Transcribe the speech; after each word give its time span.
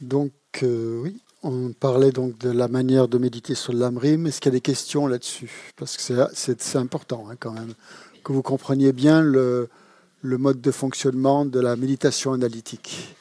Donc, 0.00 0.32
euh, 0.62 1.00
oui, 1.02 1.22
on 1.42 1.72
parlait 1.72 2.10
donc 2.10 2.38
de 2.38 2.50
la 2.50 2.68
manière 2.68 3.08
de 3.08 3.18
méditer 3.18 3.54
sur 3.54 3.72
lamrim. 3.72 4.26
Est-ce 4.26 4.40
qu'il 4.40 4.52
y 4.52 4.54
a 4.54 4.58
des 4.58 4.60
questions 4.60 5.06
là-dessus? 5.06 5.72
Parce 5.76 5.96
que 5.96 6.28
c'est 6.34 6.76
important 6.76 7.26
hein, 7.30 7.36
quand 7.38 7.52
même 7.52 7.74
que 8.24 8.32
vous 8.32 8.42
compreniez 8.42 8.92
bien 8.92 9.22
le, 9.22 9.68
mode 10.22 10.60
de 10.60 10.70
fonctionnement 10.70 11.46
de 11.46 11.60
la 11.60 11.76
méditation 11.76 12.32
analytique. 12.32 13.16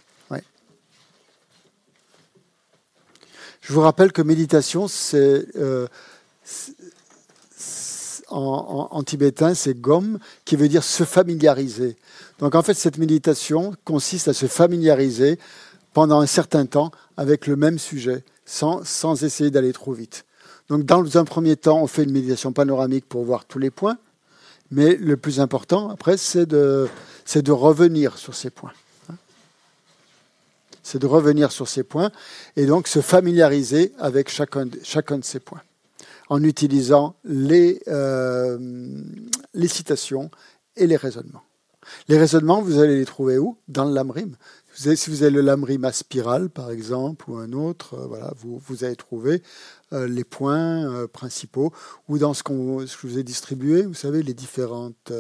Je 3.62 3.74
vous 3.74 3.82
rappelle 3.82 4.12
que 4.12 4.22
méditation, 4.22 4.88
c'est 4.88 5.44
euh, 5.56 5.88
en, 8.28 8.90
en, 8.92 9.04
tibétain, 9.04 9.56
c'est 9.56 9.74
gom, 9.74 10.20
qui 10.46 10.56
veut 10.56 10.68
dire 10.68 10.84
se 10.84 11.04
familiariser. 11.04 11.96
Donc 12.38 12.54
en 12.54 12.62
fait, 12.62 12.76
cette 12.76 13.00
méditation 13.00 13.74
consiste 13.84 14.28
à 14.28 14.34
se 14.34 14.46
familiariser 14.46 15.40
pendant 15.96 16.20
un 16.20 16.26
certain 16.28 16.66
temps 16.66 16.92
avec 17.16 17.48
le 17.48 17.56
même 17.56 17.80
sujet, 17.80 18.26
sans, 18.46 18.86
sans 18.86 19.24
essayer 19.24 19.50
d'aller 19.50 19.72
trop 19.72 19.94
vite. 19.94 20.26
Donc 20.68 20.84
dans 20.84 21.18
un 21.18 21.24
premier 21.24 21.56
temps, 21.56 21.82
on 21.82 21.88
fait 21.88 22.04
une 22.04 22.12
méditation 22.12 22.52
panoramique 22.52 23.08
pour 23.08 23.24
voir 23.24 23.46
tous 23.46 23.60
les 23.60 23.72
points, 23.72 23.98
mais 24.72 24.98
le 24.98 25.16
plus 25.16 25.40
important, 25.40 25.90
après, 25.90 26.18
c'est 26.18 26.46
de, 26.46 26.90
c'est 27.24 27.44
de 27.44 27.54
revenir 27.54 28.18
sur 28.18 28.36
ces 28.36 28.50
points. 28.50 28.74
C'est 30.84 31.00
de 31.00 31.08
revenir 31.08 31.54
sur 31.54 31.70
ces 31.70 31.84
points 31.84 32.12
et 32.58 32.66
donc 32.66 32.90
se 32.90 33.00
familiariser 33.00 33.94
avec 33.98 34.30
chacun 34.30 34.68
chacun 34.84 35.18
de 35.18 35.24
ces 35.24 35.40
points 35.40 35.62
en 36.28 36.44
utilisant 36.44 37.16
les, 37.24 37.82
euh, 37.88 38.58
les 39.54 39.68
citations 39.70 40.30
et 40.76 40.88
les 40.88 40.98
raisonnements. 40.98 41.44
Les 42.08 42.18
raisonnements, 42.18 42.62
vous 42.62 42.80
allez 42.80 42.98
les 42.98 43.06
trouver 43.06 43.38
où? 43.38 43.58
Dans 43.68 43.86
le 44.84 44.96
si 44.96 45.10
vous 45.10 45.24
avez 45.24 45.32
le 45.32 45.42
lamrim 45.42 45.84
à 45.86 45.92
spirale, 45.92 46.50
par 46.50 46.72
exemple, 46.72 47.30
ou 47.30 47.38
un 47.38 47.54
autre, 47.54 47.94
euh, 47.96 48.08
voilà, 48.08 48.34
vous, 48.38 48.58
vous 48.58 48.84
allez 48.84 48.96
trouver 48.96 49.42
euh, 49.94 50.08
les 50.08 50.24
points 50.24 50.92
euh, 50.92 51.08
principaux, 51.08 51.72
ou 52.08 52.18
dans 52.18 52.34
ce, 52.34 52.44
qu'on, 52.44 52.78
que 52.80 52.86
je 52.86 53.08
vous 53.08 53.18
ai 53.18 53.24
distribué, 53.24 53.84
vous 53.84 53.94
savez, 53.94 54.24
les 54.24 54.34
différentes, 54.34 55.12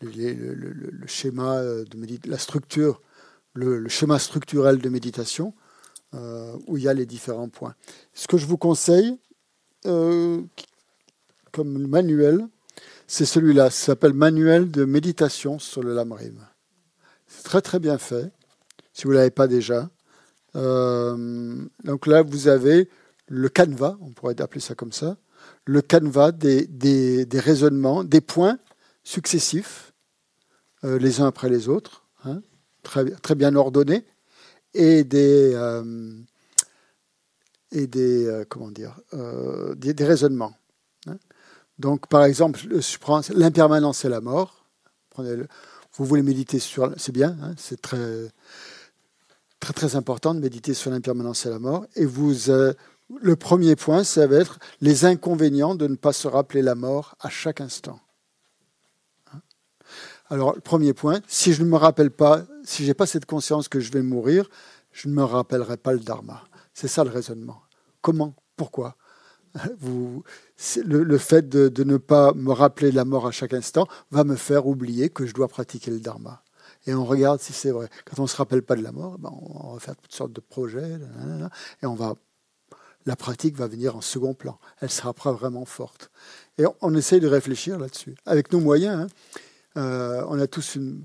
le, 0.00 1.06
schéma 1.06 1.62
de 1.62 2.28
la 2.28 2.38
structure, 2.38 3.00
le, 3.54 3.88
schéma 3.88 4.18
structurel 4.18 4.78
de 4.78 4.88
méditation, 4.88 5.54
où 6.66 6.78
il 6.78 6.82
y 6.82 6.88
a 6.88 6.94
les 6.94 7.04
différents 7.04 7.50
points. 7.50 7.74
Ce 8.14 8.26
que 8.26 8.38
je 8.38 8.46
vous 8.46 8.56
conseille, 8.56 9.18
comme 9.82 10.48
manuel, 11.86 12.48
c'est 13.06 13.26
celui-là. 13.26 13.70
Ça 13.70 13.86
s'appelle 13.86 14.14
Manuel 14.14 14.70
de 14.70 14.84
méditation 14.86 15.58
sur 15.58 15.82
le 15.82 15.94
lamrim. 15.94 16.40
C'est 17.26 17.42
très 17.42 17.60
très 17.60 17.78
bien 17.78 17.98
fait 17.98 18.32
si 18.96 19.04
vous 19.04 19.10
ne 19.10 19.18
l'avez 19.18 19.30
pas 19.30 19.46
déjà. 19.46 19.90
Euh, 20.56 21.62
donc 21.84 22.06
là, 22.06 22.22
vous 22.22 22.48
avez 22.48 22.88
le 23.28 23.50
canevas, 23.50 23.98
on 24.00 24.10
pourrait 24.12 24.40
appeler 24.40 24.62
ça 24.62 24.74
comme 24.74 24.92
ça, 24.92 25.18
le 25.66 25.82
canevas 25.82 26.32
des, 26.32 26.66
des, 26.66 27.38
raisonnements, 27.38 28.04
des 28.04 28.22
points 28.22 28.58
successifs, 29.04 29.92
euh, 30.84 30.98
les 30.98 31.20
uns 31.20 31.26
après 31.26 31.50
les 31.50 31.68
autres, 31.68 32.06
hein, 32.24 32.40
très, 32.82 33.04
très 33.10 33.34
bien 33.34 33.54
ordonnés, 33.54 34.06
et 34.72 35.04
des, 35.04 35.52
euh, 35.54 36.18
et 37.72 37.86
des 37.86 38.44
comment 38.48 38.70
dire, 38.70 38.98
des, 39.76 40.04
raisonnements. 40.04 40.56
Hein. 41.06 41.18
Donc, 41.78 42.06
par 42.06 42.24
exemple, 42.24 42.60
je 42.60 42.98
prends 42.98 43.20
l'impermanence 43.34 44.06
et 44.06 44.08
la 44.08 44.22
mort. 44.22 44.64
Vous 45.18 46.04
voulez 46.06 46.22
méditer 46.22 46.58
sur, 46.58 46.94
c'est 46.96 47.12
bien, 47.12 47.36
hein, 47.42 47.54
c'est 47.58 47.82
très 47.82 48.30
très 49.66 49.88
très 49.88 49.96
important 49.96 50.32
de 50.32 50.38
méditer 50.38 50.74
sur 50.74 50.92
l'impermanence 50.92 51.44
et 51.44 51.50
la 51.50 51.58
mort. 51.58 51.86
Et 51.96 52.04
vous, 52.04 52.50
euh, 52.50 52.72
le 53.20 53.34
premier 53.34 53.74
point, 53.74 54.04
ça 54.04 54.26
va 54.28 54.36
être 54.36 54.60
les 54.80 55.04
inconvénients 55.04 55.74
de 55.74 55.88
ne 55.88 55.96
pas 55.96 56.12
se 56.12 56.28
rappeler 56.28 56.62
la 56.62 56.76
mort 56.76 57.16
à 57.18 57.30
chaque 57.30 57.60
instant. 57.60 57.98
Hein? 59.32 59.40
Alors, 60.28 60.54
le 60.54 60.60
premier 60.60 60.92
point, 60.92 61.20
si 61.26 61.52
je 61.52 61.64
ne 61.64 61.68
me 61.68 61.76
rappelle 61.76 62.12
pas, 62.12 62.44
si 62.62 62.84
j'ai 62.84 62.94
pas 62.94 63.06
cette 63.06 63.26
conscience 63.26 63.68
que 63.68 63.80
je 63.80 63.90
vais 63.90 64.02
mourir, 64.02 64.48
je 64.92 65.08
ne 65.08 65.14
me 65.14 65.24
rappellerai 65.24 65.78
pas 65.78 65.92
le 65.92 65.98
dharma. 66.00 66.44
C'est 66.72 66.88
ça 66.88 67.02
le 67.02 67.10
raisonnement. 67.10 67.62
Comment? 68.02 68.36
Pourquoi? 68.56 68.96
Vous, 69.80 70.22
le, 70.84 71.18
fait 71.18 71.48
de, 71.48 71.82
ne 71.82 71.96
pas 71.96 72.32
me 72.34 72.52
rappeler 72.52 72.92
la 72.92 73.04
mort 73.04 73.26
à 73.26 73.32
chaque 73.32 73.52
instant 73.52 73.88
va 74.12 74.22
me 74.22 74.36
faire 74.36 74.68
oublier 74.68 75.08
que 75.08 75.26
je 75.26 75.34
dois 75.34 75.48
pratiquer 75.48 75.90
le 75.90 75.98
dharma 75.98 76.44
et 76.86 76.94
on 76.94 77.04
regarde 77.04 77.40
si 77.40 77.52
c'est 77.52 77.70
vrai. 77.70 77.88
Quand 78.04 78.18
on 78.18 78.22
ne 78.22 78.28
se 78.28 78.36
rappelle 78.36 78.62
pas 78.62 78.76
de 78.76 78.82
la 78.82 78.92
mort, 78.92 79.18
ben 79.18 79.30
on 79.32 79.74
va 79.74 79.80
faire 79.80 79.96
toutes 79.96 80.14
sortes 80.14 80.32
de 80.32 80.40
projets, 80.40 80.98
et 81.82 81.86
on 81.86 81.94
va, 81.94 82.14
la 83.06 83.16
pratique 83.16 83.56
va 83.56 83.66
venir 83.66 83.96
en 83.96 84.00
second 84.00 84.34
plan. 84.34 84.58
Elle 84.80 84.90
sera 84.90 85.14
pas 85.14 85.32
vraiment 85.32 85.64
forte. 85.64 86.10
Et 86.58 86.64
on, 86.82 86.94
essaye 86.94 87.20
de 87.20 87.28
réfléchir 87.28 87.78
là-dessus. 87.78 88.16
Avec 88.26 88.52
nos 88.52 88.60
moyens, 88.60 89.02
hein. 89.02 89.06
euh, 89.80 90.24
on 90.28 90.38
a 90.40 90.46
tous 90.46 90.74
une, 90.74 91.02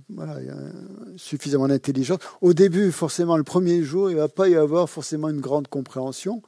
suffisamment 1.16 1.68
d'intelligence. 1.68 2.20
Au 2.42 2.54
début, 2.54 2.92
forcément, 2.92 3.38
le 3.38 3.44
premier 3.44 3.84
jour, 3.84 4.10
il 4.10 4.16
ne 4.16 4.22
va 4.22 4.30
pas 4.30 4.50
y 4.50 4.56
avoir 4.56 4.90
forcément 4.90 5.30
une 5.30 5.42
grande 5.42 5.68
compréhension. 5.68 6.42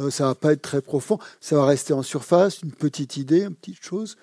Euh, 0.00 0.10
ça 0.10 0.24
ne 0.24 0.28
va 0.30 0.34
pas 0.34 0.52
être 0.52 0.62
très 0.62 0.80
profond. 0.80 1.18
Ça 1.40 1.56
va 1.56 1.66
rester 1.66 1.92
en 1.92 2.02
surface, 2.02 2.62
une 2.62 2.72
petite 2.72 3.16
idée, 3.16 3.42
une 3.42 3.54
petite 3.54 3.82
chose. 3.82 4.16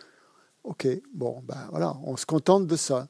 Ok, 0.63 0.87
bon, 1.13 1.41
ben 1.47 1.67
voilà, 1.71 1.95
on 2.03 2.17
se 2.17 2.25
contente 2.25 2.67
de 2.67 2.75
ça. 2.75 3.07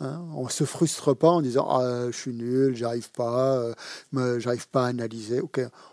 Hein, 0.00 0.26
on 0.34 0.48
se 0.48 0.64
frustre 0.64 1.14
pas 1.16 1.28
en 1.28 1.40
disant 1.40 1.68
ah, 1.70 2.06
je 2.10 2.16
suis 2.16 2.34
nul, 2.34 2.74
j'arrive 2.74 3.12
pas, 3.12 3.74
euh, 4.14 4.40
j'arrive 4.40 4.68
pas 4.68 4.86
à 4.86 4.88
analyser. 4.88 5.40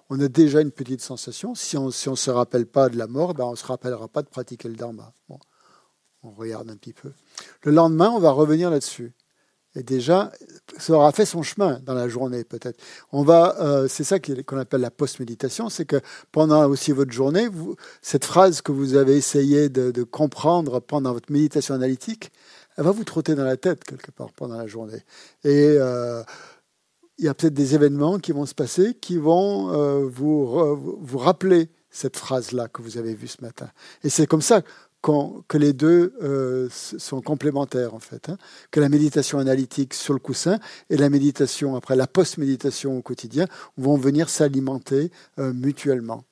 On 0.09 0.19
a 0.19 0.27
déjà 0.27 0.61
une 0.61 0.71
petite 0.71 1.01
sensation. 1.01 1.53
Si 1.53 1.77
on 1.77 1.91
si 1.91 2.09
on 2.09 2.15
se 2.15 2.31
rappelle 2.31 2.65
pas 2.65 2.89
de 2.89 2.97
la 2.97 3.05
mort, 3.05 3.35
ben 3.35 3.45
on 3.45 3.55
se 3.55 3.65
rappellera 3.65 4.07
pas 4.07 4.23
de 4.23 4.27
pratiquer 4.27 4.69
le 4.69 4.75
dharma. 4.75 5.13
On 6.23 6.31
regarde 6.31 6.69
un 6.69 6.75
petit 6.77 6.93
peu. 6.93 7.11
Le 7.63 7.71
lendemain, 7.71 8.09
on 8.09 8.19
va 8.19 8.31
revenir 8.31 8.71
là-dessus. 8.71 9.13
Et 9.75 9.83
déjà, 9.83 10.31
ça 10.77 10.93
aura 10.93 11.13
fait 11.13 11.25
son 11.25 11.43
chemin 11.43 11.79
dans 11.85 11.93
la 11.93 12.09
journée 12.09 12.43
peut-être. 12.43 12.77
On 13.13 13.23
va, 13.23 13.55
euh, 13.61 13.87
c'est 13.87 14.03
ça 14.03 14.19
qu'on 14.19 14.57
appelle 14.57 14.81
la 14.81 14.91
post-méditation, 14.91 15.69
c'est 15.69 15.85
que 15.85 16.01
pendant 16.33 16.67
aussi 16.67 16.91
votre 16.91 17.13
journée, 17.13 17.47
cette 18.01 18.25
phrase 18.25 18.61
que 18.61 18.73
vous 18.73 18.95
avez 18.95 19.15
essayé 19.15 19.69
de 19.69 20.03
comprendre 20.03 20.81
pendant 20.81 21.13
votre 21.13 21.31
méditation 21.31 21.73
analytique, 21.73 22.33
elle 22.77 22.83
va 22.83 22.91
vous 22.91 23.03
trotter 23.03 23.35
dans 23.35 23.43
la 23.43 23.57
tête 23.57 23.83
quelque 23.83 24.11
part 24.11 24.31
pendant 24.33 24.57
la 24.57 24.67
journée. 24.67 25.03
Et 25.43 25.75
euh, 25.77 26.23
il 27.17 27.25
y 27.25 27.27
a 27.27 27.33
peut-être 27.33 27.53
des 27.53 27.75
événements 27.75 28.19
qui 28.19 28.31
vont 28.31 28.45
se 28.45 28.55
passer 28.55 28.95
qui 28.95 29.17
vont 29.17 29.71
euh, 29.73 30.07
vous, 30.07 30.97
vous 31.01 31.17
rappeler 31.17 31.69
cette 31.89 32.17
phrase-là 32.17 32.67
que 32.67 32.81
vous 32.81 32.97
avez 32.97 33.13
vue 33.13 33.27
ce 33.27 33.41
matin. 33.41 33.69
Et 34.03 34.09
c'est 34.09 34.27
comme 34.27 34.41
ça 34.41 34.61
que 35.47 35.57
les 35.57 35.73
deux 35.73 36.13
euh, 36.21 36.69
sont 36.69 37.21
complémentaires 37.21 37.95
en 37.95 37.99
fait, 37.99 38.29
hein. 38.29 38.37
que 38.69 38.79
la 38.79 38.87
méditation 38.87 39.39
analytique 39.39 39.95
sur 39.95 40.13
le 40.13 40.19
coussin 40.19 40.59
et 40.91 40.97
la 40.97 41.09
méditation 41.09 41.75
après 41.75 41.95
la 41.95 42.05
post-méditation 42.05 42.95
au 42.95 43.01
quotidien 43.01 43.47
vont 43.77 43.97
venir 43.97 44.29
s'alimenter 44.29 45.11
mutuellement 45.37 46.23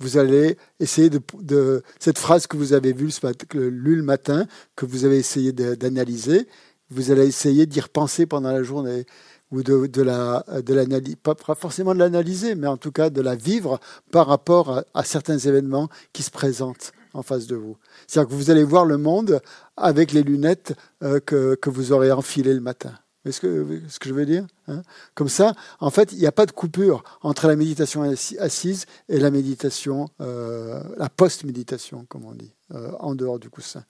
vous 0.00 0.16
allez 0.16 0.56
essayer 0.80 1.10
de, 1.10 1.82
cette 1.98 2.18
phrase 2.18 2.46
que 2.46 2.56
vous 2.56 2.72
avez 2.72 2.92
vue 2.92 3.10
lu 3.54 3.96
le 3.96 4.02
matin, 4.02 4.46
que 4.74 4.86
vous 4.86 5.04
avez 5.04 5.18
essayé 5.18 5.52
d'analyser, 5.52 6.48
vous 6.90 7.10
allez 7.10 7.26
essayer 7.26 7.66
d'y 7.66 7.80
repenser 7.80 8.26
pendant 8.26 8.50
la 8.50 8.62
journée 8.62 9.04
ou 9.52 9.62
de, 9.62 9.86
de 9.86 10.02
la 10.02 10.44
de 10.64 10.74
l'analyser, 10.74 11.16
pas 11.16 11.34
forcément 11.54 11.94
de 11.94 11.98
l'analyser, 11.98 12.54
mais 12.54 12.66
en 12.66 12.76
tout 12.76 12.92
cas 12.92 13.10
de 13.10 13.20
la 13.20 13.34
vivre 13.34 13.78
par 14.10 14.26
rapport 14.26 14.82
à, 14.94 15.04
certains 15.04 15.38
événements 15.38 15.88
qui 16.12 16.22
se 16.22 16.30
présentent 16.30 16.92
en 17.12 17.22
face 17.22 17.46
de 17.46 17.56
vous. 17.56 17.76
C'est-à-dire 18.06 18.30
que 18.30 18.34
vous 18.34 18.50
allez 18.50 18.64
voir 18.64 18.84
le 18.84 18.96
monde 18.96 19.40
avec 19.76 20.12
les 20.12 20.22
lunettes 20.22 20.74
euh, 21.02 21.20
que, 21.20 21.56
que 21.56 21.68
vous 21.68 21.92
aurez 21.92 22.12
enfilées 22.12 22.54
le 22.54 22.60
matin. 22.60 22.92
Est 23.26 23.32
ce 23.32 23.40
que, 23.42 23.80
ce 23.88 23.98
que 23.98 24.08
je 24.08 24.14
veux 24.14 24.24
dire 24.24 24.46
hein? 24.66 24.82
Comme 25.14 25.28
ça, 25.28 25.54
en 25.78 25.90
fait, 25.90 26.12
il 26.12 26.18
n'y 26.18 26.26
a 26.26 26.32
pas 26.32 26.46
de 26.46 26.52
coupure 26.52 27.02
entre 27.20 27.48
la 27.48 27.56
méditation 27.56 28.02
assise 28.38 28.86
et 29.10 29.18
la 29.18 29.30
méditation, 29.30 30.08
euh, 30.22 30.82
la 30.96 31.10
post-méditation, 31.10 32.06
comme 32.08 32.24
on 32.24 32.32
dit, 32.32 32.54
euh, 32.74 32.92
en 32.98 33.14
dehors 33.14 33.38
du 33.38 33.50
coussin. 33.50 33.84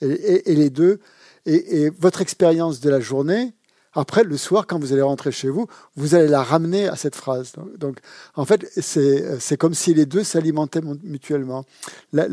Et, 0.00 0.54
les 0.54 0.70
deux, 0.70 1.00
et, 1.46 1.90
votre 1.90 2.20
expérience 2.20 2.78
de 2.80 2.88
la 2.88 3.00
journée, 3.00 3.54
après, 3.92 4.22
le 4.22 4.36
soir, 4.36 4.66
quand 4.68 4.78
vous 4.78 4.92
allez 4.92 5.02
rentrer 5.02 5.32
chez 5.32 5.48
vous, 5.48 5.66
vous 5.96 6.14
allez 6.14 6.28
la 6.28 6.42
ramener 6.42 6.86
à 6.86 6.96
cette 6.96 7.16
phrase. 7.16 7.54
Donc, 7.78 7.98
en 8.34 8.44
fait, 8.44 8.70
c'est 8.78 9.56
comme 9.56 9.74
si 9.74 9.94
les 9.94 10.06
deux 10.06 10.22
s'alimentaient 10.22 10.82
mutuellement. 11.02 11.64
La, 12.12 12.28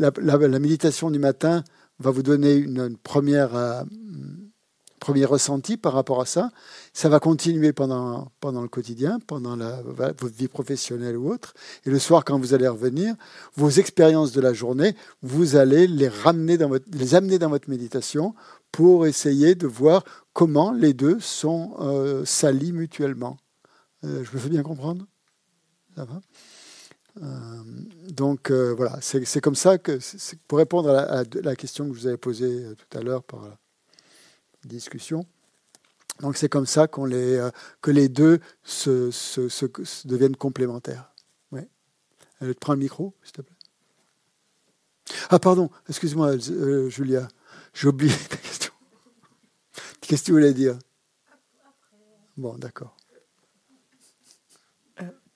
méditation 0.60 1.10
du 1.10 1.18
matin 1.18 1.64
va 1.98 2.10
vous 2.12 2.22
donner 2.22 2.54
une, 2.54 2.78
une 2.78 2.96
première... 2.96 3.56
Euh, 3.56 3.82
premier 5.04 5.26
ressenti 5.26 5.76
par 5.76 5.92
rapport 5.92 6.22
à 6.22 6.24
ça. 6.24 6.50
Ça 6.94 7.10
va 7.10 7.20
continuer 7.20 7.74
pendant, 7.74 8.32
pendant 8.40 8.62
le 8.62 8.68
quotidien, 8.68 9.18
pendant 9.26 9.54
votre 9.84 10.28
vie 10.28 10.48
professionnelle 10.48 11.18
ou 11.18 11.30
autre. 11.30 11.52
Et 11.84 11.90
le 11.90 11.98
soir, 11.98 12.24
quand 12.24 12.38
vous 12.38 12.54
allez 12.54 12.66
revenir, 12.66 13.14
vos 13.54 13.68
expériences 13.68 14.32
de 14.32 14.40
la 14.40 14.54
journée, 14.54 14.96
vous 15.20 15.56
allez 15.56 15.86
les, 15.86 16.08
ramener 16.08 16.56
dans 16.56 16.70
votre, 16.70 16.86
les 16.90 17.14
amener 17.14 17.38
dans 17.38 17.50
votre 17.50 17.68
méditation 17.68 18.34
pour 18.72 19.06
essayer 19.06 19.54
de 19.54 19.66
voir 19.66 20.04
comment 20.32 20.72
les 20.72 20.94
deux 20.94 21.20
sont 21.20 21.76
euh, 21.80 22.24
salis 22.24 22.72
mutuellement. 22.72 23.36
Euh, 24.04 24.24
je 24.24 24.32
me 24.32 24.40
fais 24.40 24.48
bien 24.48 24.62
comprendre? 24.62 25.04
Ça 25.96 26.06
va? 26.06 26.20
Euh, 27.22 27.62
donc 28.08 28.50
voilà, 28.50 28.98
c'est 29.02 29.40
comme 29.42 29.54
ça 29.54 29.76
que, 29.76 29.98
pour 30.48 30.56
répondre 30.56 30.88
à 30.88 31.24
la, 31.42 31.56
question 31.56 31.86
que 31.86 31.94
je 31.94 32.00
vous 32.00 32.06
avais 32.06 32.16
posée 32.16 32.64
tout 32.78 32.98
à 32.98 33.02
l'heure 33.02 33.22
par 33.22 33.42
discussion, 34.68 35.26
donc 36.20 36.36
c'est 36.36 36.48
comme 36.48 36.66
ça 36.66 36.86
qu'on 36.86 37.04
les, 37.04 37.48
que 37.80 37.90
les 37.90 38.08
deux 38.08 38.40
se, 38.62 39.10
se, 39.10 40.06
deviennent 40.06 40.36
complémentaires. 40.36 41.12
Ouais. 41.50 41.68
Elle 42.40 42.54
prend 42.54 42.74
le 42.74 42.78
micro, 42.78 43.14
s'il 43.22 43.32
te 43.32 43.42
plaît. 43.42 43.56
Ah 45.30 45.38
pardon, 45.38 45.70
excuse-moi 45.88 46.38
Julia, 46.88 47.28
j'ai 47.72 47.88
oublié 47.88 48.14
ta 48.28 48.36
question. 48.36 48.72
Qu'est-ce 50.00 50.22
que 50.22 50.26
tu 50.26 50.32
voulais 50.32 50.54
dire? 50.54 50.78
Bon, 52.36 52.56
d'accord. 52.56 52.96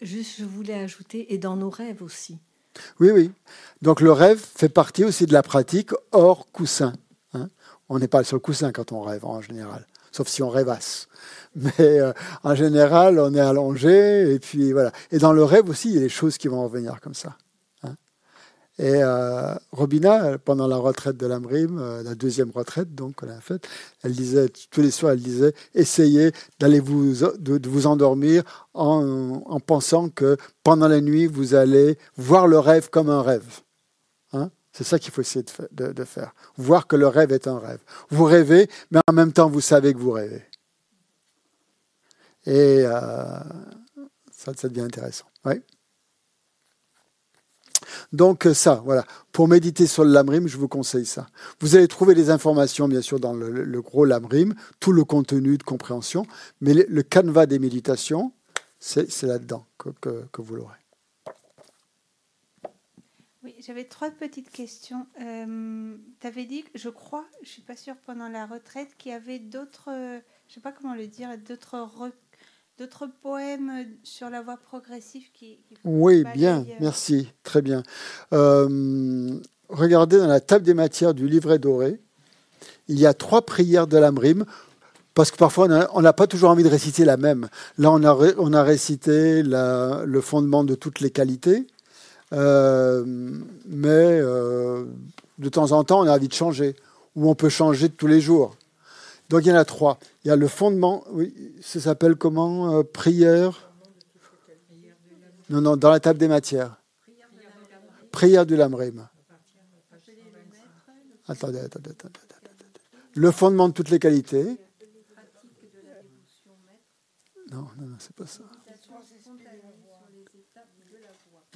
Juste, 0.01 0.39
je 0.39 0.45
voulais 0.45 0.75
ajouter, 0.75 1.33
et 1.35 1.39
dans 1.39 1.57
nos 1.57 1.71
rêves 1.71 2.03
aussi. 2.03 2.39
Oui, 3.01 3.11
oui. 3.11 3.33
Donc 3.83 4.01
le 4.01 4.13
rêve 4.13 4.39
fait 4.39 4.69
partie 4.69 5.05
aussi 5.05 5.27
de 5.27 5.33
la 5.33 5.43
pratique 5.43 5.91
hors 6.13 6.51
coussin. 6.53 6.93
Hein. 7.89 7.95
on 7.95 7.99
n'est 7.99 8.09
pas 8.09 8.25
sur 8.25 8.37
le 8.37 8.41
coussin 8.41 8.73
quand 8.73 8.93
on 8.93 9.03
rêve 9.03 9.25
en 9.25 9.41
général, 9.41 9.87
sauf 10.13 10.29
si 10.29 10.43
on 10.43 10.49
rêvasse. 10.49 11.09
Mais 11.55 11.73
euh, 11.79 12.13
en 12.45 12.55
général, 12.55 13.19
on 13.19 13.35
est 13.35 13.41
allongé 13.41 14.33
et 14.33 14.39
puis 14.39 14.73
voilà. 14.73 14.93
Et 15.11 15.19
dans 15.19 15.33
le 15.33 15.45
rêve 15.45 15.69
aussi, 15.69 15.89
il 15.89 15.95
y 15.95 15.99
a 15.99 16.03
des 16.03 16.09
choses 16.09 16.39
qui 16.39 16.49
vont 16.49 16.63
revenir 16.63 17.01
comme 17.01 17.15
ça. 17.15 17.37
Et 18.81 19.03
euh, 19.03 19.55
Robina, 19.73 20.39
pendant 20.39 20.69
la 20.69 20.77
retraite 20.77 21.17
de 21.17 21.27
l'Amrim, 21.27 21.79
euh, 21.81 22.03
la 22.05 22.15
deuxième 22.15 22.53
retraite 22.53 22.95
donc 22.95 23.17
qu'on 23.17 23.29
a 23.29 23.41
faite, 23.41 23.67
elle 24.05 24.13
disait 24.13 24.49
tous 24.71 24.83
les 24.83 24.93
soirs, 24.93 25.13
elle 25.15 25.21
disait 25.21 25.53
essayez 25.75 26.31
d'aller 26.61 26.79
vous 26.79 27.13
de, 27.39 27.69
vous 27.69 27.89
endormir 27.89 28.45
en, 28.75 29.43
en, 29.45 29.59
pensant 29.59 30.11
que 30.11 30.37
pendant 30.63 30.87
la 30.87 31.01
nuit 31.01 31.27
vous 31.27 31.57
allez 31.57 31.99
voir 32.17 32.47
le 32.47 32.61
rêve 32.61 32.89
comme 32.89 33.11
un 33.11 33.23
rêve. 33.23 33.63
C'est 34.79 34.85
ça 34.85 35.01
qu'il 35.01 35.13
faut 35.13 35.23
essayer 35.23 35.45
de, 35.73 36.05
faire. 36.05 36.33
Voir 36.57 36.87
que 36.87 36.95
le 36.95 37.09
rêve 37.09 37.33
est 37.33 37.49
un 37.49 37.59
rêve. 37.59 37.81
Vous 38.11 38.23
rêvez, 38.23 38.71
mais 38.93 39.01
en 39.09 39.13
même 39.13 39.33
temps 39.33 39.51
vous 39.51 39.61
savez 39.61 39.93
que 39.93 39.99
vous 39.99 40.13
rêvez. 40.13 40.45
Et 42.47 42.85
euh, 42.85 43.41
ça, 44.31 44.53
ça 44.57 44.69
devient 44.69 44.83
intéressant. 44.83 45.25
Oui. 45.45 45.55
Donc 48.13 48.47
euh, 48.47 48.55
ça, 48.55 48.81
voilà. 48.85 49.05
Pour 49.33 49.49
méditer 49.49 49.89
sur 49.89 50.05
le 50.05 50.13
lamrim, 50.13 50.47
je 50.47 50.57
vous 50.57 50.69
conseille 50.69 51.07
ça. 51.07 51.27
Vous 51.59 51.75
allez 51.75 51.89
trouver 51.89 52.15
des 52.15 52.31
informations, 52.31 52.87
bien 52.87 53.03
sûr, 53.03 53.19
dans 53.19 53.33
le, 53.33 53.83
gros 53.83 54.05
lamrim, 54.05 54.55
tout 54.79 54.93
le 54.93 55.03
contenu 55.03 55.59
de 55.59 55.65
compréhension, 55.65 56.25
mais 56.61 56.73
le, 56.73 57.03
canevas 57.03 57.47
des 57.47 57.59
méditations, 57.59 58.31
c'est 58.79 59.25
là-dedans 59.25 59.67
que, 59.77 60.41
vous 60.41 60.55
l'aurez. 60.55 60.78
J'avais 63.69 63.85
trois 63.85 64.11
petites 64.11 64.49
questions. 64.49 65.07
Euh, 65.21 65.95
tu 66.21 66.27
avais 66.27 66.47
dit, 66.47 66.65
je 66.75 66.89
crois, 66.89 67.27
je 67.43 67.51
suis 67.51 67.61
pas 67.61 67.77
sûre 67.77 67.97
pendant 68.07 68.31
la 68.31 68.47
retraite, 68.47 68.89
qu'il 68.97 69.13
y 69.13 69.15
avait 69.15 69.39
d'autres, 69.39 69.91
je 70.49 70.55
sais 70.55 70.61
pas 70.63 70.73
comment 70.73 70.95
le 70.95 71.07
dire, 71.07 71.29
d'autres 71.47 71.91
d'autres 72.79 73.07
poèmes 73.21 73.85
sur 74.05 74.31
la 74.31 74.41
voie 74.41 74.57
progressive 74.57 75.25
qui... 75.35 75.59
oui, 75.85 76.25
bien, 76.35 76.65
merci, 76.81 77.29
très 77.43 77.61
bien. 77.61 77.83
Euh, 78.33 79.39
regardez 79.69 80.17
dans 80.17 80.29
la 80.29 80.41
table 80.41 80.65
des 80.65 80.73
matières 80.73 81.13
du 81.13 81.29
livret 81.29 81.59
doré, 81.59 82.01
il 82.87 82.99
y 82.99 83.05
a 83.05 83.13
trois 83.13 83.45
prières 83.45 83.87
de 83.87 83.99
l'Amrim, 83.99 84.47
parce 85.13 85.31
que 85.31 85.37
parfois 85.37 85.69
on 85.93 86.01
n'a 86.01 86.13
pas 86.15 86.27
toujours 86.27 86.49
envie 86.49 86.63
de 86.63 86.71
réciter 86.71 87.05
la 87.05 87.19
même. 87.19 87.51
Là, 87.77 87.93
on 87.93 88.03
a, 88.03 88.17
on 88.39 88.55
a 88.55 88.63
récité 88.63 89.43
le 89.43 90.21
fondement 90.23 90.65
de 90.65 90.75
toutes 90.75 91.01
les 91.01 91.11
qualités, 91.11 91.67
euh, 92.33 93.05
mais 93.67 93.89
euh, 93.89 94.85
de 95.39 95.49
temps 95.49 95.73
en 95.73 95.85
temps, 95.85 96.01
on 96.01 96.07
a 96.07 96.15
envie 96.15 96.29
de 96.29 96.35
changer, 96.35 96.77
ou 97.15 97.29
on 97.31 97.35
peut 97.35 97.49
changer 97.49 97.89
de 97.89 97.95
tous 97.95 98.07
les 98.07 98.21
jours. 98.21 98.57
Donc 99.29 99.45
il 99.45 99.49
y 99.49 99.53
en 99.53 99.57
a 99.57 99.65
trois. 99.65 99.99
Il 100.25 100.29
y 100.29 100.31
a 100.31 100.37
le 100.37 100.49
fondement, 100.49 101.05
oui, 101.11 101.35
ça 101.61 101.81
s'appelle 101.81 102.17
comment 102.17 102.79
euh, 102.79 102.83
Prière? 102.83 103.71
Non, 105.51 105.61
non, 105.61 105.77
dans 105.77 105.91
la 105.91 106.01
table 106.01 106.19
des 106.19 106.29
matières. 106.29 106.77
Prière 108.11 108.45
du 108.45 108.57
Lamrim. 108.57 109.09
Attendez, 111.27 111.59
attendez, 111.59 111.91
attendez, 111.91 112.15
Le 113.15 113.31
fondement 113.31 113.69
de 113.69 113.75
toutes 113.75 113.91
les 113.91 113.99
qualités. 113.99 114.57
Non, 117.51 117.69
non, 117.79 117.87
non, 117.87 117.97
c'est 117.99 118.15
pas 118.15 118.27
ça. 118.27 118.43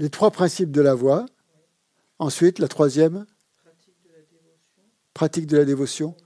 Les 0.02 0.10
trois 0.10 0.32
principes 0.32 0.72
de 0.72 0.80
la 0.80 0.94
voix. 0.94 1.26
Ensuite, 2.18 2.58
la 2.58 2.66
troisième. 2.66 3.24
Pratique 5.14 5.46
de 5.46 5.56
la 5.56 5.64
dévotion. 5.64 6.16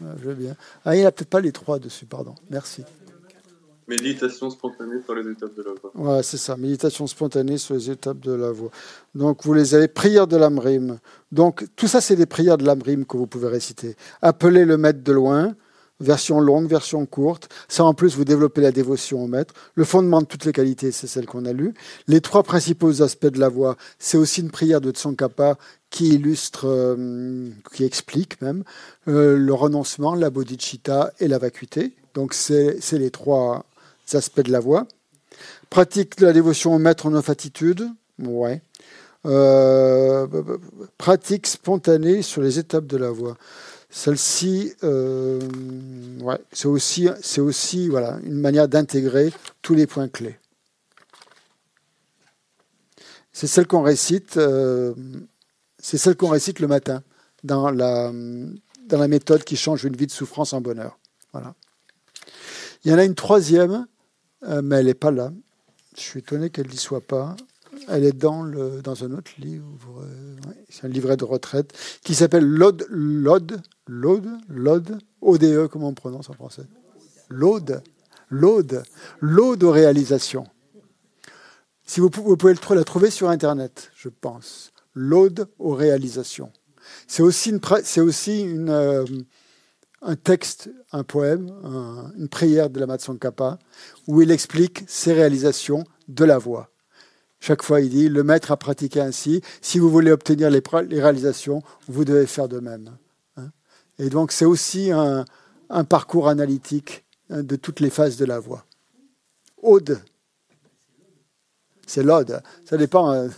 Je 0.00 0.04
veux 0.04 0.34
bien. 0.34 0.56
Ah, 0.84 0.96
il 0.96 0.98
n'y 0.98 1.06
a 1.06 1.12
peut-être 1.12 1.30
pas 1.30 1.40
les 1.40 1.52
trois 1.52 1.78
dessus, 1.78 2.04
pardon. 2.04 2.34
Merci. 2.50 2.82
Méditation 3.86 4.50
spontanée 4.50 5.00
sur 5.04 5.14
les 5.14 5.30
étapes 5.30 5.54
de 5.54 5.62
la 5.62 5.70
voix. 5.80 6.16
Ouais, 6.16 6.22
c'est 6.24 6.36
ça, 6.36 6.56
méditation 6.56 7.06
spontanée 7.06 7.58
sur 7.58 7.76
les 7.76 7.92
étapes 7.92 8.18
de 8.18 8.32
la 8.32 8.50
voix. 8.50 8.72
Donc, 9.14 9.44
vous 9.44 9.54
les 9.54 9.76
avez, 9.76 9.86
prières 9.86 10.26
de 10.26 10.36
l'Amrim. 10.36 10.98
Donc, 11.30 11.64
tout 11.76 11.86
ça, 11.86 12.00
c'est 12.00 12.16
des 12.16 12.26
prières 12.26 12.58
de 12.58 12.64
l'Amrim 12.64 13.06
que 13.06 13.16
vous 13.16 13.28
pouvez 13.28 13.46
réciter. 13.46 13.94
Appelez 14.20 14.64
le 14.64 14.76
maître 14.76 15.04
de 15.04 15.12
loin, 15.12 15.54
version 16.00 16.40
longue, 16.40 16.68
version 16.68 17.04
courte. 17.06 17.48
Ça, 17.68 17.84
en 17.84 17.94
plus, 17.94 18.16
vous 18.16 18.24
développez 18.24 18.60
la 18.60 18.72
dévotion 18.72 19.24
au 19.24 19.26
maître. 19.26 19.54
Le 19.74 19.84
fondement 19.84 20.20
de 20.20 20.26
toutes 20.26 20.44
les 20.44 20.52
qualités, 20.52 20.92
c'est 20.92 21.06
celle 21.06 21.26
qu'on 21.26 21.44
a 21.44 21.52
lue. 21.52 21.74
Les 22.06 22.20
trois 22.20 22.42
principaux 22.42 23.02
aspects 23.02 23.26
de 23.26 23.40
la 23.40 23.48
voix, 23.48 23.76
c'est 23.98 24.18
aussi 24.18 24.40
une 24.40 24.50
prière 24.50 24.80
de 24.80 24.90
Tsongkhapa 24.90 25.56
qui 25.90 26.08
illustre, 26.08 26.66
euh, 26.66 27.48
qui 27.72 27.84
explique 27.84 28.40
même 28.42 28.64
euh, 29.08 29.36
le 29.36 29.54
renoncement, 29.54 30.14
la 30.14 30.30
bodhicitta 30.30 31.12
et 31.18 31.28
la 31.28 31.38
vacuité. 31.38 31.94
Donc 32.14 32.34
c'est 32.34 32.78
les 32.92 33.10
trois 33.10 33.64
aspects 34.12 34.42
de 34.42 34.52
la 34.52 34.60
voie. 34.60 34.86
Pratique 35.70 36.18
de 36.18 36.26
la 36.26 36.32
dévotion 36.32 36.74
au 36.74 36.78
maître 36.78 37.06
en 37.06 37.10
neuf 37.10 37.30
attitudes. 37.30 37.88
Ouais. 38.18 38.62
Euh, 39.26 40.26
pratique 40.96 41.46
spontanée 41.46 42.22
sur 42.22 42.40
les 42.40 42.58
étapes 42.58 42.86
de 42.86 42.96
la 42.96 43.10
voie. 43.10 43.36
Celle-ci, 43.90 44.74
ouais, 44.82 46.38
c'est 46.52 46.68
aussi, 47.40 47.88
voilà, 47.88 48.18
une 48.22 48.40
manière 48.40 48.68
d'intégrer 48.68 49.32
tous 49.62 49.74
les 49.74 49.86
points 49.86 50.08
clés. 50.08 50.38
C'est 53.32 53.46
celle 53.46 53.66
qu'on 53.66 53.82
récite 53.82 54.38
c'est 55.78 55.98
celle 55.98 56.16
qu'on 56.16 56.28
récite 56.28 56.60
le 56.60 56.66
matin 56.66 57.02
dans 57.44 57.70
la, 57.70 58.12
dans 58.86 58.98
la 58.98 59.08
méthode 59.08 59.44
qui 59.44 59.56
change 59.56 59.84
une 59.84 59.96
vie 59.96 60.06
de 60.06 60.12
souffrance 60.12 60.52
en 60.52 60.60
bonheur. 60.60 60.98
Voilà. 61.32 61.54
Il 62.84 62.90
y 62.90 62.94
en 62.94 62.98
a 62.98 63.04
une 63.04 63.14
troisième, 63.14 63.86
euh, 64.44 64.62
mais 64.62 64.76
elle 64.76 64.86
n'est 64.86 64.94
pas 64.94 65.10
là. 65.10 65.32
Je 65.96 66.02
suis 66.02 66.20
étonné 66.20 66.50
qu'elle 66.50 66.68
n'y 66.68 66.76
soit 66.76 67.00
pas. 67.00 67.36
Elle 67.90 68.04
est 68.04 68.12
dans, 68.12 68.44
dans 68.44 69.04
un 69.04 69.12
autre 69.12 69.30
livre, 69.38 69.66
c'est 70.68 70.86
un 70.86 70.90
livret 70.90 71.16
de 71.16 71.24
retraite, 71.24 71.72
qui 72.02 72.14
s'appelle 72.14 72.44
l'Ode, 72.44 72.86
l'Ode, 72.90 73.60
l'Ode, 73.86 74.28
l'Ode, 74.48 74.98
ODE, 75.20 75.68
comment 75.68 75.88
on 75.88 75.94
prononce 75.94 76.28
en 76.28 76.34
français? 76.34 76.66
L'Ode, 77.28 77.82
l'Ode, 78.28 78.82
l'Ode 79.20 79.64
aux 79.64 79.70
réalisations. 79.70 80.46
Si 81.88 82.00
vous, 82.00 82.10
pouvez 82.10 82.54
la 82.70 82.84
trouver 82.84 83.10
sur 83.10 83.30
Internet, 83.30 83.90
je 83.96 84.10
pense 84.10 84.72
l'ode 84.92 85.48
aux 85.58 85.74
réalisations. 85.74 86.52
C'est 87.06 87.22
aussi, 87.22 87.48
une, 87.50 87.60
c'est 87.82 88.02
aussi 88.02 88.44
euh, 88.46 89.06
un 90.02 90.16
texte, 90.16 90.70
un 90.92 91.02
poème, 91.02 91.50
une 92.18 92.28
prière 92.28 92.68
de 92.68 92.78
la 92.78 92.98
Kappa, 93.18 93.58
où 94.06 94.20
il 94.20 94.30
explique 94.30 94.84
ses 94.86 95.14
réalisations 95.14 95.84
de 96.08 96.24
la 96.24 96.36
voix. 96.36 96.70
Chaque 97.40 97.62
fois, 97.62 97.80
il 97.80 97.90
dit, 97.90 98.08
le 98.08 98.24
maître 98.24 98.50
a 98.50 98.56
pratiqué 98.56 99.00
ainsi, 99.00 99.42
si 99.60 99.78
vous 99.78 99.88
voulez 99.88 100.10
obtenir 100.10 100.50
les, 100.50 100.62
réalisations, 101.00 101.62
vous 101.86 102.04
devez 102.04 102.26
faire 102.26 102.48
de 102.48 102.58
même. 102.58 102.96
Hein. 103.36 103.50
Et 103.98 104.10
donc, 104.10 104.32
c'est 104.32 104.44
aussi 104.44 104.90
un, 104.90 105.24
parcours 105.84 106.28
analytique 106.28 107.04
hein, 107.30 107.42
de 107.42 107.56
toutes 107.56 107.80
les 107.80 107.90
phases 107.90 108.16
de 108.16 108.24
la 108.24 108.40
voix. 108.40 108.64
Ode. 109.62 110.00
C'est 111.86 112.02
l'ode. 112.02 112.42
Ça 112.64 112.76
dépend. 112.76 113.10
Hein. 113.12 113.28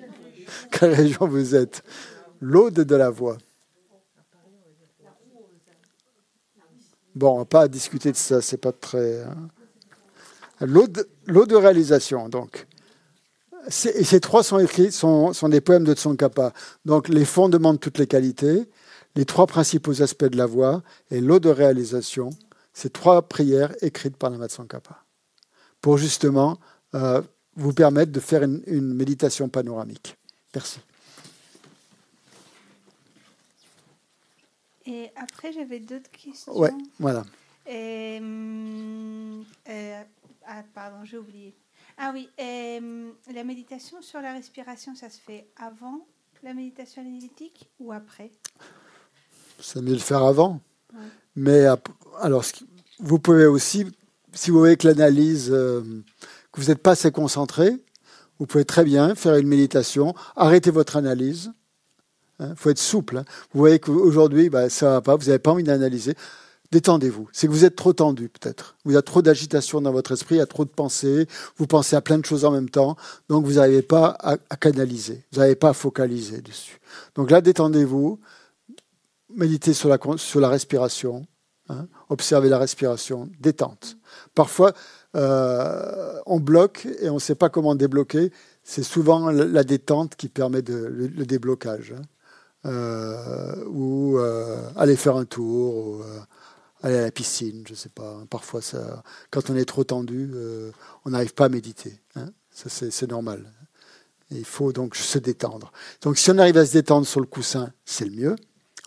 quelle 0.72 0.92
région 0.92 1.26
vous 1.26 1.54
êtes. 1.54 1.82
L'aude 2.40 2.74
de 2.74 2.96
la 2.96 3.10
voix. 3.10 3.38
Bon, 7.14 7.44
pas 7.44 7.68
discuter 7.68 8.12
de 8.12 8.16
ça, 8.16 8.40
c'est 8.40 8.56
pas 8.56 8.72
très. 8.72 9.22
Hein. 9.22 9.48
De 10.60 11.56
réalisation, 11.56 12.28
donc. 12.28 12.66
Et 13.68 14.04
ces 14.04 14.20
trois 14.20 14.42
sont 14.42 14.58
écrits, 14.58 14.90
sont, 14.90 15.32
sont 15.32 15.48
des 15.48 15.60
poèmes 15.60 15.84
de 15.84 15.94
Tsongkhapa. 15.94 16.52
Donc, 16.84 17.08
les 17.08 17.24
fondements 17.24 17.74
de 17.74 17.78
toutes 17.78 17.98
les 17.98 18.06
qualités, 18.06 18.68
les 19.14 19.24
trois 19.24 19.46
principaux 19.46 20.02
aspects 20.02 20.24
de 20.24 20.36
la 20.36 20.46
voix 20.46 20.82
et 21.10 21.20
l'eau 21.20 21.40
de 21.40 21.50
réalisation, 21.50 22.30
ces 22.72 22.90
trois 22.90 23.22
prières 23.28 23.74
écrites 23.82 24.16
par 24.16 24.30
la 24.30 24.48
Tsongkhapa. 24.48 25.04
pour 25.80 25.98
justement 25.98 26.58
euh, 26.94 27.22
vous 27.56 27.72
permettre 27.72 28.12
de 28.12 28.20
faire 28.20 28.42
une, 28.42 28.62
une 28.66 28.94
méditation 28.94 29.48
panoramique. 29.48 30.16
Merci. 30.54 30.80
Et 34.86 35.10
après, 35.16 35.52
j'avais 35.52 35.80
d'autres 35.80 36.10
questions. 36.10 36.56
Ouais, 36.56 36.72
voilà. 36.98 37.24
Et, 37.66 38.18
hum, 38.20 39.44
euh, 39.68 40.02
ah, 40.46 40.62
pardon, 40.74 41.04
j'ai 41.04 41.18
oublié. 41.18 41.54
Ah 42.02 42.12
oui, 42.14 42.30
et, 42.38 42.78
hum, 42.78 43.12
la 43.34 43.44
méditation 43.44 44.00
sur 44.00 44.20
la 44.22 44.32
respiration, 44.32 44.94
ça 44.94 45.10
se 45.10 45.20
fait 45.20 45.46
avant 45.56 46.06
la 46.42 46.54
méditation 46.54 47.02
analytique 47.02 47.68
ou 47.78 47.92
après? 47.92 48.30
C'est 49.60 49.82
mieux 49.82 49.88
de 49.88 49.94
le 49.94 49.98
faire 49.98 50.24
avant. 50.24 50.62
Ouais. 50.94 51.00
Mais 51.36 51.66
alors, 52.20 52.42
vous 53.00 53.18
pouvez 53.18 53.44
aussi, 53.44 53.84
si 54.32 54.50
vous 54.50 54.58
voyez 54.58 54.78
que 54.78 54.88
l'analyse, 54.88 55.50
euh, 55.52 55.82
que 56.52 56.60
vous 56.62 56.68
n'êtes 56.68 56.82
pas 56.82 56.92
assez 56.92 57.12
concentré, 57.12 57.76
vous 58.38 58.46
pouvez 58.46 58.64
très 58.64 58.84
bien 58.84 59.14
faire 59.14 59.36
une 59.36 59.48
méditation, 59.48 60.14
arrêter 60.36 60.70
votre 60.70 60.96
analyse. 60.96 61.52
Il 62.40 62.54
faut 62.56 62.70
être 62.70 62.78
souple. 62.78 63.18
hein. 63.18 63.24
Vous 63.52 63.58
voyez 63.60 63.78
qu'aujourd'hui, 63.78 64.48
bah, 64.48 64.70
ça 64.70 64.92
va 64.92 65.00
pas, 65.02 65.16
vous 65.16 65.26
n'avez 65.26 65.38
pas 65.38 65.50
envie 65.50 65.62
d'analyser. 65.62 66.14
Détendez-vous. 66.72 67.28
C'est 67.32 67.48
que 67.48 67.52
vous 67.52 67.64
êtes 67.64 67.74
trop 67.74 67.92
tendu, 67.92 68.28
peut-être. 68.28 68.76
Vous 68.84 68.94
avez 68.94 69.02
trop 69.02 69.22
d'agitation 69.22 69.80
dans 69.80 69.90
votre 69.90 70.12
esprit, 70.12 70.36
il 70.36 70.38
y 70.38 70.42
a 70.42 70.46
trop 70.46 70.64
de 70.64 70.70
pensées. 70.70 71.26
Vous 71.56 71.66
pensez 71.66 71.96
à 71.96 72.00
plein 72.00 72.18
de 72.18 72.24
choses 72.24 72.44
en 72.44 72.52
même 72.52 72.70
temps. 72.70 72.96
Donc, 73.28 73.44
vous 73.44 73.54
n'arrivez 73.54 73.82
pas 73.82 74.16
à, 74.20 74.36
canaliser. 74.56 75.24
Vous 75.32 75.38
n'arrivez 75.38 75.56
pas 75.56 75.70
à 75.70 75.72
focaliser 75.72 76.40
dessus. 76.42 76.78
Donc 77.16 77.30
là, 77.32 77.40
détendez-vous. 77.40 78.20
Méditez 79.34 79.72
sur 79.72 79.88
la, 79.88 80.48
respiration. 80.48 81.26
hein. 81.68 81.88
Observez 82.08 82.48
la 82.48 82.58
respiration. 82.58 83.28
Détente. 83.40 83.96
Parfois, 84.36 84.72
euh, 85.16 86.20
on 86.26 86.38
bloque 86.38 86.86
et 87.00 87.10
on 87.10 87.14
ne 87.14 87.20
sait 87.20 87.34
pas 87.34 87.48
comment 87.48 87.74
débloquer. 87.74 88.30
C'est 88.62 88.84
souvent 88.84 89.30
la 89.30 89.64
détente 89.64 90.14
qui 90.14 90.28
permet 90.28 90.62
de, 90.62 90.76
le, 90.86 91.26
déblocage. 91.26 91.94
hein. 91.98 92.02
Euh, 92.66 93.64
ou 93.68 94.18
euh, 94.18 94.58
aller 94.76 94.94
faire 94.94 95.16
un 95.16 95.24
tour, 95.24 95.76
ou 95.76 96.02
aller 96.82 96.96
à 96.98 97.02
la 97.02 97.10
piscine, 97.10 97.62
je 97.66 97.72
ne 97.72 97.76
sais 97.76 97.88
pas. 97.88 98.18
Parfois, 98.30 98.62
ça, 98.62 99.02
quand 99.30 99.50
on 99.50 99.56
est 99.56 99.64
trop 99.64 99.84
tendu, 99.84 100.30
euh, 100.34 100.70
on 101.04 101.10
n'arrive 101.10 101.34
pas 101.34 101.46
à 101.46 101.48
méditer. 101.48 102.00
hein. 102.16 102.26
Ça, 102.52 102.68
c'est 102.68 103.08
normal. 103.08 103.50
Il 104.30 104.44
faut 104.44 104.72
donc 104.72 104.96
se 104.96 105.18
détendre. 105.18 105.72
Donc, 106.02 106.18
si 106.18 106.30
on 106.30 106.38
arrive 106.38 106.56
à 106.56 106.66
se 106.66 106.72
détendre 106.72 107.06
sur 107.06 107.20
le 107.20 107.26
coussin, 107.26 107.72
c'est 107.84 108.04
le 108.04 108.12
mieux, 108.12 108.36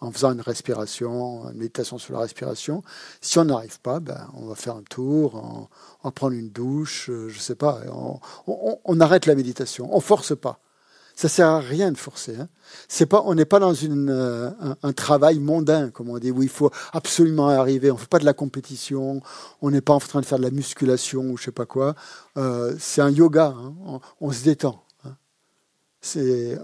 en 0.02 0.12
faisant 0.12 0.32
une 0.34 0.42
respiration, 0.42 1.50
une 1.50 1.58
méditation 1.58 1.98
sur 1.98 2.14
la 2.14 2.20
respiration. 2.20 2.84
Si 3.22 3.40
on 3.40 3.46
n'arrive 3.46 3.80
pas, 3.82 4.00
ben, 4.00 4.30
on 4.36 4.46
va 4.48 4.56
faire 4.56 4.76
un 4.76 4.84
tour, 4.84 5.70
on, 6.04 6.12
prendre 6.12 6.34
une 6.36 6.50
douche, 6.50 7.10
euh, 7.10 7.30
je 7.30 7.36
ne 7.38 7.42
sais 7.42 7.56
pas. 7.56 7.82
On, 7.90 8.20
on- 8.48 8.80
on 8.84 9.00
arrête 9.02 9.26
la 9.26 9.36
méditation, 9.36 9.90
on 9.96 10.00
force 10.00 10.36
pas. 10.38 10.60
Ça 11.16 11.30
sert 11.30 11.48
à 11.48 11.60
rien 11.60 11.92
de 11.92 11.98
forcer. 11.98 12.36
hein. 12.38 12.50
On 13.12 13.36
n'est 13.36 13.46
pas 13.46 13.60
dans 13.60 13.74
euh, 13.74 14.52
un, 14.82 14.94
travail 14.94 15.40
mondain, 15.40 15.90
comme 15.92 16.10
on 16.10 16.18
dit, 16.18 16.32
où 16.32 16.42
il 16.42 16.50
faut 16.50 16.72
absolument 16.92 17.50
arriver. 17.50 17.92
On 17.92 17.96
ne 17.96 18.00
fait 18.00 18.08
pas 18.08 18.20
de 18.20 18.26
la 18.26 18.34
compétition, 18.34 19.22
on 19.62 19.72
n'est 19.72 19.82
pas 19.82 19.94
en 19.94 20.00
train 20.00 20.22
de 20.22 20.26
faire 20.26 20.40
de 20.40 20.44
la 20.44 20.50
musculation 20.52 21.22
ou 21.30 21.38
je 21.38 21.46
sais 21.46 21.52
pas 21.52 21.68
quoi. 21.68 21.96
Euh, 22.38 22.76
c'est 22.80 23.02
un 23.02 23.12
yoga, 23.12 23.54
hein. 23.56 24.00
on, 24.20 24.32
se 24.32 24.44
détend. 24.44 24.84
hein. 25.06 25.16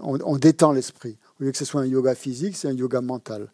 On 0.02 0.36
détend 0.36 0.72
l'esprit. 0.72 1.16
Au 1.38 1.44
lieu 1.44 1.52
que 1.52 1.58
ce 1.58 1.64
soit 1.64 1.82
un 1.82 1.86
yoga 1.86 2.14
physique, 2.16 2.56
c'est 2.56 2.68
un 2.68 2.74
yoga 2.74 3.00
mental. 3.00 3.52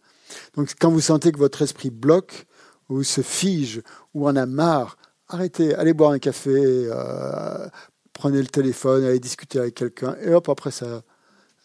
Donc 0.56 0.74
quand 0.80 0.90
vous 0.90 1.02
sentez 1.02 1.30
que 1.30 1.38
votre 1.38 1.60
esprit 1.60 1.90
bloque, 1.90 2.46
ou 2.88 3.02
se 3.02 3.20
fige, 3.20 3.82
ou 4.14 4.28
en 4.28 4.36
a 4.36 4.46
marre, 4.46 4.96
arrêtez, 5.28 5.74
allez 5.74 5.92
boire 5.92 6.12
un 6.12 6.18
café, 6.18 6.50
euh, 6.54 7.68
prenez 8.16 8.40
le 8.40 8.46
téléphone, 8.46 9.04
allez 9.04 9.20
discuter 9.20 9.58
avec 9.58 9.74
quelqu'un, 9.74 10.16
et 10.22 10.32
hop, 10.32 10.48
après 10.48 10.70
ça, 10.70 11.02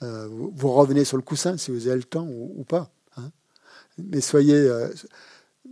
euh, 0.04 0.28
vous, 0.30 0.72
revenez 0.74 1.06
sur 1.06 1.18
le 1.18 1.24
coussin 1.24 1.58
si 1.58 1.72
vous 1.72 1.88
avez 1.88 1.98
le 1.98 2.04
temps 2.04 2.28
ou, 2.28 2.64
pas. 2.68 2.92
hein. 3.18 3.32
Mais 3.98 4.20
soyez, 4.20 4.56
euh, 4.56 4.90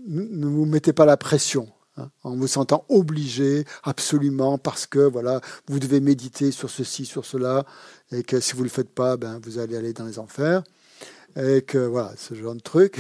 ne 0.08 0.46
vous 0.46 0.66
mettez 0.66 0.94
pas 0.94 1.06
la 1.06 1.18
pression 1.18 1.68
hein, 1.98 2.10
en 2.24 2.36
vous 2.36 2.48
sentant 2.48 2.86
obligé 2.90 3.66
absolument 3.84 4.58
parce 4.58 4.86
que 4.88 5.00
voilà, 5.00 5.42
vous 5.68 5.80
devez 5.80 6.00
méditer 6.00 6.52
sur 6.52 6.70
ceci, 6.70 7.06
sur 7.06 7.26
cela, 7.26 7.66
et 8.12 8.24
que 8.24 8.40
si 8.40 8.54
vous 8.54 8.60
ne 8.60 8.66
le 8.66 8.70
faites 8.70 8.90
pas, 8.94 9.18
ben, 9.18 9.40
vous 9.44 9.60
allez 9.60 9.76
aller 9.76 9.94
dans 9.94 10.06
les 10.06 10.20
enfers. 10.20 10.64
Et 11.36 11.62
que 11.62 11.78
voilà, 11.78 12.14
ce 12.18 12.34
genre 12.34 12.56
de 12.56 12.60
truc, 12.60 13.00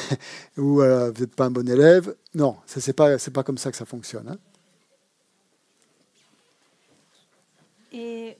ou 0.58 0.82
euh, 0.82 1.10
vous 1.10 1.20
n'êtes 1.22 1.34
pas 1.34 1.46
un 1.46 1.50
bon 1.50 1.68
élève. 1.68 2.14
Non, 2.34 2.56
ça 2.66 2.80
c'est 2.80 2.92
pas, 2.92 3.16
pas 3.18 3.42
comme 3.42 3.58
ça 3.58 3.70
que 3.70 3.78
ça 3.78 3.86
fonctionne. 3.86 4.28
hein. 4.28 4.38
Et 7.92 8.36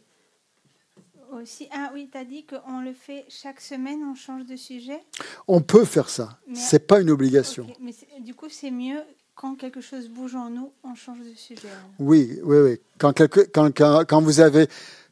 aussi, 1.33 1.69
ah 1.73 1.91
oui, 1.95 2.09
tu 2.11 2.19
as 2.19 2.25
dit 2.25 2.45
qu'on 2.45 2.81
le 2.81 2.93
fait 2.93 3.25
chaque 3.29 3.61
semaine, 3.61 4.01
on 4.11 4.15
change 4.15 4.47
de 4.47 4.57
sujet? 4.57 5.01
On 5.49 5.61
peut 5.61 5.85
faire 5.85 6.09
ça. 6.09 6.39
Mais- 6.47 6.55
C'est 6.55 6.87
pas 6.87 7.01
une 7.01 7.11
obligation. 7.11 7.67
Mais 7.81 7.95
du 8.21 8.35
coup, 8.35 8.49
c'est 8.51 8.71
mieux 8.71 9.01
quand 9.35 9.55
quelque 9.57 9.81
chose 9.81 10.09
bouge 10.09 10.35
en 10.35 10.51
nous, 10.51 10.73
on 10.85 10.95
change 10.95 11.19
de 11.21 11.35
sujet. 11.35 11.69
Oui, 11.99 12.39
oui, 12.43 12.59
oui. 12.59 12.81
Quand, 12.99 13.13
quelque- 13.13 13.49
quand, 13.53 13.71
quand, 13.75 14.05
quand 14.07 14.21
vous 14.21 14.41
avez, 14.41 14.67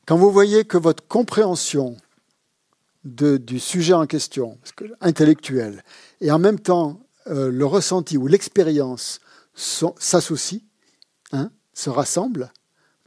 quand 0.06 0.16
vous 0.18 0.30
voyez 0.30 0.64
que 0.64 0.76
votre 0.76 1.06
compréhension 1.06 1.96
de, 3.04 3.38
du 3.38 3.58
sujet 3.58 3.94
en 3.94 4.06
question, 4.06 4.58
intellectuel, 5.00 5.82
et 6.20 6.30
en 6.30 6.38
même 6.38 6.60
temps 6.60 7.00
euh, 7.28 7.50
le 7.50 7.64
ressenti 7.64 8.18
ou 8.18 8.26
l'expérience 8.26 9.20
s'associent, 9.54 10.60
hein, 11.32 11.50
se 11.72 11.88
rassemblent, 11.90 12.52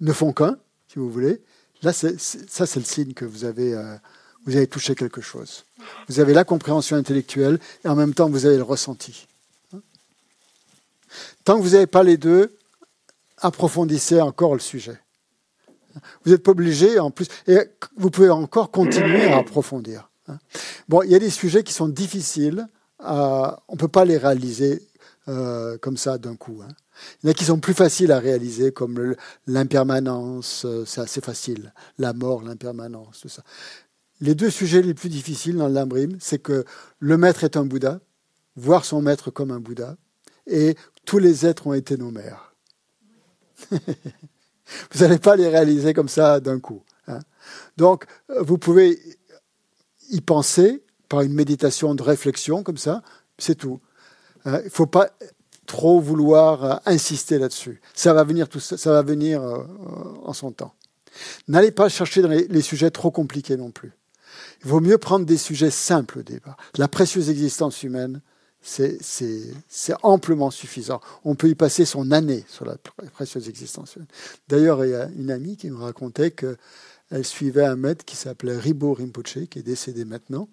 ne 0.02 0.12
font 0.14 0.34
qu'un, 0.34 0.58
si 0.94 1.00
vous 1.00 1.10
voulez, 1.10 1.42
là, 1.82 1.92
c'est- 1.92 2.20
ça, 2.20 2.66
c'est 2.68 2.80
le 2.80 2.86
signe 2.86 3.14
que 3.14 3.26
vous 3.26 3.46
avez, 3.46 3.74
euh, 3.74 3.96
vous 4.46 4.56
avez 4.56 4.68
touché 4.68 4.94
quelque 4.94 5.22
chose. 5.22 5.66
Vous 6.08 6.20
avez 6.20 6.34
la 6.34 6.44
compréhension 6.44 6.96
intellectuelle 6.96 7.60
et 7.84 7.88
en 7.88 7.96
même 7.96 8.14
temps, 8.14 8.30
vous 8.30 8.46
avez 8.46 8.58
le 8.58 8.64
ressenti. 8.64 9.28
Tant 11.44 11.58
que 11.58 11.64
vous 11.64 11.72
n'avez 11.72 11.88
pas 11.88 12.04
les 12.04 12.18
deux, 12.18 12.56
approfondissez 13.38 14.22
encore 14.22 14.54
le 14.54 14.60
sujet. 14.60 15.00
Vous 16.24 16.32
n'êtes 16.32 16.44
pas 16.44 16.52
obligé, 16.52 17.00
en 17.00 17.12
plus, 17.12 17.28
et 17.48 17.58
vous 17.98 18.10
pouvez 18.10 18.30
encore 18.30 18.72
continuer 18.72 19.26
à 19.26 19.38
approfondir. 19.38 20.10
Bon, 20.88 21.02
il 21.02 21.12
y 21.12 21.16
a 21.16 21.20
des 21.20 21.30
sujets 21.30 21.64
qui 21.64 21.74
sont 21.74 21.88
difficiles, 21.88 22.68
on 23.00 23.56
ne 23.72 23.78
peut 23.78 23.88
pas 23.88 24.06
les 24.06 24.18
réaliser 24.18 24.82
euh, 25.28 25.78
comme 25.78 25.98
ça 25.98 26.18
d'un 26.18 26.36
coup. 26.36 26.62
hein. 26.64 26.72
Il 27.22 27.26
y 27.26 27.30
en 27.30 27.32
a 27.32 27.34
qui 27.34 27.46
sont 27.46 27.60
plus 27.60 27.74
faciles 27.74 28.12
à 28.12 28.20
réaliser, 28.20 28.72
comme 28.72 29.16
l'impermanence, 29.48 30.66
euh, 30.66 30.86
c'est 30.86 31.02
assez 31.02 31.22
facile, 31.22 31.74
la 31.98 32.14
mort, 32.14 32.42
l'impermanence, 32.44 33.22
tout 33.22 33.30
ça. 33.30 33.44
Les 34.22 34.36
deux 34.36 34.50
sujets 34.50 34.82
les 34.82 34.94
plus 34.94 35.10
difficiles 35.10 35.58
dans 35.58 35.68
l'Ambrim, 35.68 36.18
c'est 36.20 36.40
que 36.40 36.66
le 37.00 37.18
maître 37.18 37.44
est 37.44 37.58
un 37.58 37.66
Bouddha, 37.66 38.00
voir 38.56 38.86
son 38.86 39.02
maître 39.02 39.32
comme 39.32 39.52
un 39.52 39.60
Bouddha, 39.60 39.98
et 40.48 40.76
tous 41.06 41.20
les 41.20 41.46
êtres 41.46 41.68
ont 41.68 41.74
été 41.74 41.98
nos 41.98 42.12
mères. 42.12 42.54
Vous 43.72 45.00
n'allez 45.00 45.20
pas 45.20 45.36
les 45.36 45.50
réaliser 45.50 45.94
comme 45.94 46.08
ça 46.10 46.40
d'un 46.40 46.60
coup. 46.60 46.84
hein. 47.08 47.20
Donc, 47.78 48.06
euh, 48.30 48.42
vous 48.42 48.58
pouvez 48.58 49.00
y 50.10 50.22
penser 50.22 50.84
par 51.10 51.22
une 51.22 51.34
méditation 51.34 51.96
de 51.96 52.04
réflexion 52.04 52.64
comme 52.64 52.78
ça, 52.78 53.04
c'est 53.38 53.56
tout. 53.56 53.82
Euh, 54.48 54.62
Il 54.64 54.70
faut 54.72 54.86
pas 54.88 55.10
trop 55.74 56.00
vouloir 56.00 56.64
euh, 56.64 56.76
insister 56.86 57.40
là-dessus. 57.40 57.82
Ça 57.96 58.14
va 58.14 58.24
venir, 58.24 58.46
ça, 58.60 58.92
va 58.92 59.02
venir 59.02 59.42
euh, 59.42 59.58
euh, 59.58 59.64
en 60.24 60.32
son 60.32 60.52
temps. 60.52 60.76
N'allez 61.48 61.72
pas 61.72 61.90
chercher 61.90 62.22
dans 62.22 62.30
les, 62.30 62.62
sujets 62.62 62.92
trop 62.92 63.10
compliqués 63.10 63.58
non 63.58 63.72
plus. 63.72 63.92
Il 64.64 64.70
vaut 64.70 64.82
mieux 64.82 65.00
prendre 65.00 65.26
des 65.26 65.38
sujets 65.38 65.72
simples 65.72 66.20
au 66.20 66.22
départ. 66.22 66.58
La 66.78 66.88
précieuse 66.88 67.32
existence 67.32 67.82
humaine, 67.82 68.22
c'est 68.62 69.00
amplement 70.04 70.52
suffisant. 70.52 71.02
On 71.26 71.34
peut 71.34 71.50
y 71.50 71.56
passer 71.56 71.86
son 71.86 72.12
année 72.12 72.46
sur 72.48 72.66
la 72.66 72.76
pr- 72.76 73.10
précieuse 73.12 73.50
existence 73.50 73.96
humaine. 73.96 74.08
D'ailleurs, 74.50 74.86
il 74.86 74.92
y 74.92 74.96
a 74.96 75.10
une 75.18 75.32
amie 75.32 75.58
qui 75.58 75.72
me 75.72 75.78
racontait 75.78 76.30
qu'elle 76.30 77.26
suivait 77.26 77.66
un 77.66 77.78
maître 77.78 78.06
qui 78.06 78.16
s'appelait 78.16 78.58
Ribo 78.58 78.94
Rinpoche, 78.94 79.48
qui 79.50 79.58
est 79.58 79.64
décédé 79.64 80.06
maintenant. 80.06 80.50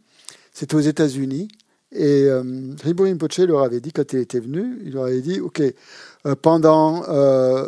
C'était 0.55 0.77
aux 0.77 0.81
États-Unis. 0.81 1.49
Et 1.93 2.25
euh, 2.25 2.75
Ribo 2.83 3.03
Rinpoche 3.05 3.39
leur 3.39 3.63
avait 3.63 3.81
dit, 3.81 3.93
quand 3.93 4.13
il 4.13 4.21
était 4.21 4.39
venu, 4.39 4.79
il 4.85 4.93
leur 4.93 5.05
avait 5.05 5.23
dit, 5.23 5.41
OK, 5.41 5.61
euh, 5.61 6.35
pendant... 6.37 7.03
euh, 7.09 7.67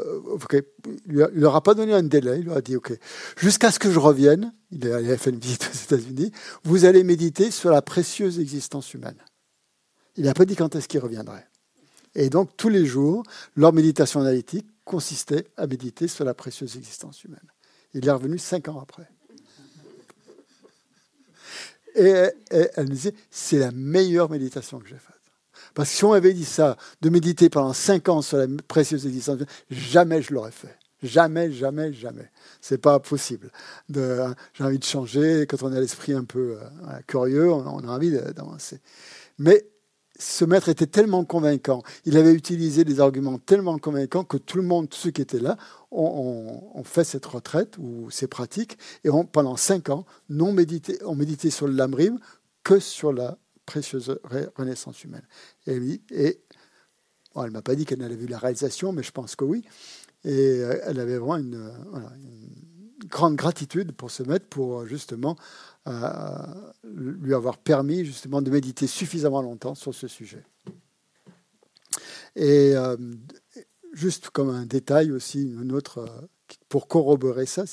il 1.06 1.16
ne 1.16 1.26
leur 1.34 1.56
a 1.56 1.62
pas 1.62 1.74
donné 1.74 1.92
un 1.92 2.04
délai, 2.04 2.38
il 2.38 2.46
leur 2.46 2.58
a 2.58 2.60
dit, 2.60 2.76
OK, 2.76 2.92
jusqu'à 3.36 3.72
ce 3.72 3.80
que 3.80 3.90
je 3.90 3.98
revienne, 3.98 4.52
il 4.70 4.86
avait 4.92 5.16
fait 5.16 5.30
une 5.30 5.40
visite 5.40 5.68
aux 5.72 5.94
États-Unis, 5.94 6.30
vous 6.62 6.84
allez 6.84 7.02
méditer 7.02 7.50
sur 7.50 7.70
la 7.70 7.82
précieuse 7.82 8.38
existence 8.38 8.94
humaine. 8.94 9.18
Il 10.16 10.24
n'a 10.24 10.34
pas 10.34 10.44
dit 10.44 10.54
quand 10.54 10.76
est-ce 10.76 10.86
qu'il 10.86 11.00
reviendrait. 11.00 11.46
Et 12.14 12.28
donc, 12.28 12.56
tous 12.56 12.68
les 12.68 12.84
jours, 12.84 13.24
leur 13.56 13.72
méditation 13.72 14.20
analytique 14.20 14.66
consistait 14.84 15.46
à 15.56 15.66
méditer 15.66 16.06
sur 16.06 16.24
la 16.24 16.34
précieuse 16.34 16.76
existence 16.76 17.24
humaine. 17.24 17.40
Il 17.94 18.06
est 18.06 18.10
revenu 18.10 18.38
cinq 18.38 18.68
ans 18.68 18.78
après. 18.80 19.08
Et, 21.94 22.14
elle 22.50 22.84
me 22.84 22.90
disait, 22.90 23.14
c'est 23.30 23.58
la 23.58 23.70
meilleure 23.72 24.30
méditation 24.30 24.78
que 24.78 24.88
j'ai 24.88 24.96
faite. 24.96 25.16
Parce 25.74 25.90
que 25.90 25.96
si 25.96 26.04
on 26.04 26.12
avait 26.12 26.34
dit 26.34 26.44
ça, 26.44 26.76
de 27.00 27.08
méditer 27.08 27.48
pendant 27.48 27.72
cinq 27.72 28.08
ans 28.08 28.22
sur 28.22 28.38
la 28.38 28.46
précieuse 28.68 29.06
existence, 29.06 29.38
jamais 29.70 30.22
je 30.22 30.34
l'aurais 30.34 30.50
fait. 30.50 30.76
Jamais, 31.02 31.50
jamais, 31.50 31.92
jamais. 31.92 32.30
C'est 32.60 32.78
pas 32.78 33.00
possible. 33.00 33.50
J'ai 33.92 34.64
envie 34.64 34.78
de 34.78 34.84
changer. 34.84 35.46
Quand 35.48 35.62
on 35.62 35.72
a 35.72 35.80
l'esprit 35.80 36.12
un 36.12 36.24
peu 36.24 36.58
euh, 36.60 36.98
curieux, 37.08 37.50
on, 37.52 37.80
a 37.80 37.90
envie 37.90 38.12
d'avancer. 38.12 38.80
Mais 39.38 39.66
ce 40.22 40.44
maître 40.44 40.68
était 40.68 40.86
tellement 40.86 41.24
convaincant, 41.24 41.82
il 42.04 42.16
avait 42.16 42.32
utilisé 42.32 42.84
des 42.84 43.00
arguments 43.00 43.38
tellement 43.38 43.78
convaincants 43.78 44.24
que 44.24 44.36
tout 44.36 44.56
le 44.56 44.62
monde, 44.62 44.88
tous 44.88 44.98
ceux 44.98 45.10
qui 45.10 45.20
étaient 45.20 45.40
là, 45.40 45.56
ont, 45.90 46.82
fait 46.84 47.04
cette 47.04 47.26
retraite 47.26 47.76
ou 47.78 48.10
ces 48.10 48.28
pratiques 48.28 48.78
et 49.04 49.10
ont, 49.10 49.24
pendant 49.24 49.56
cinq 49.56 49.90
ans, 49.90 50.06
non 50.28 50.52
médité, 50.52 51.02
ont 51.04 51.16
médité 51.16 51.50
sur 51.50 51.66
le 51.66 51.74
lamrim 51.74 52.18
que 52.62 52.78
sur 52.78 53.12
la 53.12 53.36
précieuse 53.66 54.18
renaissance 54.56 55.02
humaine. 55.02 55.26
Et, 55.66 56.00
et 56.10 56.40
elle 57.34 57.42
ne 57.44 57.50
m'a 57.50 57.62
pas 57.62 57.74
dit 57.74 57.84
qu'elle 57.84 58.02
avait 58.02 58.16
vu 58.16 58.26
la 58.26 58.38
réalisation, 58.38 58.92
mais 58.92 59.02
je 59.02 59.10
pense 59.10 59.34
que 59.34 59.44
oui. 59.44 59.64
Et 60.24 60.30
euh, 60.30 60.80
elle 60.84 61.00
avait 61.00 61.18
vraiment 61.18 61.36
une, 61.36 61.72
grande 63.06 63.36
gratitude 63.36 63.92
pour 63.92 64.10
ce 64.10 64.22
maître, 64.22 64.46
pour 64.48 64.86
justement 64.86 65.36
euh, 65.86 66.38
lui 66.84 67.34
avoir 67.34 67.58
permis 67.58 68.04
justement 68.04 68.42
de 68.42 68.50
méditer 68.50 68.86
suffisamment 68.86 69.42
longtemps 69.42 69.74
sur 69.74 69.94
ce 69.94 70.08
sujet. 70.08 70.44
Et 72.36 72.74
euh, 72.74 72.96
juste 73.92 74.30
comme 74.30 74.50
un 74.50 74.66
détail 74.66 75.10
aussi, 75.10 75.42
une 75.42 75.72
autre 75.72 76.08
pour 76.68 76.86
corroborer 76.86 77.46
ça, 77.46 77.64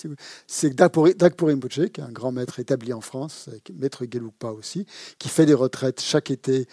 c'est 0.48 0.69
Dagpo 0.74 1.05
Rinpoche, 1.45 1.89
qui 1.91 2.00
est 2.00 2.03
un 2.03 2.12
grand 2.12 2.31
maître 2.31 2.59
établi 2.59 2.93
en 2.93 3.01
France, 3.01 3.50
maître 3.74 4.05
Gelugpa 4.09 4.51
aussi, 4.51 4.86
qui 5.17 5.27
fait 5.27 5.45
des 5.45 5.53
retraites 5.53 6.00
chaque 6.00 6.31
été, 6.31 6.65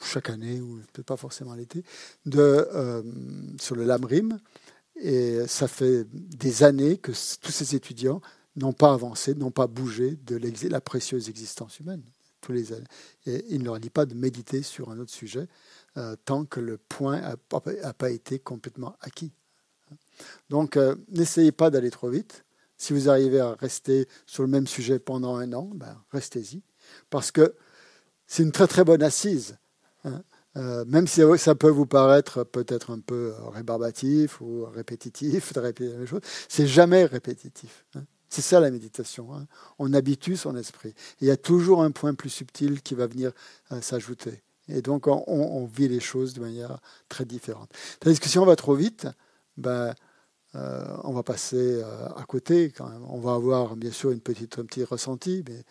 chaque 0.00 0.30
année, 0.30 0.60
ou 0.60 0.76
peut-être 0.92 1.06
pas 1.06 1.16
forcément 1.16 1.54
l'été, 1.54 1.82
de, 2.26 3.02
sur 3.60 3.74
le 3.74 3.84
Lamrim. 3.84 4.38
Et 5.00 5.46
ça 5.46 5.68
fait 5.68 6.04
des 6.12 6.62
années 6.62 6.98
que 6.98 7.12
tous 7.40 7.52
ces 7.52 7.74
étudiants 7.74 8.20
n'ont 8.56 8.72
pas 8.72 8.92
avancé, 8.92 9.34
n'ont 9.34 9.50
pas 9.50 9.66
bougé 9.66 10.16
de 10.24 10.68
la 10.68 10.80
précieuse 10.80 11.28
existence 11.28 11.78
humaine. 11.78 12.02
Tous 12.40 12.52
les 12.52 12.72
Et 13.26 13.44
il 13.48 13.60
ne 13.60 13.64
leur 13.64 13.80
dit 13.80 13.90
pas 13.90 14.06
de 14.06 14.14
méditer 14.14 14.62
sur 14.62 14.90
un 14.90 14.98
autre 14.98 15.12
sujet 15.12 15.48
euh, 15.96 16.16
tant 16.24 16.44
que 16.44 16.60
le 16.60 16.78
point 16.78 17.20
n'a 17.20 17.94
pas 17.94 18.10
été 18.10 18.38
complètement 18.38 18.96
acquis. 19.00 19.32
Donc, 20.48 20.76
euh, 20.76 20.94
n'essayez 21.08 21.52
pas 21.52 21.70
d'aller 21.70 21.90
trop 21.90 22.08
vite. 22.08 22.44
Si 22.76 22.92
vous 22.92 23.08
arrivez 23.08 23.40
à 23.40 23.54
rester 23.54 24.06
sur 24.26 24.42
le 24.42 24.48
même 24.48 24.66
sujet 24.66 24.98
pendant 24.98 25.36
un 25.36 25.52
an, 25.52 25.70
ben, 25.74 26.00
restez-y. 26.12 26.62
Parce 27.10 27.30
que 27.30 27.54
c'est 28.26 28.42
une 28.42 28.52
très 28.52 28.68
très 28.68 28.84
bonne 28.84 29.02
assise. 29.02 29.56
Hein. 30.04 30.22
Euh, 30.58 30.84
même 30.86 31.06
si 31.06 31.22
ça 31.36 31.54
peut 31.54 31.70
vous 31.70 31.86
paraître 31.86 32.42
peut-être 32.42 32.90
un 32.90 32.98
peu 32.98 33.32
rébarbatif 33.52 34.40
ou 34.40 34.64
répétitif 34.64 35.52
de 35.54 35.60
répéter 35.60 35.92
la 35.92 35.98
même 35.98 36.06
chose, 36.06 36.20
c'est 36.48 36.66
jamais 36.66 37.04
répétitif. 37.04 37.84
Hein. 37.94 38.02
C'est 38.28 38.42
ça 38.42 38.60
la 38.60 38.70
méditation. 38.70 39.32
Hein. 39.34 39.46
On 39.78 39.94
habitue 39.94 40.36
son 40.36 40.56
esprit. 40.56 40.94
il 41.20 41.28
y 41.28 41.30
a 41.30 41.36
toujours 41.36 41.82
un 41.82 41.92
point 41.92 42.14
plus 42.14 42.30
subtil 42.30 42.82
qui 42.82 42.94
va 42.94 43.06
venir 43.06 43.32
euh, 43.72 43.80
s'ajouter. 43.80 44.42
Et 44.68 44.82
donc 44.82 45.06
on, 45.06 45.64
vit 45.64 45.88
les 45.88 46.00
choses 46.00 46.34
de 46.34 46.40
manière 46.40 46.78
très 47.08 47.24
différente. 47.24 47.70
Tandis 48.00 48.20
que 48.20 48.28
si 48.28 48.38
on 48.38 48.44
va 48.44 48.54
trop 48.54 48.74
vite, 48.74 49.06
ben, 49.56 49.94
euh, 50.54 50.96
on 51.04 51.14
va 51.14 51.22
passer 51.22 51.82
à 51.82 52.22
côté. 52.24 52.74
On 53.08 53.18
va 53.18 53.32
avoir 53.32 53.76
bien 53.76 53.92
sûr 53.92 54.10
une 54.10 54.20
petite, 54.20 54.58
un 54.58 54.66
petit 54.66 54.84
ressenti, 54.84 55.42
mais 55.48 55.64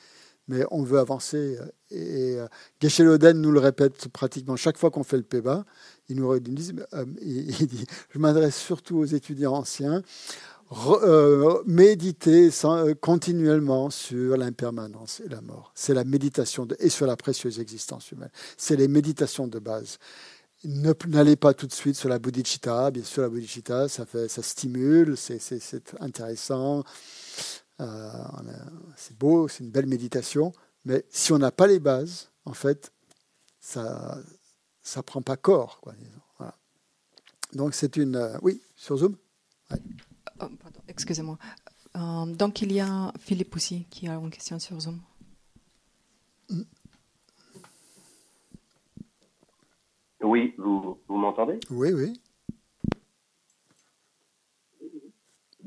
mais 0.47 0.63
on 0.71 0.83
veut 0.83 0.99
avancer. 0.99 1.57
Et, 1.91 2.37
euh, 2.37 2.47
geshe 2.81 2.99
nous 2.99 3.51
le 3.51 3.59
répète 3.59 4.07
pratiquement 4.09 4.55
chaque 4.55 4.77
fois 4.77 4.91
qu'on 4.91 5.03
fait 5.03 5.17
le 5.17 5.23
PEBA. 5.23 5.65
Il 6.09 6.17
nous 6.17 6.39
dit, 6.39 6.73
euh, 6.93 7.05
il 7.21 7.67
dit 7.67 7.85
je 8.09 8.19
m'adresse 8.19 8.55
surtout 8.55 8.97
aux 8.97 9.05
étudiants 9.05 9.53
anciens, 9.53 10.01
euh, 11.03 11.61
méditer 11.65 12.49
continuellement 12.99 13.89
sur 13.89 14.35
l'impermanence 14.37 15.21
et 15.25 15.29
la 15.29 15.41
mort. 15.41 15.71
C'est 15.75 15.93
la 15.93 16.03
méditation 16.03 16.67
et 16.79 16.89
sur 16.89 17.07
la 17.07 17.15
précieuse 17.15 17.59
existence 17.59 18.11
humaine. 18.11 18.31
C'est 18.57 18.75
les 18.75 18.87
méditations 18.87 19.47
de 19.47 19.59
base. 19.59 19.97
N'allez 20.63 21.35
pas 21.35 21.53
tout 21.53 21.67
de 21.67 21.73
suite 21.73 21.95
sur 21.95 22.09
la 22.09 22.19
bodhicitta. 22.19 22.89
Bien 22.91 23.03
sûr, 23.03 23.21
la 23.21 23.29
bodhicitta, 23.29 23.87
ça, 23.87 24.05
ça 24.27 24.41
stimule, 24.41 25.15
c'est 25.15 25.95
intéressant. 25.99 26.83
Euh, 27.79 28.23
c'est 28.95 29.17
beau, 29.17 29.47
c'est 29.47 29.63
une 29.63 29.71
belle 29.71 29.85
méditation, 29.85 30.51
mais 30.85 31.05
si 31.09 31.31
on 31.31 31.37
n'a 31.37 31.51
pas 31.51 31.67
les 31.67 31.79
bases, 31.79 32.31
en 32.45 32.53
fait, 32.53 32.91
ça 33.59 34.17
ça 34.81 35.03
prend 35.03 35.21
pas 35.21 35.35
corps. 35.35 35.79
Quoi, 35.81 35.93
Donc 37.53 37.73
c'est 37.73 37.97
une... 37.97 38.15
Euh, 38.15 38.37
oui, 38.41 38.61
sur 38.75 38.95
Zoom? 38.97 39.17
Oh, 40.39 40.45
Excusez-moi. 40.87 41.37
Euh, 41.97 42.25
donc 42.25 42.61
il 42.61 42.71
y 42.71 42.79
a 42.79 43.11
Philippe 43.19 43.55
aussi 43.55 43.85
qui 43.89 44.07
a 44.07 44.13
une 44.15 44.29
question 44.29 44.59
sur 44.59 44.79
Zoom. 44.79 45.01
Oui, 50.21 50.53
vous, 50.57 50.97
vous 51.07 51.17
m'entendez? 51.17 51.59
Oui, 51.69 51.91
oui. 51.93 52.19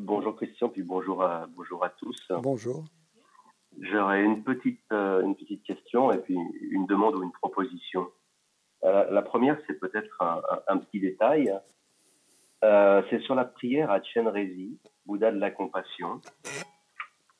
Bonjour 0.02 0.34
Christian, 0.34 0.70
puis 0.70 0.82
bonjour 0.82 1.22
à, 1.22 1.46
bonjour 1.54 1.84
à 1.84 1.90
tous. 1.90 2.32
Bonjour. 2.42 2.86
J'aurais 3.78 4.22
une 4.22 4.42
petite, 4.42 4.80
euh, 4.92 5.20
une 5.20 5.36
petite 5.36 5.62
question 5.62 6.10
et 6.10 6.16
puis 6.16 6.38
une 6.70 6.86
demande 6.86 7.16
ou 7.16 7.22
une 7.22 7.32
proposition. 7.32 8.08
Euh, 8.82 9.10
la 9.10 9.20
première, 9.20 9.58
c'est 9.66 9.78
peut-être 9.78 10.22
un, 10.68 10.78
petit 10.78 11.00
détail. 11.00 11.52
Euh, 12.64 13.02
c'est 13.10 13.20
sur 13.20 13.34
la 13.34 13.44
prière 13.44 13.90
à 13.90 14.02
Chenrezi, 14.02 14.78
Bouddha 15.04 15.32
de 15.32 15.38
la 15.38 15.50
compassion. 15.50 16.22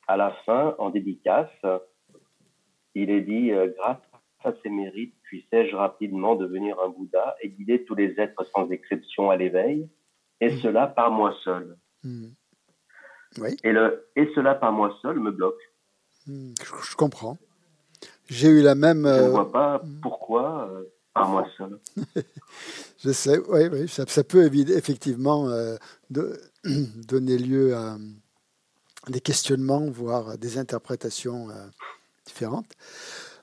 À 0.07 0.15
la 0.15 0.29
fin, 0.45 0.75
en 0.77 0.91
dédicace, 0.91 1.49
il 2.93 3.09
est 3.09 3.21
dit 3.21 3.51
Grâce 3.75 3.97
à 4.43 4.53
ses 4.61 4.69
mérites, 4.69 5.15
puissais-je 5.23 5.75
rapidement 5.75 6.35
devenir 6.35 6.79
un 6.79 6.89
Bouddha 6.89 7.35
et 7.41 7.49
guider 7.49 7.85
tous 7.85 7.95
les 7.95 8.19
êtres 8.19 8.45
sans 8.53 8.69
exception 8.69 9.31
à 9.31 9.35
l'éveil, 9.35 9.89
et 10.39 10.51
cela 10.57 10.85
par 10.85 11.09
moi 11.09 11.33
seul. 11.43 11.75
Hmm. 13.37 13.45
Et, 13.63 13.71
le, 13.71 14.07
et 14.15 14.29
cela 14.35 14.55
par 14.55 14.71
moi 14.71 14.95
seul 15.01 15.19
me 15.19 15.31
bloque. 15.31 15.59
Hmm, 16.27 16.53
je, 16.61 16.95
comprends. 16.95 17.37
J'ai 18.29 18.49
eu 18.49 18.61
la 18.61 18.75
même. 18.75 19.05
Je 19.05 19.21
ne 19.21 19.27
euh, 19.27 19.29
vois 19.29 19.51
pas 19.51 19.81
pourquoi 20.01 20.69
euh, 20.71 20.83
par 21.13 21.29
moi 21.29 21.45
seul. 21.57 21.79
je 22.99 23.11
sais, 23.11 23.39
oui, 23.49 23.67
oui 23.71 23.87
ça, 23.87 24.05
peut 24.23 24.49
effectivement 24.53 25.49
euh, 25.49 25.75
de, 26.09 26.39
donner 27.07 27.37
lieu 27.37 27.75
à 27.75 27.97
des 29.09 29.21
questionnements, 29.21 29.89
voire 29.89 30.37
des 30.37 30.59
interprétations 30.59 31.47
différentes. 32.25 32.71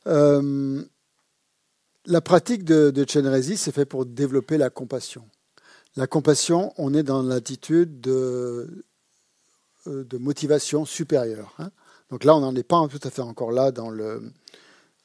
la 0.07 0.85
pratique 2.20 2.62
de, 2.62 2.90
de 2.90 3.05
Chenrezi, 3.09 3.57
c'est 3.57 3.72
fait 3.72 3.85
pour 3.85 4.07
développer 4.07 4.57
la 4.57 4.70
compassion. 4.70 5.29
La 5.96 6.07
compassion, 6.07 6.72
on 6.79 6.94
est 6.94 7.03
dans 7.03 7.22
l'attitude 7.22 8.01
de 8.01 8.85
de 9.88 10.18
motivation 10.18 10.85
supérieure. 10.85 11.55
Hein. 11.59 11.70
Donc 12.11 12.24
là, 12.24 12.35
on 12.35 12.40
n'en 12.40 12.55
est 12.55 12.62
pas 12.62 12.87
tout 12.88 13.01
à 13.03 13.11
fait 13.11 13.22
encore 13.22 13.53
là 13.53 13.70
dans 13.70 13.90
le, 13.90 14.33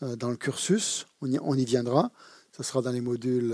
euh, 0.03 0.15
dans 0.15 0.29
le 0.29 0.37
cursus. 0.37 1.05
On 1.21 1.31
y, 1.31 1.37
on 1.39 1.55
y 1.55 1.65
viendra. 1.65 2.11
Ce 2.55 2.63
sera 2.63 2.81
dans 2.81 2.91
les 2.91 3.01
modules 3.01 3.53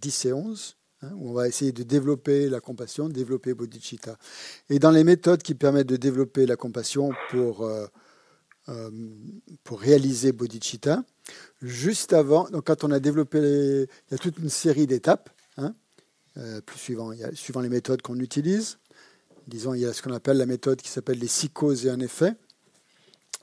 10 0.00 0.26
euh, 0.26 0.28
et 0.28 0.32
11, 0.32 0.76
hein, 1.02 1.10
où 1.16 1.30
on 1.30 1.32
va 1.32 1.46
essayer 1.46 1.72
de 1.72 1.82
développer 1.82 2.48
la 2.48 2.60
compassion, 2.60 3.08
développer 3.08 3.54
bodhicitta. 3.54 4.16
Et 4.70 4.78
dans 4.78 4.90
les 4.90 5.04
méthodes 5.04 5.42
qui 5.42 5.54
permettent 5.54 5.88
de 5.88 5.96
développer 5.96 6.46
la 6.46 6.56
compassion 6.56 7.10
pour, 7.30 7.70
pour 9.62 9.80
réaliser 9.80 10.32
bodhicitta, 10.32 11.04
juste 11.60 12.14
avant, 12.14 12.48
donc 12.48 12.66
quand 12.66 12.82
on 12.82 12.90
a 12.90 12.98
développé, 12.98 13.38
il 13.38 14.10
y 14.10 14.14
a 14.14 14.18
toute 14.18 14.38
une 14.38 14.48
série 14.48 14.86
d'étapes, 14.86 15.28
hein, 15.58 15.74
suivant, 16.76 17.12
suivant 17.34 17.60
les 17.60 17.68
méthodes 17.68 18.00
qu'on 18.00 18.18
utilise. 18.20 18.78
Disons, 19.48 19.72
il 19.72 19.80
y 19.80 19.86
a 19.86 19.94
ce 19.94 20.02
qu'on 20.02 20.12
appelle 20.12 20.36
la 20.36 20.46
méthode 20.46 20.80
qui 20.80 20.90
s'appelle 20.90 21.18
les 21.18 21.26
six 21.26 21.48
causes 21.48 21.86
et 21.86 21.90
un 21.90 22.00
effet. 22.00 22.34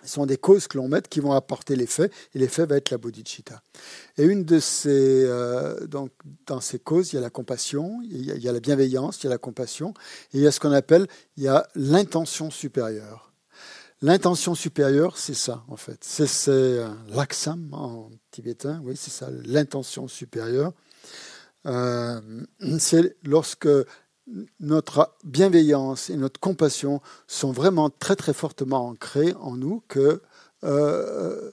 Ce 0.04 0.14
sont 0.14 0.28
des 0.28 0.38
causes 0.38 0.68
que 0.68 0.78
l'on 0.78 0.88
met 0.88 1.02
qui 1.02 1.20
vont 1.20 1.32
apporter 1.32 1.76
l'effet, 1.76 2.12
et 2.36 2.40
l'effet 2.40 2.68
va 2.68 2.78
être 2.78 2.92
la 2.92 3.00
bodhicitta. 3.00 3.64
Et 4.18 4.24
une 4.24 4.44
de 4.44 4.60
ces, 4.60 5.24
euh, 5.26 5.88
donc, 5.88 6.12
dans 6.46 6.62
ces 6.62 6.78
causes, 6.78 7.12
il 7.12 7.16
y 7.16 7.18
a 7.18 7.22
la 7.22 7.32
compassion, 7.32 8.02
il 8.04 8.24
y 8.24 8.48
a, 8.48 8.52
la 8.52 8.60
bienveillance, 8.60 9.24
il 9.24 9.24
y 9.24 9.28
a 9.28 9.32
la 9.32 9.40
compassion, 9.40 9.96
et 10.32 10.38
il 10.38 10.42
y 10.42 10.48
a 10.48 10.52
ce 10.52 10.60
qu'on 10.60 10.72
appelle, 10.72 11.08
il 11.38 11.44
y 11.44 11.48
a 11.48 11.68
l'intention 11.74 12.52
supérieure. 12.52 13.34
L'intention 14.04 14.54
supérieure, 14.54 15.18
c'est 15.18 15.34
ça, 15.34 15.64
en 15.70 15.78
fait. 15.78 15.98
C'est 16.04 16.28
euh, 16.50 16.88
l'aksam 17.08 17.74
en 17.74 18.12
tibétain, 18.30 18.82
oui, 18.84 18.96
c'est 18.96 19.10
ça, 19.10 19.30
l'intention 19.44 20.08
supérieure. 20.08 20.74
Euh, 21.66 22.22
c'est 22.78 23.18
lorsque 23.24 23.68
notre 24.60 25.14
bienveillance 25.24 26.10
et 26.10 26.18
notre 26.18 26.40
compassion 26.40 27.02
sont 27.28 27.52
vraiment 27.52 27.90
très 27.90 28.16
très 28.16 28.34
fortement 28.34 28.88
ancrées 28.88 29.34
en 29.40 29.56
nous 29.56 29.84
que 29.88 30.22
euh, 30.64 31.52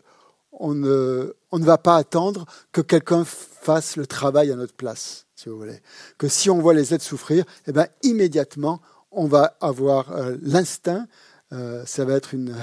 on, 0.52 0.74
ne, 0.74 1.34
va 1.52 1.78
pas 1.78 1.96
attendre 1.96 2.46
que 2.72 2.80
quelqu'un 2.80 3.24
fasse 3.24 3.96
le 3.96 4.06
travail 4.06 4.50
à 4.52 4.56
notre 4.56 4.74
place, 4.74 5.26
si 5.34 5.48
vous 5.48 5.58
voulez. 5.58 5.80
Que 6.18 6.28
si 6.28 6.50
on 6.50 6.58
voit 6.58 6.74
les 6.74 6.94
êtres 6.94 7.04
souffrir, 7.04 7.44
eh 7.66 7.72
ben, 7.72 7.86
immédiatement, 8.02 8.80
on 9.10 9.26
va 9.26 9.56
avoir 9.60 10.12
euh, 10.12 10.36
l'instinct, 10.40 11.06
euh, 11.52 11.84
ça 11.84 12.04
va 12.04 12.14
être 12.14 12.32
une, 12.32 12.54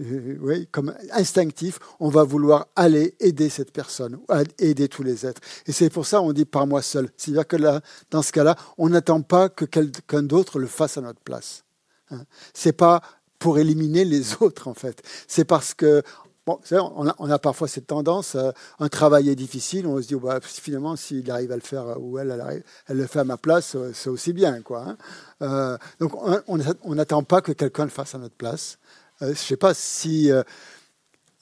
euh, 0.00 0.38
oui, 0.40 0.66
comme 0.72 0.94
instinctif, 1.12 1.78
on 2.00 2.08
va 2.08 2.24
vouloir 2.24 2.66
aller 2.76 3.14
aider 3.20 3.48
cette 3.48 3.72
personne, 3.72 4.18
aider 4.58 4.88
tous 4.88 5.02
les 5.02 5.26
êtres. 5.26 5.40
Et 5.66 5.72
c'est 5.72 5.90
pour 5.90 6.06
ça 6.06 6.22
on 6.22 6.32
dit 6.32 6.44
par 6.44 6.66
moi 6.66 6.82
seul. 6.82 7.08
C'est-à-dire 7.16 7.46
que 7.46 7.56
là, 7.56 7.80
dans 8.10 8.22
ce 8.22 8.32
cas-là, 8.32 8.56
on 8.78 8.88
n'attend 8.88 9.22
pas 9.22 9.48
que 9.48 9.64
quelqu'un 9.64 10.22
d'autre 10.22 10.58
le 10.58 10.66
fasse 10.66 10.96
à 10.96 11.00
notre 11.00 11.20
place. 11.20 11.64
Hein. 12.10 12.24
C'est 12.54 12.72
pas 12.72 13.02
pour 13.38 13.58
éliminer 13.58 14.04
les 14.04 14.34
autres 14.42 14.68
en 14.68 14.74
fait. 14.74 15.02
C'est 15.28 15.44
parce 15.44 15.74
que 15.74 16.02
on, 16.46 17.30
a, 17.30 17.38
parfois 17.38 17.68
cette 17.68 17.86
tendance, 17.86 18.34
euh, 18.34 18.50
un 18.78 18.88
travail 18.88 19.28
est 19.28 19.36
difficile, 19.36 19.86
on 19.86 20.00
se 20.02 20.08
dit, 20.08 20.14
bah, 20.16 20.40
finalement, 20.42 20.96
s'il 20.96 21.30
arrive 21.30 21.52
à 21.52 21.54
le 21.54 21.60
faire, 21.60 21.86
euh, 21.86 21.94
ou 21.98 22.18
elle, 22.18 22.64
le 22.88 23.06
fait 23.06 23.20
à 23.20 23.24
ma 23.24 23.36
place, 23.36 23.76
c'est 23.92 24.10
aussi 24.10 24.32
bien. 24.32 24.60
Quoi, 24.62 24.96
hein. 25.40 25.78
Donc, 26.00 26.14
on- 26.14 26.40
on 26.82 26.94
n'attend 26.94 27.22
pas 27.22 27.40
que 27.40 27.52
quelqu'un 27.52 27.84
le 27.84 27.90
fasse 27.90 28.14
à 28.14 28.18
notre 28.18 28.34
place. 28.34 28.78
Euh, 29.22 29.26
je 29.26 29.30
ne 29.30 29.34
sais 29.34 29.56
pas 29.56 29.74
si... 29.74 30.30
euh, 30.30 30.42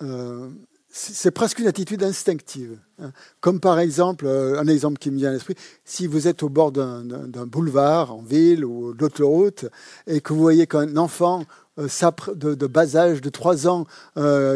euh, 0.02 0.48
c'est 0.90 1.30
presque 1.30 1.58
une 1.58 1.66
attitude 1.66 2.02
instinctive. 2.02 2.78
hein. 3.00 3.12
Comme 3.40 3.60
par 3.60 3.78
exemple, 3.78 4.26
un 4.26 4.66
exemple 4.66 4.98
qui 4.98 5.10
me 5.10 5.18
vient 5.18 5.28
à 5.28 5.32
l'esprit, 5.32 5.54
si 5.84 6.06
vous 6.06 6.26
êtes 6.26 6.42
au 6.42 6.48
bord 6.48 6.72
d'un- 6.72 7.04
boulevard 7.46 8.14
en 8.14 8.22
ville 8.22 8.64
ou 8.64 8.94
d'autoroute 8.94 9.66
et 10.06 10.20
que 10.20 10.32
vous 10.32 10.40
voyez 10.40 10.66
qu'un 10.66 10.96
enfant 10.96 11.44
de, 11.76 12.54
de 12.54 12.66
bas 12.66 12.96
âge, 12.96 13.20
de 13.20 13.28
3 13.28 13.68
ans, 13.68 13.84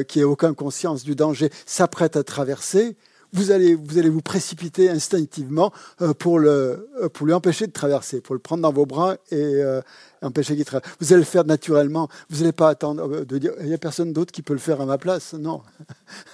qui 0.09 0.21
n'a 0.21 0.27
aucune 0.27 0.55
conscience 0.55 1.05
du 1.05 1.15
danger, 1.15 1.51
s'apprête 1.67 2.17
à 2.17 2.25
traverser, 2.25 2.97
vous 3.33 3.51
allez, 3.51 3.75
vous 3.75 3.99
allez 3.99 4.09
vous 4.09 4.21
précipiter 4.23 4.91
instinctivement 4.91 5.73
euh, 6.01 6.13
pour, 6.15 6.39
le, 6.39 6.89
euh, 7.01 7.09
pour 7.09 7.27
lui 7.27 7.33
empêcher 7.33 7.67
de 7.67 7.73
traverser, 7.73 8.21
pour 8.21 8.35
le 8.35 8.41
prendre 8.41 8.63
dans 8.63 8.73
vos 8.73 8.87
bras 8.87 9.15
et 9.31 9.37
euh, 9.63 9.81
empêcher 10.23 10.55
qu'il 10.57 10.65
traverse. 10.65 10.89
Vous 11.01 11.13
allez 11.13 11.23
le 11.23 11.27
faire 11.27 11.45
naturellement. 11.45 12.09
Vous 12.31 12.39
n'allez 12.41 12.53
pas 12.53 12.69
attendre 12.69 13.09
euh, 13.11 13.25
de 13.25 13.39
dire 13.39 13.53
il 13.61 13.67
n'y 13.67 13.75
a 13.75 13.79
personne 13.79 14.13
d'autre 14.13 14.33
qui 14.33 14.43
peut 14.43 14.53
le 14.53 14.59
faire 14.59 14.81
à 14.81 14.87
ma 14.87 14.99
place. 14.99 15.33
Non, 15.35 15.63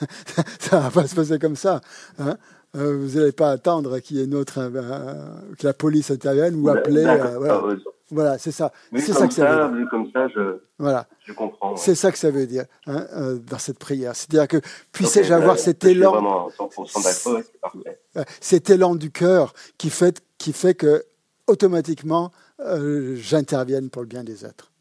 ça 0.61 0.81
va 0.81 0.91
pas 0.91 1.07
se 1.07 1.15
passer 1.15 1.39
comme 1.39 1.57
ça. 1.57 1.81
hein. 2.19 2.37
Vous 2.75 3.19
n'allez 3.19 3.33
pas 3.33 3.51
attendre 3.51 3.99
qu'il 3.99 4.19
y 4.19 4.21
ait 4.21 4.25
une 4.25 4.35
autre, 4.35 4.59
euh, 4.59 5.25
que 5.59 5.67
la 5.67 5.73
police 5.73 6.11
intervienne 6.11 6.55
ou 6.57 6.69
appeler. 6.69 7.05
Euh, 7.05 7.39
voilà, 7.39 7.63
voilà 8.11 8.38
c'est 8.38 8.53
ça. 8.53 8.73
C'est 8.97 9.07
comme 9.07 9.14
ça 9.14 9.29
que 9.29 9.35
ça 9.35 9.44
veut 9.44 9.57
ça, 9.57 9.68
dire. 9.68 9.77
vu 9.77 9.88
comme 9.88 10.11
ça, 10.12 10.29
je, 10.29 10.61
Voilà. 10.79 11.07
je 11.27 11.33
comprends. 11.33 11.73
ouais. 11.73 11.77
C'est 11.77 11.94
ça 11.94 12.11
que 12.12 12.18
ça 12.18 12.31
veut 12.31 12.47
dire 12.47 12.64
hein, 12.87 13.07
euh, 13.14 13.38
dans 13.38 13.59
cette 13.59 13.79
prière. 13.79 14.14
C'est-à-dire 14.16 14.49
que 14.49 14.59
puissais-je 14.92 15.33
avoir 15.33 15.59
cet 15.59 15.85
élan, 15.85 16.12
vraiment 16.12 16.49
100% 16.49 17.03
d'accord, 17.03 17.35
ouais, 17.35 17.42
c'est 17.44 17.61
parfait. 17.61 18.01
euh, 18.16 18.25
cet 18.40 18.71
élan 18.71 18.94
du 18.94 19.11
cœur 19.11 19.53
qui 19.77 19.90
fait, 19.90 20.23
qui 20.38 20.53
fait 20.53 20.75
que 20.75 21.05
automatiquement 21.47 22.31
euh, 22.61 23.14
j'intervienne 23.16 23.90
pour 23.90 24.03
le 24.03 24.09
bien 24.09 24.25
des 24.25 24.44
êtres 24.44 24.73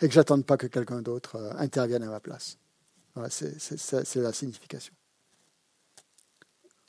et 0.00 0.08
que 0.08 0.14
j'attende 0.14 0.44
pas 0.44 0.56
que 0.56 0.66
quelqu'un 0.66 1.00
d'autre 1.02 1.36
euh, 1.36 1.50
intervienne 1.58 2.02
à 2.02 2.08
ma 2.08 2.20
place. 2.20 2.58
Voilà, 3.14 3.28
c'est 3.30 4.16
la 4.16 4.32
signification. 4.32 4.94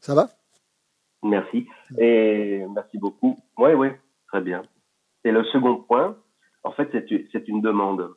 Ça 0.02 0.16
va? 0.16 0.30
Merci. 1.22 1.68
Et 1.98 2.66
merci 2.74 2.98
beaucoup. 2.98 3.38
Oui, 3.58 3.72
oui, 3.74 3.90
très 4.28 4.42
bien. 4.42 4.64
Et 5.24 5.32
le 5.32 5.44
second 5.46 5.78
point, 5.78 6.18
en 6.64 6.72
fait, 6.72 6.90
c'est 6.92 7.48
une- 7.48 7.62
demande. 7.62 8.14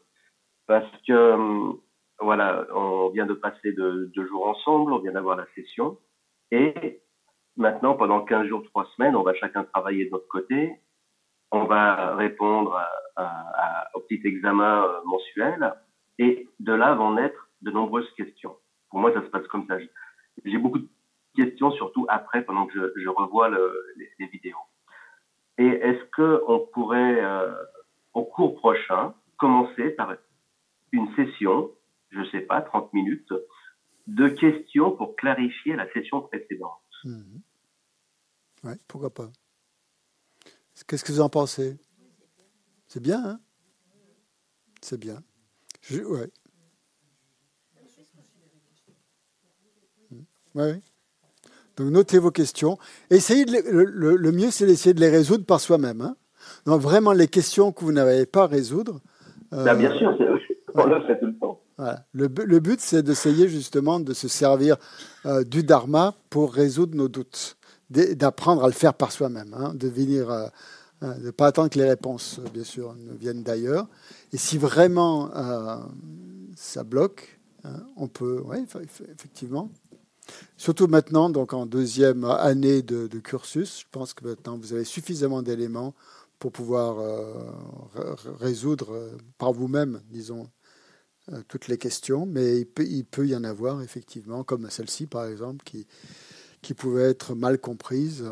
Parce 0.67 0.91
que, 1.07 1.33
hum, 1.33 1.81
voilà, 2.21 2.67
on 2.75 3.11
vient 3.11 3.27
de 3.27 3.35
passer 3.35 3.73
de- 3.73 4.11
deux 4.15 4.27
jours 4.27 4.47
ensemble, 4.49 4.93
on 4.93 4.99
vient 4.99 5.13
d'avoir 5.13 5.37
la 5.37 5.47
session. 5.55 5.99
Et 6.51 7.01
maintenant, 7.57 7.95
pendant 7.95 8.25
15 8.25 8.47
jours, 8.49 8.63
3 8.65 8.87
semaines, 8.97 9.17
on 9.17 9.23
va 9.23 9.35
chacun 9.35 9.65
travailler 9.65 10.07
de 10.07 10.11
notre 10.11 10.29
côté. 10.29 10.81
On 11.53 11.65
va 11.65 12.17
répondre 12.17 12.77
au 13.95 14.01
petit 14.01 14.21
examen 14.27 14.85
euh, 14.85 15.01
mensuel. 15.05 15.75
Et 16.19 16.49
de 16.61 16.73
là 16.73 16.95
vont 16.95 17.13
naître 17.15 17.49
de 17.63 17.71
nombreuses 17.71 18.11
questions. 18.17 18.57
Pour 18.91 18.99
moi, 19.01 19.13
ça 19.13 19.23
se 19.23 19.27
passe 19.29 19.47
comme 19.49 19.67
ça. 19.67 19.77
J'ai 20.45 20.59
beaucoup 20.59 20.79
de 20.79 20.89
questions, 21.37 21.71
surtout 21.73 22.07
après, 22.09 22.43
pendant 22.45 22.67
que 22.67 22.93
je, 22.97 23.09
revois 23.09 23.49
le- 23.49 23.85
les, 23.97 24.09
les 24.19 24.27
vidéos. 24.27 24.57
Et 25.59 25.67
est-ce 25.67 26.05
que 26.11 26.43
on 26.49 26.67
pourrait, 26.67 27.23
euh, 27.23 27.55
au 28.15 28.25
cours 28.25 28.57
prochain, 28.57 29.15
commencer 29.39 29.91
par 29.91 30.15
une 30.93 31.15
session, 31.17 31.71
je 32.11 32.25
sais 32.31 32.41
pas, 32.41 32.61
30 32.63 32.93
minutes, 32.93 33.33
de 34.07 34.29
questions 34.29 34.93
pour 34.97 35.17
clarifier 35.17 35.77
la 35.77 35.91
session 35.93 36.21
précédente? 36.23 36.81
Mhm. 37.05 37.41
Ouais, 38.65 38.77
pourquoi 38.89 39.11
pas 39.11 39.31
Qu'est-ce 40.87 41.05
que 41.05 41.13
vous 41.13 41.21
en 41.21 41.31
pensez? 41.31 41.79
C'est 42.87 43.03
bien, 43.03 43.25
hein? 43.25 43.41
C'est 44.83 44.99
bien. 45.01 45.23
Je- 45.83 46.03
ouais. 46.03 46.31
Donc 51.77 51.91
notez 51.91 52.19
vos 52.19 52.31
questions. 52.31 52.79
Essayez 53.11 53.45
de 53.45 53.53
les- 53.53 53.63
le, 54.17 54.33
mieux, 54.33 54.51
c'est 54.51 54.67
d'essayer 54.67 54.95
de 54.95 55.01
les 55.01 55.11
résoudre 55.11 55.45
par 55.45 55.61
soi-même. 55.61 56.01
hein. 56.01 56.17
Donc 56.65 56.81
vraiment 56.81 57.13
les 57.13 57.29
questions 57.29 57.73
que 57.73 57.85
vous 57.85 57.93
n'avez 57.93 58.25
pas 58.27 58.45
à 58.45 58.47
résoudre. 58.47 59.01
euh, 59.53 59.65
Bah, 59.65 59.75
Bien 59.75 59.97
sûr, 59.99 60.15
c'est- 60.19 60.25
on 60.75 60.87
le 60.87 61.01
fait 61.07 61.19
tout 61.19 61.27
le 61.27 61.37
temps. 61.39 61.61
voilà. 61.79 62.05
Le, 62.13 62.29
le 62.45 62.61
but, 62.61 62.81
c'est 62.81 63.03
d'essayer 63.03 63.49
justement 63.49 63.99
de 64.01 64.13
se 64.15 64.29
servir 64.29 64.77
euh, 65.27 65.43
du 65.45 65.63
dharma 65.63 66.15
pour 66.31 66.53
résoudre 66.53 66.95
nos 66.97 67.09
doutes, 67.09 67.57
d'apprendre 67.91 68.63
à 68.65 68.67
le 68.67 68.73
faire 68.73 68.95
par 68.95 69.13
soi-même, 69.13 69.55
hein, 69.55 69.73
de 69.75 69.89
venir, 69.89 70.31
euh, 70.31 70.47
de 71.19 71.31
pas 71.31 71.47
attendre 71.47 71.69
que 71.71 71.79
les 71.79 71.89
réponses, 71.89 72.41
bien 72.55 72.65
sûr, 72.65 72.95
ne 72.95 73.13
viennent 73.15 73.43
d'ailleurs. 73.43 73.87
Et 74.33 74.39
si 74.39 74.57
vraiment 74.59 75.31
ça 76.57 76.85
bloque, 76.85 77.39
hein, 77.65 77.81
on 77.97 78.09
peut, 78.09 78.43
oui, 78.47 78.59
effectivement. 79.13 79.71
Surtout 80.57 80.87
maintenant, 80.87 81.31
donc 81.31 81.53
en 81.53 81.67
deuxième 81.67 82.25
année 82.25 82.83
de, 82.83 83.07
cursus, 83.19 83.81
je 83.81 83.87
pense 83.91 84.15
que 84.15 84.27
maintenant 84.27 84.59
vous 84.59 84.73
avez 84.73 84.85
suffisamment 84.85 85.43
d'éléments 85.43 85.95
pour 86.39 86.53
pouvoir 86.53 86.99
euh, 86.99 88.15
résoudre 88.39 88.93
euh, 88.93 89.17
par 89.39 89.53
vous-même, 89.53 90.03
disons, 90.11 90.51
euh, 91.33 91.43
toutes 91.49 91.69
les 91.69 91.79
questions, 91.79 92.27
mais 92.27 92.61
il 92.79 93.05
peut, 93.05 93.27
y 93.27 93.35
en 93.35 93.45
avoir 93.45 93.81
effectivement, 93.83 94.45
comme 94.45 94.69
celle-ci 94.71 95.07
par 95.07 95.27
exemple, 95.27 95.65
qui, 95.65 95.87
pouvait 96.75 97.11
être 97.11 97.35
mal 97.35 97.59
comprise. 97.59 98.25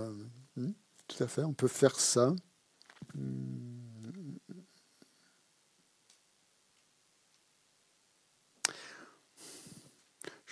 Hmm, 0.56 0.72
Tout 1.08 1.22
à 1.22 1.28
fait, 1.28 1.44
on 1.44 1.54
peut 1.54 1.68
faire 1.68 1.98
ça. 1.98 2.34
Hmm. 3.14 3.73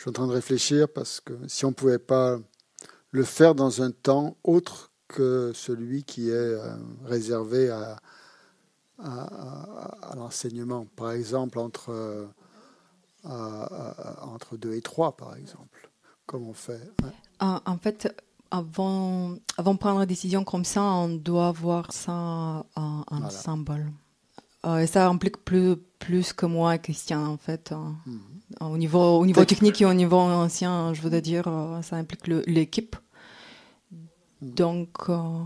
Je 0.02 0.08
suis 0.08 0.10
en 0.10 0.14
train 0.14 0.26
de 0.26 0.32
réfléchir 0.32 0.88
parce 0.92 1.20
que 1.20 1.32
si 1.46 1.64
on 1.64 1.68
ne 1.68 1.74
pouvait 1.74 2.00
pas 2.00 2.36
le 3.12 3.22
faire 3.22 3.54
dans 3.54 3.82
un 3.82 3.92
temps 3.92 4.36
autre 4.42 4.90
que 5.06 5.52
celui 5.54 6.02
qui 6.02 6.28
est 6.28 6.32
euh, 6.32 6.74
réservé 7.04 7.70
à, 7.70 8.00
à, 8.98 9.22
à- 9.22 10.10
à 10.10 10.16
l'enseignement, 10.16 10.86
par 10.96 11.12
exemple 11.12 11.60
entre, 11.60 11.90
euh, 11.90 12.26
entre 14.22 14.56
2 14.56 14.72
et 14.74 14.82
3, 14.82 15.16
par 15.16 15.36
exemple, 15.36 15.88
comme 16.26 16.48
on 16.48 16.52
fait. 16.52 16.80
hein. 17.38 17.60
En 17.64 17.78
fait, 17.78 18.12
avant, 18.50 19.36
avant 19.56 19.74
de 19.74 19.78
prendre 19.78 20.00
une 20.00 20.06
décision 20.06 20.42
comme 20.42 20.64
ça, 20.64 20.82
on 20.82 21.10
doit 21.10 21.52
voir 21.52 21.92
ça 21.92 22.12
en, 22.12 22.64
en 22.74 23.04
Voilà. 23.18 23.30
symbole. 23.30 23.92
Euh, 24.64 24.78
et 24.78 24.86
ça 24.86 25.08
implique 25.08 25.38
plus, 25.44 25.76
plus 25.98 26.32
que 26.32 26.46
moi, 26.46 26.78
Christian, 26.78 27.26
en 27.26 27.36
fait. 27.36 27.72
hein. 27.72 27.96
Mhm. 28.06 28.20
Au 28.60 28.76
niveau, 28.78 29.18
au 29.18 29.26
niveau 29.26 29.44
technique 29.44 29.80
et 29.80 29.86
au 29.86 29.94
niveau 29.94 30.18
ancien, 30.18 30.92
je 30.94 31.00
voudrais 31.02 31.22
dire, 31.22 31.44
euh, 31.48 31.82
ça 31.82 31.96
implique 31.96 32.26
l'équipe. 32.28 32.96
Mhm. 33.90 34.54
Donc, 34.54 34.88
euh, 35.08 35.42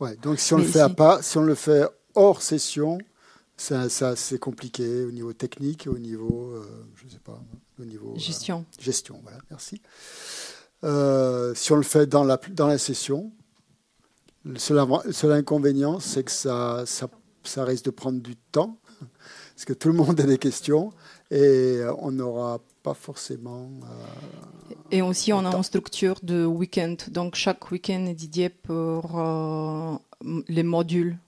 Ouais, 0.00 0.16
donc 0.22 0.38
si 0.38 0.54
on 0.54 0.58
le 0.58 0.64
fait 0.64 0.80
à 0.80 0.88
pas, 0.88 1.22
si 1.22 1.36
on 1.38 1.42
le 1.42 1.56
fait 1.56 1.84
hors 2.14 2.40
session, 2.40 2.98
ça, 3.56 3.88
ça 3.88 4.14
c'est 4.14 4.38
compliqué 4.38 5.04
au 5.04 5.10
niveau 5.10 5.32
technique 5.32 5.86
et 5.86 5.88
au 5.88 5.98
niveau, 5.98 6.52
euh, 6.54 6.86
je 6.94 7.08
sais 7.08 7.18
pas, 7.18 7.42
au 7.80 7.84
niveau 7.84 8.14
euh, 8.14 8.18
gestion. 8.18 8.64
gestion. 8.80 9.18
Voilà, 9.24 9.38
merci. 9.50 9.82
Euh, 10.84 11.52
si 11.56 11.72
on 11.72 11.76
le 11.76 11.82
fait 11.82 12.06
dans 12.06 12.22
la 12.22 12.38
dans 12.52 12.68
la 12.68 12.78
session, 12.78 13.32
le 14.44 14.58
seul, 14.60 14.80
seul 15.10 15.32
inconvénient, 15.32 15.98
c'est 15.98 16.22
que 16.22 16.30
ça, 16.30 16.84
ça 16.86 17.08
ça 17.48 17.64
risque 17.64 17.84
de 17.86 17.90
prendre 17.90 18.20
du 18.20 18.36
temps 18.36 18.78
parce 19.54 19.64
que 19.64 19.72
tout 19.72 19.88
le 19.88 19.94
monde 19.94 20.20
a 20.20 20.24
des 20.24 20.38
questions 20.38 20.92
et 21.30 21.80
on 21.98 22.10
n'aura 22.10 22.60
pas 22.82 22.94
forcément. 22.94 23.68
euh, 23.84 24.74
Et 24.90 25.02
aussi, 25.02 25.32
on 25.32 25.44
a 25.44 25.54
une 25.54 25.62
structure 25.62 26.18
de 26.22 26.44
week-end. 26.44 26.96
Donc, 27.10 27.34
chaque 27.34 27.70
week-end 27.70 28.06
est 28.06 28.14
dédié 28.14 28.48
pour 28.48 29.18
euh, 29.18 29.96
les 30.48 30.62
modules. 30.62 31.18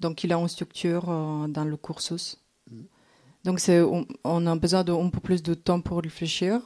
Donc, 0.00 0.24
il 0.24 0.32
a 0.32 0.36
une 0.38 0.48
structure 0.48 1.04
euh, 1.08 1.46
dans 1.48 1.64
le 1.64 1.76
cursus. 1.76 2.38
Mm. 2.70 2.80
Donc, 3.44 3.60
on, 3.68 4.06
on 4.24 4.46
a 4.46 4.56
besoin 4.56 4.82
d'un 4.84 5.08
peu 5.10 5.20
plus 5.20 5.42
de 5.42 5.54
temps 5.54 5.80
pour 5.80 6.00
réfléchir. 6.00 6.60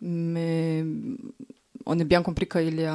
Mais 0.00 0.84
on 1.86 1.98
est 1.98 2.04
bien 2.04 2.22
compris 2.22 2.48
qu'il 2.48 2.80
y 2.80 2.84
a 2.84 2.94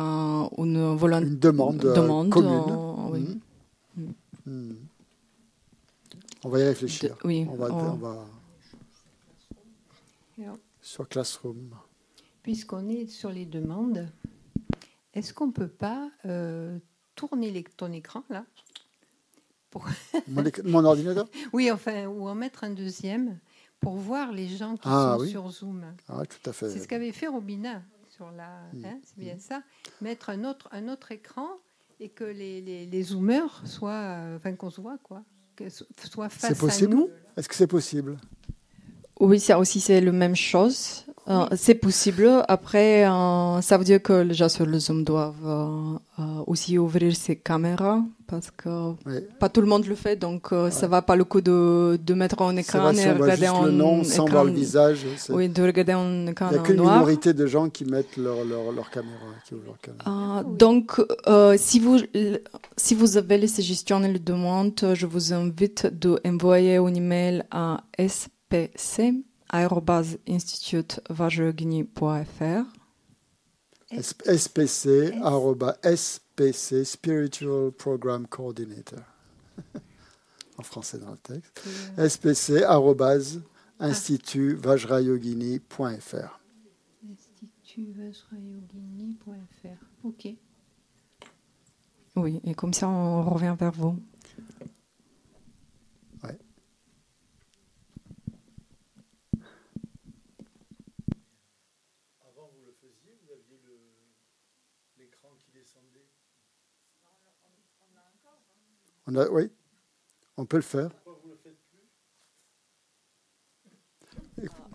une 0.57 0.95
demande, 1.39 1.77
demande, 1.79 2.29
commune. 2.29 3.11
oui. 3.11 3.39
Mhm. 4.45 4.77
Mhm. 6.43 6.51
va 6.51 6.59
y 6.59 6.63
réfléchir. 6.63 7.15
de- 7.17 7.27
oui, 7.27 7.45
On 7.49 7.55
va, 7.55 7.71
on- 7.73 7.91
on 7.91 7.95
va 7.95 8.25
Alors, 10.39 10.57
sur 10.81 11.07
Classroom. 11.07 11.75
Puisqu'on 12.41 12.87
est 12.89 13.07
sur 13.07 13.29
les 13.31 13.45
demandes, 13.45 14.09
est-ce 15.13 15.33
qu'on 15.33 15.47
ne 15.47 15.51
peut 15.53 15.67
pas 15.69 16.09
euh, 16.25 16.77
tourner 17.15 17.51
les- 17.51 17.63
ton 17.63 17.91
écran 17.91 18.23
là 18.29 18.45
Mon, 20.65 20.85
ordinateur? 20.85 21.27
Oui, 21.51 21.71
enfin, 21.71 22.05
ou 22.05 22.27
en 22.27 22.35
mettre 22.35 22.63
un 22.63 22.69
deuxième 22.69 23.39
pour 23.79 23.95
voir 23.95 24.31
les 24.31 24.47
gens 24.47 24.75
qui 24.75 24.83
Ah, 24.85 25.15
sont 25.17 25.23
oui. 25.23 25.29
sur 25.31 25.49
Zoom. 25.49 25.83
Ah, 26.07 26.23
tout 26.27 26.47
à 26.49 26.53
fait. 26.53 26.69
C'est 26.69 26.79
ce 26.79 26.87
qu'avait 26.87 27.11
fait 27.11 27.27
Robina 27.27 27.81
sur 28.09 28.29
la. 28.31 28.61
Mm. 28.73 28.85
hein, 28.85 28.99
c'est 29.03 29.17
bien 29.17 29.39
ça. 29.39 29.63
Mettre 30.01 30.29
un 30.29 30.43
autre, 30.43 30.69
un 30.71 30.87
autre 30.89 31.11
écran 31.11 31.47
et 31.99 32.09
que 32.09 32.23
les, 32.23 32.61
les, 32.61 32.85
les 32.85 33.03
zoomers 33.03 33.61
soient. 33.65 33.91
euh, 33.91 34.37
Enfin, 34.37 34.53
qu'on 34.53 34.69
se 34.69 34.81
voit, 34.81 34.97
quoi. 35.03 35.21
Que 35.55 35.69
so- 35.69 35.85
soit 36.11 36.29
face 36.29 36.51
C'est 36.53 36.59
possible. 36.59 36.97
Est-ce 37.37 37.47
que 37.47 37.55
c'est 37.55 37.67
possible? 37.67 38.17
Oui, 39.19 39.39
ça 39.39 39.59
aussi, 39.59 39.79
c'est 39.79 40.01
la 40.01 40.11
même 40.11 40.35
chose. 40.35 41.05
Euh, 41.27 41.45
c'est 41.55 41.75
possible. 41.75 42.43
Après, 42.47 43.07
euh, 43.07 43.61
ça 43.61 43.77
veut 43.77 43.83
dire 43.85 44.01
que 44.01 44.13
les 44.13 44.33
gens 44.33 44.49
sur 44.49 44.65
le 44.65 44.77
Zoom 44.79 45.03
doivent 45.03 45.35
euh, 46.19 46.43
aussi 46.47 46.77
ouvrir 46.77 47.15
ses 47.15 47.35
caméras 47.37 48.03
parce 48.33 48.51
que 48.51 48.93
pas 49.39 49.47
tout 49.49 49.61
le 49.61 49.67
monde 49.67 49.85
le 49.85 49.95
fait, 49.95 50.15
donc 50.15 50.51
euh, 50.51 50.69
ça 50.71 50.87
va 50.87 51.01
pas 51.01 51.15
le 51.15 51.23
coup 51.23 51.41
de, 51.41 51.99
de 52.03 52.13
mettre 52.15 52.41
en 52.41 52.55
écran 52.57 52.91
si 52.93 53.01
et 53.01 53.11
on 53.11 53.15
voit 53.15 53.25
regarder 53.25 53.45
juste 53.45 53.55
en 53.57 53.65
le 53.65 53.71
nom 53.71 54.03
sans 54.03 54.13
écran- 54.25 54.31
voir 54.31 54.43
le 54.45 54.51
visage. 54.51 55.05
Oui, 55.29 55.49
de 55.49 55.61
regarder 55.61 55.93
en 55.93 56.27
écran 56.27 56.47
Il 56.49 56.53
n'y 56.53 56.59
a 56.59 56.63
qu'une 56.63 56.79
minorité 56.81 57.33
de 57.33 57.45
gens 57.45 57.69
qui 57.69 57.85
mettent 57.85 58.17
leur, 58.17 58.43
leur, 58.43 58.71
leur 58.71 58.89
caméra. 58.89 59.13
Qui 59.45 59.53
ouvrent 59.53 59.65
leur 59.67 59.79
caméra. 59.79 60.39
Euh, 60.39 60.43
donc, 60.43 60.99
euh, 61.27 61.55
si, 61.57 61.79
vous, 61.79 61.99
si 62.77 62.95
vous 62.95 63.17
avez 63.17 63.37
les 63.37 63.47
suggestions 63.47 64.03
et 64.03 64.11
les 64.11 64.19
demandes, 64.19 64.73
je 64.93 65.05
vous 65.05 65.31
invite 65.33 65.85
d'envoyer 65.87 66.77
un 66.77 66.93
email 66.93 67.43
à 67.51 67.83
SPC, 67.97 69.23
arroba 75.21 75.75
SPC, 76.33 76.83
Spiritual 76.83 77.71
Program 77.71 78.27
Coordinator. 78.27 78.99
en 80.57 80.63
français 80.63 80.97
dans 80.97 81.11
le 81.11 81.17
texte. 81.17 81.61
SPC, 81.97 82.63
arrobase, 82.63 83.43
institutvajrayogini.fr. 83.79 86.39
institutvajrayogini.fr. 87.11 89.85
Ok. 90.03 90.29
Oui, 92.15 92.39
et 92.43 92.55
comme 92.55 92.73
ça, 92.73 92.87
on 92.87 93.29
revient 93.29 93.55
vers 93.59 93.71
vous. 93.71 93.99
On 109.13 109.19
a, 109.19 109.29
oui, 109.29 109.47
on 110.37 110.45
peut 110.45 110.57
le 110.57 110.63
faire. 110.63 110.89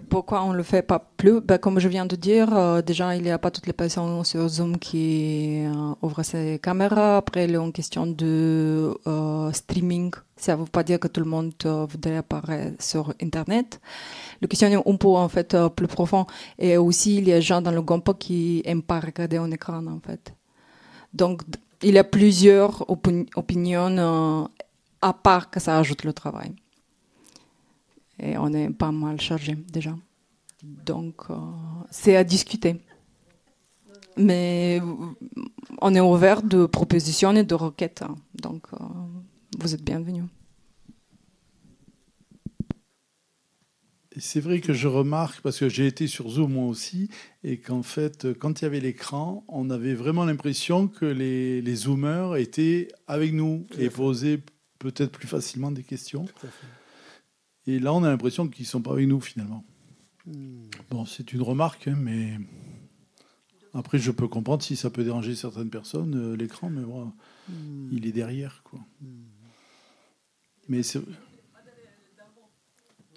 Pourquoi 0.09 0.43
on 0.45 0.53
ne 0.53 0.57
le 0.57 0.63
fait 0.63 0.83
pas 0.83 1.01
plus? 1.17 1.41
Ben, 1.41 1.59
Comme 1.59 1.81
je 1.81 1.89
viens 1.89 2.07
de 2.07 2.15
dire, 2.15 2.57
euh, 2.57 2.81
déjà, 2.81 3.17
il 3.17 3.23
n'y 3.25 3.31
a 3.31 3.39
pas 3.39 3.51
toutes 3.51 3.67
les 3.67 3.73
personnes 3.73 4.25
sur 4.25 4.49
Zoom 4.49 4.79
qui 4.79 5.65
euh, 5.67 5.95
ouvrent 6.03 6.23
ses 6.23 6.61
caméras. 6.63 7.17
Après, 7.19 7.45
il 7.47 7.55
est 7.55 7.59
en 7.59 7.73
question 7.73 8.07
de 8.07 8.97
euh, 9.07 9.53
streaming. 9.53 10.13
Ça 10.37 10.57
ne 10.57 10.63
veut 10.63 10.67
pas 10.67 10.85
dire 10.85 11.01
que 11.01 11.09
tout 11.09 11.21
le 11.21 11.27
monde 11.29 11.53
euh, 11.67 11.85
voudrait 11.85 12.19
apparaître 12.19 12.83
sur 12.83 13.13
Internet. 13.21 13.81
La 14.41 14.47
question 14.47 14.69
est 14.69 14.77
un 14.77 14.97
peu 14.97 15.09
en 15.09 15.29
fait 15.29 15.53
euh, 15.55 15.69
plus 15.69 15.89
profond. 15.89 16.27
Et 16.59 16.77
aussi, 16.79 17.17
il 17.17 17.29
y 17.29 17.33
a 17.33 17.37
des 17.37 17.43
gens 17.43 17.61
dans 17.61 17.73
le 17.73 17.83
groupe 17.83 18.17
qui 18.19 18.63
n'aiment 18.65 18.83
pas 18.83 19.01
regarder 19.01 19.37
un 19.39 19.51
écran 19.51 19.85
en 19.87 20.01
fait. 20.01 20.33
Donc, 21.13 21.43
il 21.83 21.95
y 21.95 21.99
a 21.99 22.05
plusieurs 22.05 22.83
opin- 22.91 23.27
opinions 23.37 23.97
euh, 23.99 24.45
à 25.01 25.13
part 25.13 25.51
que 25.51 25.61
ça 25.61 25.79
ajoute 25.79 26.05
le 26.05 26.13
travail. 26.13 26.55
Et 28.19 28.37
on 28.37 28.53
est 28.53 28.71
pas 28.71 28.91
mal 28.91 29.21
chargé 29.21 29.55
déjà. 29.55 29.95
Donc, 30.63 31.15
euh, 31.31 31.35
c'est 31.91 32.17
à 32.17 32.25
discuter. 32.25 32.81
Mais 34.17 34.83
on 35.81 35.95
est 35.95 36.01
ouvert 36.01 36.43
de 36.43 36.67
propositions 36.67 37.35
et 37.37 37.45
de 37.45 37.55
requêtes. 37.55 38.03
hein. 38.03 38.17
Donc, 38.35 38.67
euh, 38.73 38.77
vous 39.61 39.75
êtes 39.75 39.85
bienvenus. 39.85 40.25
C'est 44.19 44.41
vrai 44.41 44.61
que 44.61 44.73
je 44.73 44.89
remarque, 44.89 45.41
parce 45.43 45.59
que 45.59 45.69
j'ai 45.69 45.87
été 45.87 46.07
sur 46.07 46.29
Zoom 46.29 46.53
moi 46.53 46.67
aussi, 46.67 47.09
et 47.45 47.59
qu'en 47.59 47.83
fait, 47.83 48.27
quand 48.39 48.61
il 48.61 48.65
y 48.65 48.67
avait 48.67 48.81
l'écran, 48.81 49.45
on 49.49 49.71
avait 49.71 49.95
vraiment 49.95 50.25
l'impression 50.25 50.89
que 50.89 51.05
les, 51.05 51.61
les 51.63 51.75
Zoomers 51.75 52.37
étaient 52.37 52.89
avec 53.07 53.33
nous 53.33 53.67
Tout 53.71 53.81
et 53.81 53.91
posaient 53.91 54.41
peut-être 54.79 55.13
plus 55.13 55.29
facilement 55.29 55.71
des 55.71 55.83
questions. 55.83 56.27
Et 57.67 57.79
là, 57.81 57.93
on 57.93 58.03
a 58.05 58.09
l'impression 58.09 58.49
qu'ils 58.49 58.65
ne 58.65 58.69
sont 58.69 58.83
pas 58.83 58.93
avec 58.93 59.07
nous 59.09 59.21
finalement. 59.21 59.65
Hmm. 60.27 60.65
Bon, 60.91 61.05
c'est 61.05 61.33
une 61.33 61.43
remarque, 61.43 61.89
hein, 61.89 61.97
mais 61.99 62.39
après, 63.75 63.99
je 63.99 64.11
peux 64.11 64.29
comprendre 64.29 64.63
si 64.63 64.77
ça 64.77 64.91
peut 64.91 65.05
déranger 65.05 65.35
certaines 65.37 65.71
personnes, 65.71 66.15
euh, 66.17 66.37
l'écran, 66.37 66.71
mais 66.71 66.83
moi, 66.83 67.13
Hmm. 67.51 67.89
il 67.93 68.07
est 68.07 68.13
derrière. 68.13 68.63
Quoi. 68.63 68.79
Mais 70.69 70.83
c'est- 70.83 71.01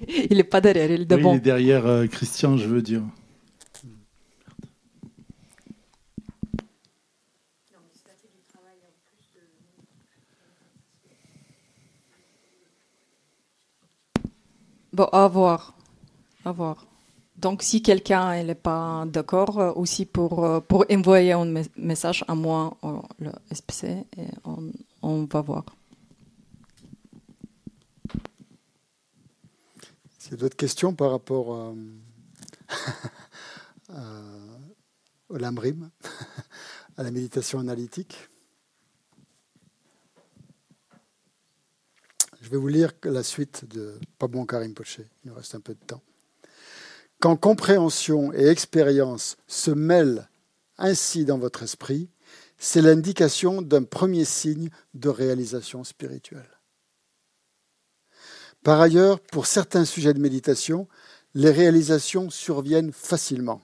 Il 0.08 0.38
n'est 0.38 0.44
pas 0.44 0.62
derrière, 0.62 0.86
il 0.92 0.94
est 0.94 1.00
oui, 1.02 1.06
devant. 1.06 1.34
il 1.34 1.38
est 1.38 1.40
derrière 1.42 1.86
euh, 1.86 2.08
Christian, 2.08 2.58
je 2.58 2.68
veux 2.68 2.82
dire. 2.82 3.04
Bon, 14.94 15.06
à 15.12 15.28
voir. 15.28 15.74
À 16.46 16.52
voir. 16.52 16.86
Donc, 17.38 17.64
si 17.64 17.82
quelqu'un 17.82 18.44
n'est 18.44 18.56
pas 18.56 19.06
d'accord, 19.08 19.60
euh, 19.60 19.72
aussi 19.76 20.06
pour, 20.06 20.44
euh, 20.46 20.60
pour 20.60 20.86
envoyer 20.92 21.32
un 21.32 21.46
mes- 21.46 21.64
message 21.78 22.24
à 22.28 22.36
moi, 22.36 22.78
le 23.20 23.32
SPC, 23.52 23.88
et 24.18 24.28
on, 24.46 24.72
on 25.02 25.26
va 25.26 25.42
voir. 25.42 25.66
Y 30.32 30.34
a 30.34 30.38
d'autres 30.38 30.56
questions 30.56 30.96
par 30.96 31.12
rapport 31.12 31.54
euh, 31.54 31.76
à- 33.90 34.22
au 35.30 35.38
LAMRIM, 35.38 35.90
à 36.98 37.04
la 37.04 37.12
méditation 37.12 37.60
analytique 37.60 38.30
Je 42.42 42.50
vais 42.50 42.58
vous 42.58 42.68
lire 42.68 42.92
la 43.04 43.24
suite 43.24 43.66
de 43.66 44.00
Pabon 44.18 44.46
Karim 44.46 44.74
Poché. 44.74 45.06
Il 45.24 45.30
nous 45.30 45.36
reste 45.36 45.56
un 45.56 45.62
peu 45.62 45.74
de 45.74 45.80
temps. 45.86 46.02
Quand 47.20 47.38
compréhension 47.38 48.34
et 48.34 48.48
expérience 48.48 49.38
se 49.48 49.72
mêlent 49.72 50.28
ainsi 50.78 51.24
dans 51.24 51.38
votre 51.38 51.64
esprit, 51.64 52.10
c'est 52.58 52.82
l'indication 52.82 53.62
d'un 53.62 53.84
premier 53.84 54.26
signe 54.26 54.70
de 54.96 55.08
réalisation 55.08 55.84
spirituelle. 55.84 56.50
Par 58.64 58.80
ailleurs, 58.80 59.20
pour 59.20 59.48
certains 59.48 59.86
sujets 59.86 60.14
de 60.14 60.20
méditation, 60.20 60.88
les 61.34 61.50
réalisations 61.50 62.30
surviennent 62.30 62.92
facilement. 62.92 63.62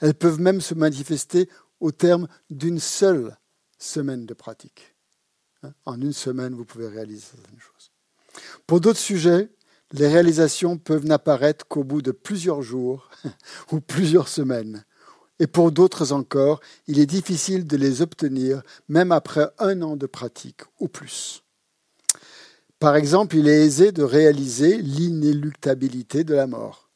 Elles 0.00 0.14
peuvent 0.14 0.40
même 0.40 0.60
se 0.60 0.74
manifester 0.74 1.48
au 1.80 1.92
terme 1.92 2.28
d'une 2.50 2.78
seule 2.78 3.36
semaine 3.78 4.24
de 4.26 4.34
pratique. 4.34 4.94
Hein, 5.62 5.72
En 5.84 6.00
une 6.00 6.12
semaine, 6.12 6.54
vous 6.54 6.64
pouvez 6.64 6.88
réaliser 6.88 7.20
certaines 7.20 7.60
choses. 7.60 7.90
Pour 8.66 8.80
d'autres 8.80 8.98
sujets, 8.98 9.50
les 9.92 10.08
réalisations 10.08 10.78
peuvent 10.78 11.04
n'apparaître 11.04 11.66
qu'au 11.68 11.84
bout 11.84 12.02
de 12.02 12.10
plusieurs 12.10 12.62
jours 12.62 13.10
ou 13.72 13.80
plusieurs 13.80 14.28
semaines. 14.28 14.84
Et 15.38 15.46
pour 15.46 15.72
d'autres 15.72 16.12
encore, 16.12 16.60
il 16.86 16.98
est 16.98 17.06
difficile 17.06 17.66
de 17.66 17.76
les 17.76 18.02
obtenir 18.02 18.62
même 18.88 19.12
après 19.12 19.48
un 19.58 19.82
an 19.82 19.96
de 19.96 20.06
pratique 20.06 20.62
ou 20.80 20.88
plus. 20.88 21.43
Par 22.78 22.96
exemple, 22.96 23.36
il 23.36 23.48
est 23.48 23.64
aisé 23.64 23.92
de 23.92 24.02
réaliser 24.02 24.78
l'inéluctabilité 24.78 26.24
de 26.24 26.34
la 26.34 26.46
mort. 26.46 26.90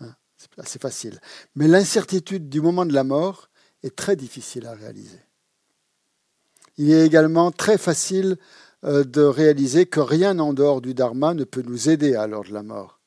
Hein, 0.00 0.14
C'est 0.36 0.58
assez 0.58 0.78
facile. 0.78 1.20
Mais 1.54 1.68
l'incertitude 1.68 2.48
du 2.48 2.60
moment 2.60 2.86
de 2.86 2.94
la 2.94 3.04
mort 3.04 3.48
est 3.82 3.94
très 3.94 4.16
difficile 4.16 4.66
à 4.66 4.74
réaliser. 4.74 5.20
Il 6.76 6.90
est 6.90 7.06
également 7.06 7.50
très 7.52 7.78
facile 7.78 8.36
euh, 8.84 9.04
de 9.04 9.22
réaliser 9.22 9.86
que 9.86 10.00
rien 10.00 10.38
en 10.38 10.52
dehors 10.52 10.80
du 10.80 10.94
dharma 10.94 11.34
ne 11.34 11.44
peut 11.44 11.62
nous 11.62 11.88
aider 11.88 12.14
à 12.14 12.26
l'heure 12.26 12.44
de 12.44 12.52
la 12.52 12.62
mort. 12.62 13.00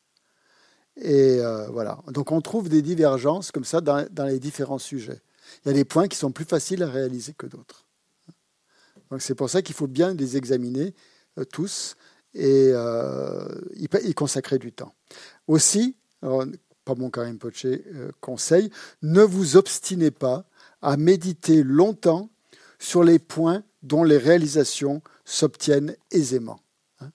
Et 0.95 1.39
euh, 1.39 1.67
voilà. 1.67 1.99
Donc 2.07 2.31
on 2.31 2.41
trouve 2.41 2.69
des 2.69 2.81
divergences 2.81 3.51
comme 3.51 3.65
ça 3.65 3.81
dans, 3.81 4.07
dans 4.11 4.25
les 4.25 4.39
différents 4.39 4.79
sujets. 4.79 5.21
Il 5.63 5.69
y 5.69 5.71
a 5.71 5.73
des 5.73 5.85
points 5.85 6.07
qui 6.07 6.17
sont 6.17 6.31
plus 6.31 6.45
faciles 6.45 6.83
à 6.83 6.89
réaliser 6.89 7.33
que 7.33 7.45
d'autres. 7.45 7.85
Donc 9.11 9.21
c'est 9.21 9.35
pour 9.35 9.49
ça 9.49 9.61
qu'il 9.61 9.75
faut 9.75 9.87
bien 9.87 10.13
les 10.13 10.37
examiner 10.37 10.93
tous 11.45 11.95
et 12.33 12.69
euh, 12.71 13.47
y, 13.75 14.13
consacrer 14.13 14.59
du 14.59 14.71
temps. 14.71 14.93
Aussi, 15.47 15.95
pas 16.21 16.95
mon 16.95 17.09
Karim 17.09 17.37
Poche 17.37 17.65
euh, 17.65 18.11
conseil, 18.21 18.69
ne 19.01 19.21
vous 19.21 19.57
obstinez 19.57 20.11
pas 20.11 20.45
à 20.81 20.97
méditer 20.97 21.63
longtemps 21.63 22.29
sur 22.79 23.03
les 23.03 23.19
points 23.19 23.63
dont 23.81 24.03
les 24.03 24.17
réalisations 24.17 25.01
s'obtiennent 25.25 25.95
aisément. 26.11 26.59
hein. 26.99 27.11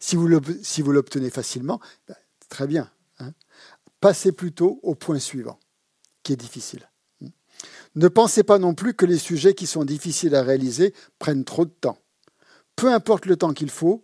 Si 0.00 0.16
vous 0.16 0.26
l'obtenez 0.28 1.30
facilement, 1.30 1.80
ben, 2.08 2.16
très 2.48 2.66
bien. 2.66 2.90
hein. 3.18 3.32
Passez 4.00 4.32
plutôt 4.32 4.80
au 4.82 4.94
point 4.94 5.18
suivant, 5.18 5.58
qui 6.22 6.32
est 6.32 6.36
difficile. 6.36 6.88
Ne 7.94 8.08
pensez 8.08 8.42
pas 8.42 8.58
non 8.58 8.74
plus 8.74 8.94
que 8.94 9.06
les 9.06 9.18
sujets 9.18 9.54
qui 9.54 9.66
sont 9.66 9.84
difficiles 9.84 10.34
à 10.34 10.42
réaliser 10.42 10.92
prennent 11.18 11.44
trop 11.44 11.64
de 11.64 11.70
temps. 11.70 11.98
Peu 12.76 12.92
importe 12.92 13.26
le 13.26 13.36
temps 13.36 13.52
qu'il 13.52 13.70
faut, 13.70 14.02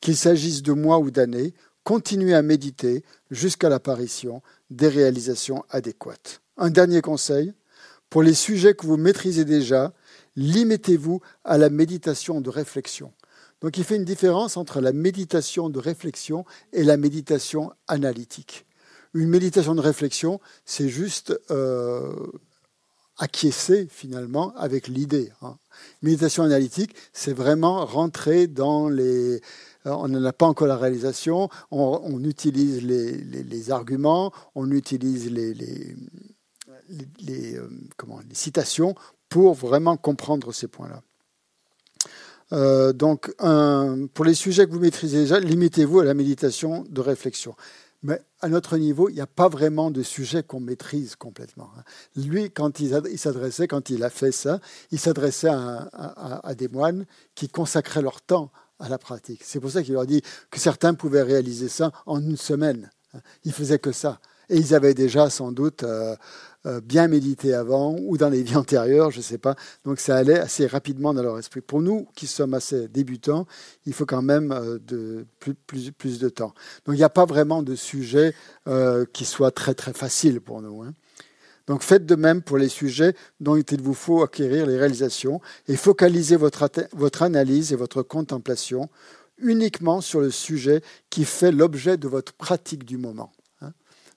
qu'il 0.00 0.16
s'agisse 0.16 0.62
de 0.62 0.72
mois 0.72 0.98
ou 0.98 1.10
d'années, 1.10 1.54
continuez 1.84 2.34
à 2.34 2.42
méditer 2.42 3.04
jusqu'à 3.30 3.68
l'apparition 3.68 4.42
des 4.70 4.88
réalisations 4.88 5.64
adéquates. 5.70 6.40
Un 6.56 6.70
dernier 6.70 7.00
conseil, 7.00 7.52
pour 8.10 8.22
les 8.22 8.34
sujets 8.34 8.74
que 8.74 8.86
vous 8.86 8.96
maîtrisez 8.96 9.44
déjà, 9.44 9.92
limitez-vous 10.36 11.20
à 11.44 11.58
la 11.58 11.70
méditation 11.70 12.40
de 12.40 12.50
réflexion. 12.50 13.12
Donc 13.60 13.78
il 13.78 13.84
fait 13.84 13.96
une 13.96 14.04
différence 14.04 14.56
entre 14.56 14.80
la 14.80 14.92
méditation 14.92 15.70
de 15.70 15.78
réflexion 15.78 16.44
et 16.72 16.82
la 16.82 16.96
méditation 16.96 17.72
analytique. 17.86 18.66
Une 19.14 19.28
méditation 19.28 19.74
de 19.74 19.80
réflexion, 19.80 20.40
c'est 20.64 20.88
juste 20.88 21.38
euh, 21.50 22.12
acquiescer 23.18 23.86
finalement 23.90 24.54
avec 24.56 24.88
l'idée. 24.88 25.32
hein. 25.42 25.56
Méditation 26.02 26.42
analytique, 26.42 26.94
c'est 27.12 27.32
vraiment 27.32 27.84
rentrer 27.84 28.46
dans 28.46 28.88
les... 28.88 29.36
euh, 29.86 29.90
On 29.90 30.08
n'en 30.08 30.24
a 30.24 30.32
pas 30.32 30.46
encore 30.46 30.66
la 30.66 30.76
réalisation, 30.76 31.48
on, 31.70 32.22
utilise 32.24 32.82
les, 32.82 33.12
les- 33.12 33.70
arguments, 33.70 34.32
on 34.54 34.70
utilise 34.70 35.30
les, 35.30 35.54
les, 35.54 35.96
euh, 37.56 37.68
comment, 37.96 38.20
les 38.28 38.34
citations 38.34 38.94
pour 39.28 39.54
vraiment 39.54 39.96
comprendre 39.96 40.52
ces 40.52 40.68
points-là. 40.68 41.02
Euh, 42.52 42.92
donc, 42.92 43.34
pour 44.14 44.24
les 44.24 44.34
sujets 44.34 44.66
que 44.66 44.72
vous 44.72 44.80
maîtrisez 44.80 45.20
déjà, 45.20 45.40
limitez-vous 45.40 46.00
à 46.00 46.04
la 46.04 46.12
méditation 46.14 46.84
de 46.90 47.00
réflexion. 47.00 47.54
Mais 48.02 48.20
à 48.40 48.48
notre 48.48 48.76
niveau, 48.76 49.08
il 49.08 49.14
n'y 49.14 49.20
a 49.20 49.26
pas 49.26 49.48
vraiment 49.48 49.90
de 49.90 50.02
sujet 50.02 50.42
qu'on 50.42 50.58
maîtrise 50.60 51.14
complètement. 51.14 51.70
hein. 51.78 51.82
Lui, 52.16 52.50
quand 52.50 52.80
il 52.80 52.94
ad- 52.94 53.08
il 53.10 53.18
s'adressait, 53.18 53.68
quand 53.68 53.90
il 53.90 54.02
a 54.02 54.10
fait 54.10 54.32
ça, 54.32 54.60
il 54.90 54.98
s'adressait 54.98 55.48
à, 55.50 56.54
des 56.56 56.68
moines 56.68 57.06
qui 57.34 57.48
consacraient 57.48 58.02
leur 58.02 58.20
temps 58.20 58.50
à 58.80 58.88
la 58.88 58.98
pratique. 58.98 59.42
C'est 59.44 59.60
pour 59.60 59.70
ça 59.70 59.82
qu'il 59.84 59.94
leur 59.94 60.06
dit 60.06 60.22
que 60.50 60.58
certains 60.58 60.94
pouvaient 60.94 61.22
réaliser 61.22 61.68
ça 61.68 61.92
en 62.06 62.20
une 62.20 62.36
semaine. 62.36 62.90
hein. 63.14 63.20
Ils 63.44 63.52
faisaient 63.52 63.78
que 63.78 63.92
ça. 63.92 64.18
Et 64.48 64.56
ils 64.56 64.74
avaient 64.74 64.94
déjà 64.94 65.30
sans 65.30 65.52
doute 65.52 65.84
euh, 65.84 66.16
bien 66.84 67.08
médité 67.08 67.54
avant 67.54 67.96
ou 67.98 68.16
dans 68.16 68.28
les 68.28 68.42
vies 68.42 68.56
antérieures, 68.56 69.10
je 69.10 69.18
ne 69.18 69.22
sais 69.22 69.38
pas. 69.38 69.56
Donc 69.84 69.98
ça 69.98 70.16
allait 70.16 70.38
assez 70.38 70.66
rapidement 70.66 71.12
dans 71.12 71.22
leur 71.22 71.38
esprit. 71.38 71.60
Pour 71.60 71.82
nous 71.82 72.06
qui 72.14 72.26
sommes 72.26 72.54
assez 72.54 72.88
débutants, 72.88 73.46
il 73.86 73.92
faut 73.92 74.06
quand 74.06 74.22
même 74.22 74.52
euh, 74.52 75.24
plus, 75.38 76.18
de 76.18 76.28
temps. 76.28 76.54
Donc 76.84 76.94
il 76.94 76.98
n'y 76.98 77.04
a 77.04 77.08
pas 77.10 77.26
vraiment 77.26 77.62
de 77.62 77.74
sujet 77.74 78.34
euh, 78.68 79.04
qui 79.12 79.24
soit 79.24 79.50
très 79.50 79.74
très 79.74 79.92
facile 79.92 80.40
pour 80.40 80.62
nous. 80.62 80.82
hein. 80.82 80.94
Donc 81.66 81.82
faites 81.82 82.06
de 82.06 82.16
même 82.16 82.42
pour 82.42 82.58
les 82.58 82.68
sujets 82.68 83.14
dont 83.40 83.56
il 83.56 83.80
vous 83.80 83.94
faut 83.94 84.22
acquérir 84.22 84.66
les 84.66 84.76
réalisations 84.76 85.40
et 85.68 85.76
focalisez 85.76 86.36
votre 86.36 87.22
analyse 87.22 87.72
et 87.72 87.76
votre 87.76 88.02
contemplation 88.02 88.88
uniquement 89.38 90.00
sur 90.00 90.20
le 90.20 90.30
sujet 90.30 90.82
qui 91.10 91.24
fait 91.24 91.52
l'objet 91.52 91.96
de 91.96 92.08
votre 92.08 92.32
pratique 92.32 92.84
du 92.84 92.96
moment. 92.98 93.32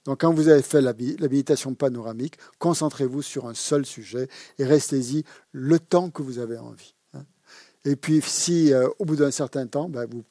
Donc 0.06 0.22
quand 0.22 0.34
vous 0.34 0.48
avez 0.48 0.62
fait 0.62 0.82
la 0.82 0.94
bi- 0.94 1.18
la 1.18 1.28
méditation 1.28 1.74
panoramique, 1.74 2.38
concentrez-vous 2.60 3.22
sur 3.22 3.48
un 3.48 3.54
seul 3.54 3.86
sujet 3.86 4.28
et 4.60 4.66
restez-y 4.66 5.24
le 5.52 5.80
temps 5.80 6.10
que 6.10 6.22
vous 6.22 6.40
avez 6.40 6.58
envie. 6.58 6.94
hein. 7.14 7.26
Et 7.84 7.96
puis 7.96 8.22
si 8.22 8.72
euh, 8.72 8.88
au 9.00 9.06
bout 9.06 9.16
d'un 9.16 9.32
certain 9.32 9.68
temps, 9.68 9.90
ben, 9.90 10.08
vous, 10.08 10.24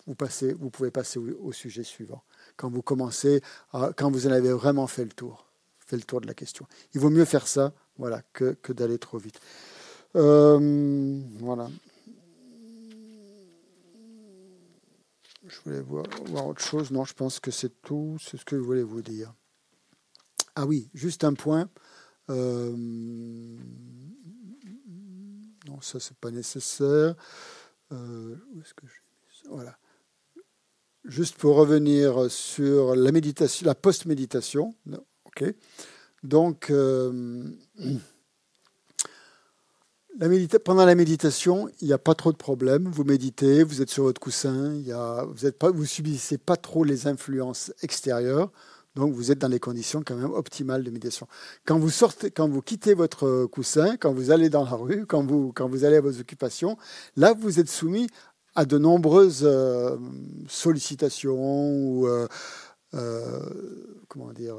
pouvez 0.70 0.90
passer 0.90 1.18
au, 1.18 1.52
sujet 1.52 1.82
suivant. 1.82 2.22
Quand 2.56 2.70
vous 2.70 2.82
commencez, 2.82 3.42
quand 3.96 4.10
vous 4.10 4.26
en 4.28 4.30
avez 4.30 4.52
vraiment 4.52 4.87
fait 4.87 5.04
le 5.04 5.10
tour, 5.10 5.46
fait 5.87 5.96
le 5.96 6.02
tour 6.02 6.20
de 6.20 6.26
la 6.26 6.34
question. 6.34 6.66
Il 6.94 7.00
vaut 7.00 7.10
mieux 7.10 7.24
faire 7.24 7.46
ça, 7.48 7.72
voilà, 7.98 8.22
que, 8.32 8.56
que 8.62 8.72
d'aller 8.72 8.98
trop 8.98 9.18
vite. 9.18 9.40
Euh, 10.16 11.20
voilà. 11.40 11.68
Je 15.46 15.56
voulais 15.64 15.80
voir, 15.80 16.04
voir 16.26 16.46
autre 16.46 16.62
chose. 16.62 16.90
Non, 16.90 17.04
je 17.04 17.12
pense 17.12 17.38
que 17.40 17.50
c'est 17.50 17.82
tout. 17.82 18.16
C'est 18.20 18.37
ce 18.37 18.44
que 18.44 18.56
je 18.56 18.62
voulais 18.62 18.82
vous 18.82 19.02
dire. 19.02 19.34
Ah 20.54 20.66
oui, 20.66 20.88
juste 20.94 21.24
un 21.24 21.34
point. 21.34 21.68
Euh, 22.30 22.74
non, 25.66 25.80
ça, 25.80 25.98
c'est 26.00 26.16
pas 26.16 26.30
nécessaire. 26.30 27.14
Euh, 27.92 28.36
Voilà. 29.48 29.76
Juste 31.04 31.36
pour 31.36 31.56
revenir 31.56 32.30
sur 32.30 32.96
la 32.96 33.12
méditation, 33.12 33.66
la 33.66 33.74
post-méditation. 33.74 34.74
Ok. 35.24 35.44
Donc, 36.22 36.70
euh, 36.70 37.50
la 40.18 40.28
médita- 40.28 40.58
pendant 40.58 40.86
la 40.86 40.94
méditation, 40.94 41.68
il 41.80 41.88
n'y 41.88 41.92
a 41.92 41.98
pas 41.98 42.14
trop 42.14 42.32
de 42.32 42.38
problèmes. 42.38 42.88
Vous 42.88 43.04
méditez, 43.04 43.64
vous 43.64 43.82
êtes 43.82 43.90
sur 43.90 44.04
votre 44.04 44.20
coussin, 44.20 44.72
vous 44.72 45.72
vous 45.74 45.84
subissez 45.84 46.38
pas 46.38 46.56
trop 46.56 46.84
les 46.84 47.06
influences 47.06 47.72
extérieures. 47.82 48.50
Donc, 48.96 49.12
vous 49.12 49.33
êtes 49.33 49.38
dans 49.38 49.48
les 49.48 49.59
conditions 49.59 50.02
quand 50.07 50.14
même 50.14 50.33
optimales 50.33 50.85
de 50.85 50.90
méditation. 50.90 51.26
Quand 51.66 51.78
vous 51.78 51.90
sortez, 51.90 52.30
quand 52.30 52.48
vous 52.48 52.62
quittez 52.62 52.94
votre 52.94 53.46
coussin, 53.46 53.96
quand 53.96 54.12
vous 54.12 54.30
allez 54.30 54.50
dans 54.50 54.64
la 54.64 54.76
rue, 54.76 55.04
quand 55.07 55.24
vous, 55.24 55.52
quand 55.52 55.68
vous 55.68 55.85
allez 55.85 55.96
à 55.96 56.00
vos 56.00 56.20
occupations, 56.20 56.78
là, 57.16 57.33
vous 57.33 57.59
êtes 57.59 57.68
soumis 57.68 58.09
à 58.54 58.64
de 58.64 58.78
nombreuses 58.78 59.42
euh, 59.44 59.96
sollicitations 60.48 61.70
ou 61.70 62.07
euh, 62.07 62.28
euh, 62.94 63.40
comment 64.09 64.33
dire 64.33 64.57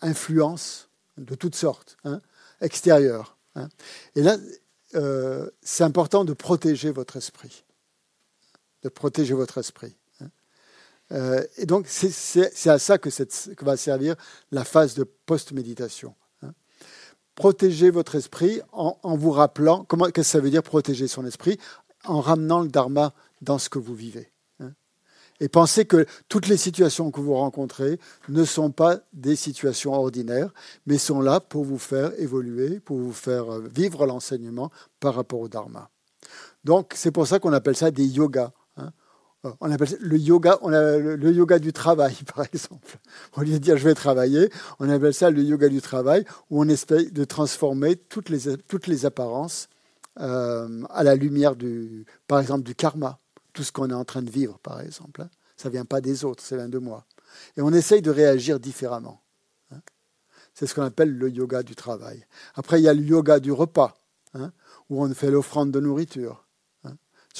influences 0.00 0.88
de 1.16 1.34
toutes 1.34 1.56
sortes 1.56 1.96
hein, 2.04 2.20
extérieures. 2.60 3.36
hein. 3.56 3.68
Et 4.14 4.22
là, 4.22 4.36
c'est 5.62 5.84
important 5.84 6.24
de 6.24 6.32
protéger 6.32 6.90
votre 6.90 7.16
esprit, 7.16 7.64
de 8.82 8.88
protéger 8.88 9.34
votre 9.34 9.58
esprit. 9.58 9.96
Euh, 11.12 11.44
et 11.56 11.66
donc, 11.66 11.86
c'est- 11.88 12.68
à 12.68 12.78
ça 12.78 12.98
que, 12.98 13.10
va 13.64 13.76
servir 13.76 14.14
la 14.50 14.64
phase 14.64 14.94
de 14.94 15.04
post-méditation. 15.04 16.14
hein. 16.42 16.52
Protéger 17.34 17.90
votre 17.90 18.14
esprit 18.14 18.60
en, 18.72 18.96
vous 19.16 19.30
rappelant, 19.30 19.84
qu'est-ce 19.84 20.10
que 20.12 20.22
ça 20.22 20.40
veut 20.40 20.50
dire 20.50 20.62
protéger 20.62 21.08
son 21.08 21.26
esprit? 21.26 21.58
En 22.04 22.20
ramenant 22.20 22.60
le 22.60 22.68
dharma 22.68 23.12
dans 23.42 23.58
ce 23.58 23.68
que 23.68 23.78
vous 23.78 23.94
vivez. 23.94 24.32
hein. 24.60 24.72
Et 25.40 25.48
pensez 25.48 25.84
que 25.84 26.06
toutes 26.28 26.46
les 26.48 26.56
situations 26.56 27.10
que 27.10 27.20
vous 27.20 27.34
rencontrez 27.34 27.98
ne 28.28 28.44
sont 28.44 28.70
pas 28.70 29.00
des 29.12 29.36
situations 29.36 29.94
ordinaires, 29.94 30.52
mais 30.86 30.98
sont 30.98 31.20
là 31.20 31.40
pour 31.40 31.64
vous 31.64 31.78
faire 31.78 32.12
évoluer, 32.20 32.78
pour 32.78 32.98
vous 32.98 33.12
faire 33.12 33.52
euh, 33.52 33.68
vivre 33.74 34.06
l'enseignement 34.06 34.70
par 35.00 35.14
rapport 35.14 35.40
au 35.40 35.48
dharma. 35.48 35.90
Donc, 36.62 36.92
c'est 36.94 37.10
pour 37.10 37.26
ça 37.26 37.38
qu'on 37.38 37.52
appelle 37.52 37.76
ça 37.76 37.90
des 37.90 38.06
yogas. 38.06 38.52
Euh, 39.44 39.52
On 39.60 39.70
appelle 39.70 39.88
ça 39.88 39.96
le 40.00 40.16
le, 41.16 41.32
yoga 41.32 41.58
du 41.58 41.72
travail, 41.72 42.14
par 42.34 42.44
exemple. 42.44 42.98
Au 43.36 43.42
lieu 43.42 43.52
de 43.52 43.58
dire 43.58 43.76
je 43.76 43.84
vais 43.84 43.94
travailler, 43.94 44.50
on 44.78 44.88
appelle 44.88 45.14
ça 45.14 45.30
le 45.30 45.42
yoga 45.42 45.68
du 45.68 45.80
travail, 45.80 46.24
où 46.50 46.60
on 46.60 46.68
essaye 46.68 47.10
de 47.10 47.24
transformer 47.24 47.96
toutes 47.96 48.28
les, 48.28 49.06
apparences 49.06 49.68
euh, 50.20 50.82
à 50.90 51.02
la 51.04 51.14
lumière 51.14 51.56
du, 51.56 52.04
par 52.26 52.40
exemple, 52.40 52.62
du 52.64 52.74
karma. 52.74 53.18
Tout 53.52 53.64
ce 53.64 53.72
qu'on 53.72 53.90
est 53.90 53.94
en 53.94 54.04
train 54.04 54.22
de 54.22 54.30
vivre, 54.30 54.58
par 54.60 54.80
exemple. 54.80 55.22
hein. 55.22 55.30
Ça 55.56 55.68
ne 55.68 55.72
vient 55.72 55.84
pas 55.84 56.00
des 56.00 56.24
autres, 56.24 56.42
ça 56.42 56.56
vient 56.56 56.68
de 56.68 56.78
moi. 56.78 57.04
Et 57.56 57.62
on 57.62 57.72
essaye 57.72 58.00
de 58.02 58.10
réagir 58.10 58.60
différemment. 58.60 59.22
hein. 59.72 59.80
C'est 60.54 60.66
ce 60.66 60.74
qu'on 60.74 60.82
appelle 60.84 61.16
le 61.16 61.30
yoga 61.30 61.62
du 61.62 61.74
travail. 61.74 62.24
Après, 62.54 62.80
il 62.80 62.84
y 62.84 62.88
a 62.88 62.94
le 62.94 63.02
yoga 63.02 63.40
du 63.40 63.52
repas, 63.52 63.94
hein, 64.34 64.52
où 64.88 65.02
on 65.02 65.12
fait 65.14 65.30
l'offrande 65.30 65.70
de 65.70 65.80
nourriture. 65.80 66.46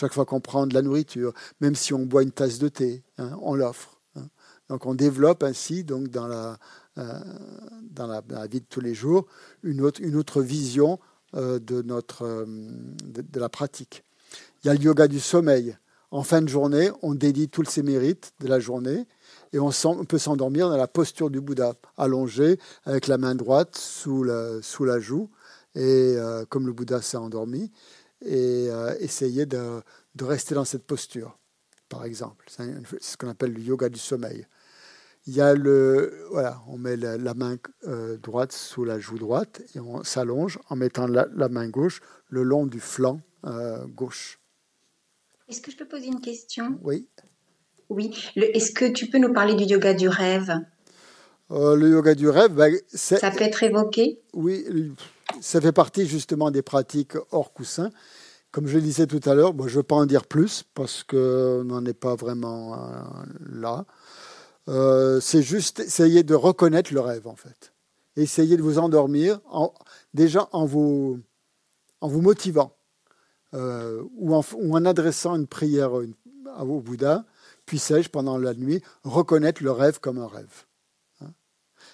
Chaque 0.00 0.14
fois 0.14 0.24
qu'on 0.24 0.40
prend 0.40 0.66
de 0.66 0.72
la 0.72 0.80
nourriture, 0.80 1.34
même 1.60 1.74
si 1.74 1.92
on 1.92 2.06
boit 2.06 2.22
une 2.22 2.32
tasse 2.32 2.58
de 2.58 2.68
thé, 2.68 3.04
hein, 3.18 3.36
on 3.42 3.54
l'offre. 3.54 4.00
hein. 4.16 4.28
Donc 4.70 4.86
on 4.86 4.94
développe 4.94 5.42
ainsi, 5.42 5.84
donc 5.84 6.08
dans 6.08 6.26
la, 6.26 6.58
euh, 6.96 7.20
dans 7.82 8.06
la, 8.06 8.22
dans 8.22 8.38
la 8.38 8.46
vie 8.46 8.62
de 8.62 8.66
tous 8.66 8.80
les 8.80 8.94
jours, 8.94 9.26
une 9.62 9.82
autre, 9.82 10.00
une 10.02 10.16
autre 10.16 10.40
vision 10.40 10.98
euh, 11.34 11.58
de, 11.58 11.82
notre, 11.82 12.22
euh, 12.24 12.46
de, 12.46 13.38
la 13.38 13.50
pratique. 13.50 14.02
Il 14.64 14.68
y 14.68 14.70
a 14.70 14.74
le 14.74 14.80
yoga 14.80 15.06
du 15.06 15.20
sommeil. 15.20 15.76
En 16.10 16.22
fin 16.22 16.40
de 16.40 16.48
journée, 16.48 16.90
on 17.02 17.14
dédie 17.14 17.50
tous 17.50 17.66
ses 17.66 17.82
mérites 17.82 18.32
de 18.40 18.48
la 18.48 18.58
journée 18.58 19.06
et 19.52 19.58
on, 19.58 19.70
on 19.84 20.04
peut 20.06 20.16
s'endormir 20.16 20.70
dans 20.70 20.78
la 20.78 20.88
posture 20.88 21.28
du 21.28 21.42
Bouddha, 21.42 21.74
allongé 21.98 22.58
avec 22.84 23.06
la 23.06 23.18
main 23.18 23.34
droite 23.34 23.76
sous 23.76 24.22
la, 24.22 24.62
sous 24.62 24.86
la 24.86 24.98
joue, 24.98 25.28
et 25.74 26.16
comme 26.48 26.66
le 26.66 26.72
Bouddha 26.72 27.00
s'est 27.00 27.16
endormi, 27.16 27.70
et 28.24 28.68
euh, 28.70 28.94
essayer 29.00 29.46
de, 29.46 29.82
de 30.14 30.24
rester 30.24 30.54
dans 30.54 30.64
cette 30.64 30.84
posture. 30.84 31.38
par 31.88 32.04
exemple. 32.04 32.46
C'est 32.48 33.02
ce 33.02 33.16
qu'on 33.16 33.28
appelle 33.28 33.52
le 33.52 33.60
yoga 33.60 33.88
du 33.88 33.98
sommeil. 33.98 34.46
Il 35.26 35.34
y 35.34 35.40
a 35.42 35.54
le, 35.54 36.24
voilà, 36.30 36.62
on 36.66 36.78
met 36.78 36.96
la, 36.96 37.34
main 37.34 37.56
euh, 37.86 38.16
droite 38.16 38.52
sous 38.52 38.84
la 38.84 38.98
joue 38.98 39.18
droite 39.18 39.60
et 39.74 39.80
on 39.80 40.02
s'allonge 40.02 40.58
en 40.70 40.76
mettant 40.76 41.06
la, 41.06 41.26
main 41.50 41.68
gauche 41.68 42.00
le 42.28 42.42
long 42.42 42.66
du 42.66 42.80
flanc 42.80 43.20
euh, 43.44 43.86
gauche. 43.86 44.40
Est-ce 45.48 45.60
que 45.60 45.70
je 45.70 45.76
peux 45.76 45.86
poser 45.86 46.06
une 46.06 46.20
question? 46.20 46.78
Oui. 46.82 47.06
Oui. 47.90 48.14
Est-ce 48.36 48.72
que 48.72 48.86
tu 48.86 49.08
peux 49.08 49.18
nous 49.18 49.32
parler 49.32 49.54
du 49.54 49.64
yoga 49.64 49.92
du 49.92 50.08
rêve? 50.08 50.52
Euh, 51.50 51.74
Le 51.74 51.90
yoga 51.90 52.14
du 52.14 52.28
rêve, 52.28 52.52
ben, 52.54 52.74
ça 52.88 53.30
peut 53.30 53.42
être 53.42 53.62
évoqué? 53.62 54.20
Oui, 54.32 54.64
ça 55.40 55.60
fait 55.60 55.72
partie 55.72 56.06
justement 56.06 56.50
des 56.50 56.62
pratiques 56.62 57.14
hors 57.30 57.52
coussin. 57.52 57.90
Comme 58.50 58.66
je 58.66 58.76
le 58.76 58.82
disais 58.82 59.06
tout 59.06 59.20
à 59.28 59.34
l'heure, 59.34 59.52
je 59.56 59.62
ne 59.62 59.68
veux 59.68 59.82
pas 59.82 59.94
en 59.94 60.06
dire 60.06 60.26
plus 60.26 60.64
parce 60.74 61.04
qu'on 61.04 61.64
n'en 61.64 61.84
est 61.84 61.94
pas 61.94 62.16
vraiment 62.16 62.76
là. 63.48 63.86
Euh, 64.68 65.20
c'est 65.20 65.42
juste 65.42 65.80
essayer 65.80 66.22
de 66.22 66.34
reconnaître 66.34 66.92
le 66.92 67.00
rêve, 67.00 67.26
en 67.26 67.36
fait. 67.36 67.72
Essayer 68.16 68.56
de 68.56 68.62
vous 68.62 68.78
endormir 68.78 69.40
déjà 70.14 70.48
en 70.52 70.64
vous, 70.64 71.20
en 72.00 72.08
vous 72.08 72.20
motivant 72.20 72.76
euh, 73.54 74.02
ou, 74.16 74.34
en, 74.34 74.84
adressant 74.84 75.36
une 75.36 75.46
prière 75.46 75.92
au 75.92 76.80
Bouddha. 76.80 77.24
Puissais-je, 77.66 78.10
pendant 78.10 78.36
la 78.36 78.54
nuit, 78.54 78.82
reconnaître 79.04 79.62
le 79.62 79.70
rêve 79.70 80.00
comme 80.00 80.18
un 80.18 80.26
rêve. 80.26 80.64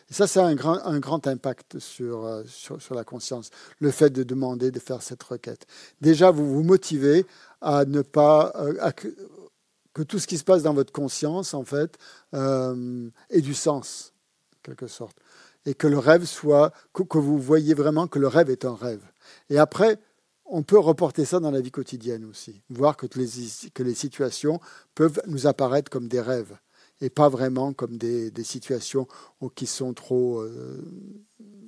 Et 0.08 0.14
ça, 0.14 0.24
a 0.44 0.46
un 0.46 0.54
grand, 0.54 0.78
un 0.84 1.00
grand 1.00 1.26
impact 1.26 1.80
sur, 1.80 2.24
euh, 2.24 2.44
sur, 2.46 2.80
sur, 2.80 2.94
la 2.94 3.02
conscience, 3.02 3.50
le 3.80 3.90
fait 3.90 4.10
de 4.10 4.22
demander 4.22 4.70
de 4.70 4.78
faire 4.78 5.02
cette 5.02 5.22
requête. 5.22 5.66
Déjà, 6.00 6.30
vous 6.30 6.46
vous 6.46 6.62
motivez 6.62 7.26
à 7.60 7.84
ne 7.84 8.02
pas, 8.02 8.52
à, 8.80 8.92
que 8.92 10.02
tout 10.02 10.18
ce 10.18 10.26
qui 10.26 10.38
se 10.38 10.44
passe 10.44 10.62
dans 10.62 10.74
votre 10.74 10.92
conscience, 10.92 11.54
en 11.54 11.64
fait, 11.64 11.96
euh, 12.34 13.08
ait 13.30 13.40
du 13.40 13.54
sens, 13.54 14.12
en 14.54 14.58
quelque 14.62 14.86
sorte. 14.86 15.16
Et 15.64 15.74
que 15.74 15.88
le 15.88 15.98
rêve 15.98 16.24
soit, 16.24 16.72
que, 16.92 17.18
vous 17.18 17.38
voyez 17.38 17.74
vraiment 17.74 18.06
que 18.06 18.18
le 18.20 18.28
rêve 18.28 18.50
est 18.50 18.64
un 18.64 18.76
rêve. 18.76 19.02
Et 19.50 19.58
après, 19.58 19.98
on 20.44 20.62
peut 20.62 20.78
reporter 20.78 21.24
ça 21.24 21.40
dans 21.40 21.50
la 21.50 21.60
vie 21.60 21.72
quotidienne 21.72 22.24
aussi, 22.26 22.62
voir 22.68 22.96
que 22.96 23.06
les, 23.16 23.28
que 23.74 23.82
les 23.82 23.94
situations 23.94 24.60
peuvent 24.94 25.20
nous 25.26 25.48
apparaître 25.48 25.90
comme 25.90 26.06
des 26.06 26.20
rêves 26.20 26.56
et 27.00 27.10
pas 27.10 27.28
vraiment 27.28 27.72
comme 27.72 27.98
des, 27.98 28.30
des 28.30 28.44
situations 28.44 29.06
qui 29.54 29.66
sont 29.66 29.94
trop, 29.94 30.40
euh, 30.40 30.82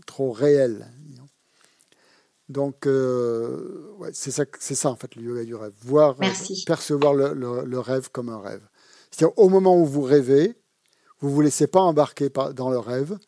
trop 0.07 0.33
réelles. 0.33 0.91
Donc, 2.49 2.87
euh, 2.87 3.93
ouais, 3.99 4.11
c'est 4.15 4.31
ça, 4.31 4.45
c'est 4.59 4.75
ça 4.75 4.91
en 4.91 4.97
fait 4.97 5.15
le 5.17 5.23
yoga 5.23 5.45
du 5.45 5.55
rêve. 5.55 5.75
Voir, 5.83 6.17
percevoir 6.67 7.13
le, 7.13 7.35
le, 7.35 7.79
rêve 7.79 8.11
comme 8.11 8.31
un 8.31 8.41
rêve. 8.41 8.67
C'est-à-dire 9.11 9.39
au 9.39 9.51
moment 9.51 9.79
où 9.79 9.85
vous 9.85 10.03
rêvez, 10.03 10.57
vous 11.21 11.31
vous 11.31 11.41
laissez 11.43 11.67
pas 11.67 11.81
embarquer 11.81 12.31
dans 12.55 12.71
le 12.71 12.79
rêve, 12.79 13.19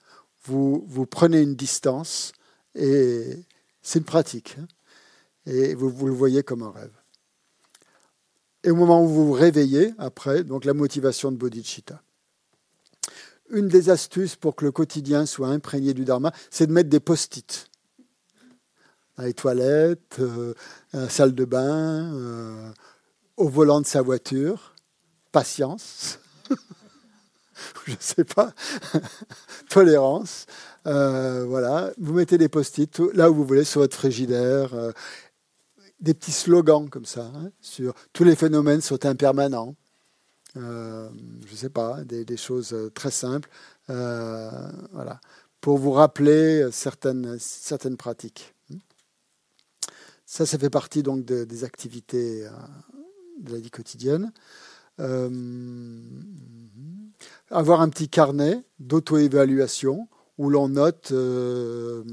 vous, 0.45 0.85
vous 0.89 1.05
prenez 1.05 1.43
une 1.43 1.55
distance 1.55 2.33
et 2.75 3.37
c'est 3.83 3.99
une 3.99 4.07
pratique. 4.07 4.57
Hein, 4.59 4.67
et 5.47 5.75
vous, 5.75 5.91
vous 5.91 6.07
le 6.07 6.15
voyez 6.15 6.43
comme 6.43 6.63
un 6.63 6.71
rêve. 6.71 7.00
Et 8.65 8.71
au 8.71 8.77
moment 8.77 9.03
où 9.03 9.09
vous 9.09 9.27
vous 9.27 9.33
réveillez, 9.33 9.95
après, 9.99 10.45
donc 10.45 10.65
la 10.65 10.75
motivation 10.75 11.33
de 11.33 11.37
bodhicitta. 11.37 12.03
Une 13.51 13.69
des 13.69 13.91
astuces 13.91 14.37
pour 14.37 14.55
que 14.55 14.65
le 14.65 14.73
quotidien 14.73 15.27
soit 15.27 15.49
imprégné 15.49 15.95
du 15.95 16.05
dharma, 16.05 16.33
c'est 16.51 16.67
de 16.67 16.73
mettre 16.73 16.91
des 16.91 17.01
post-it 17.01 17.71
les 19.23 19.35
toilettes, 19.35 20.17
euh, 20.21 20.55
la 20.93 21.09
salle 21.09 21.35
de 21.35 21.45
bain, 21.45 22.13
euh, 22.15 22.71
au 23.37 23.49
volant 23.49 23.81
de 23.81 23.87
sa 23.87 24.03
voiture. 24.03 24.75
Patience. 25.33 26.19
Je 27.87 27.93
ne 27.93 27.97
sais 28.01 28.25
pas. 28.25 28.53
Tolérance. 29.69 30.47
Euh, 30.87 31.45
voilà. 31.47 31.93
Vous 31.99 32.15
mettez 32.15 32.39
des 32.39 32.49
post-it 32.49 33.01
là 33.15 33.31
où 33.31 33.35
vous 33.35 33.45
voulez, 33.45 33.65
sur 33.65 33.81
votre 33.81 33.97
frigidaire. 33.97 34.71
Des 36.01 36.15
petits 36.15 36.33
slogans 36.33 36.89
comme 36.89 37.05
ça, 37.05 37.31
hein, 37.35 37.51
sur 37.61 37.95
tous 38.13 38.25
les 38.25 38.37
phénomènes 38.37 38.81
sont 38.81 39.05
impermanents. 39.07 39.75
je 40.55 40.61
ne 40.61 41.57
sais 41.57 41.71
pas, 41.71 42.03
des, 42.05 42.37
choses 42.37 42.75
très 42.95 43.11
simples. 43.11 43.49
voilà. 43.89 45.21
Pour 45.61 45.77
vous 45.77 45.93
rappeler 45.93 46.69
certaines, 46.73 47.37
certaines 47.39 47.99
pratiques. 47.99 48.55
Ça, 50.33 50.47
ça 50.47 50.59
fait 50.59 50.71
partie 50.71 51.03
donc 51.03 51.25
des 51.25 51.65
activités 51.65 52.47
euh, 52.47 52.51
de 53.41 53.53
la 53.53 53.59
vie 53.59 53.73
quotidienne. 53.73 54.33
Euh, 55.01 55.99
avoir 57.51 57.81
un 57.81 57.89
petit 57.89 58.09
carnet 58.09 58.63
d'auto-évaluation 58.79 60.07
où 60.39 60.49
l'on 60.49 60.69
note 60.69 61.11
euh, 61.11 62.05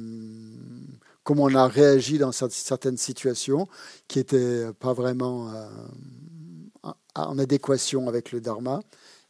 comment 1.28 1.44
on 1.44 1.56
a 1.56 1.68
réagi 1.68 2.18
dans 2.20 2.32
certaines 2.32 2.96
situations 2.96 3.68
qui 4.08 4.20
n'étaient 4.20 4.72
pas 4.80 4.94
vraiment 4.94 5.52
en 7.16 7.38
adéquation 7.38 8.08
avec 8.08 8.32
le 8.32 8.40
dharma 8.40 8.80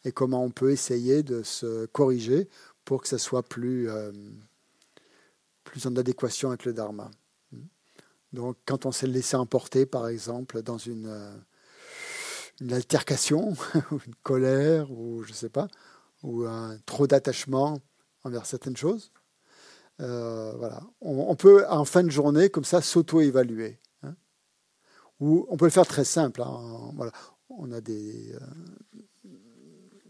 et 0.05 0.11
comment 0.11 0.43
on 0.43 0.51
peut 0.51 0.69
essayer 0.69 1.23
de 1.23 1.41
se 1.41 1.87
corriger 1.87 2.49
pour 2.85 3.01
que 3.01 3.07
ça 3.07 3.17
soit 3.17 3.41
plus, 3.41 3.89
plus 5.63 5.87
en 5.87 5.95
adéquation 5.95 6.49
avec 6.49 6.65
le 6.65 6.73
dharma. 6.73 7.09
Donc, 8.31 8.57
quand 8.65 8.85
on 8.85 8.91
s'est 8.91 9.07
laissé 9.07 9.35
emporter, 9.35 9.87
par 9.87 10.07
exemple, 10.07 10.61
dans 10.61 10.77
une, 10.77 11.07
euh, 11.07 12.75
altercation, 12.75 13.55
une 13.91 14.15
colère, 14.21 14.91
ou 14.91 15.23
je 15.23 15.31
ne 15.31 15.35
sais 15.35 15.49
pas, 15.49 15.67
ou 16.21 16.45
un 16.45 16.77
trop 16.85 17.07
d'attachement 17.07 17.79
envers 18.23 18.45
certaines 18.45 18.77
choses, 18.77 19.11
euh, 20.01 20.53
voilà. 20.57 20.81
On, 21.01 21.35
peut, 21.35 21.65
en 21.69 21.85
fin 21.85 22.03
de 22.03 22.09
journée, 22.09 22.49
comme 22.49 22.65
ça, 22.65 22.81
s'auto-évaluer. 22.81 23.79
Hein. 24.03 24.15
Ou 25.19 25.45
on 25.49 25.57
peut 25.57 25.65
le 25.65 25.71
faire 25.71 25.87
très 25.87 26.05
simple. 26.05 26.41
Hein. 26.41 26.91
voilà. 26.95 27.11
On 27.49 27.71
a 27.71 27.81
des, 27.81 28.33
euh, 28.33 28.39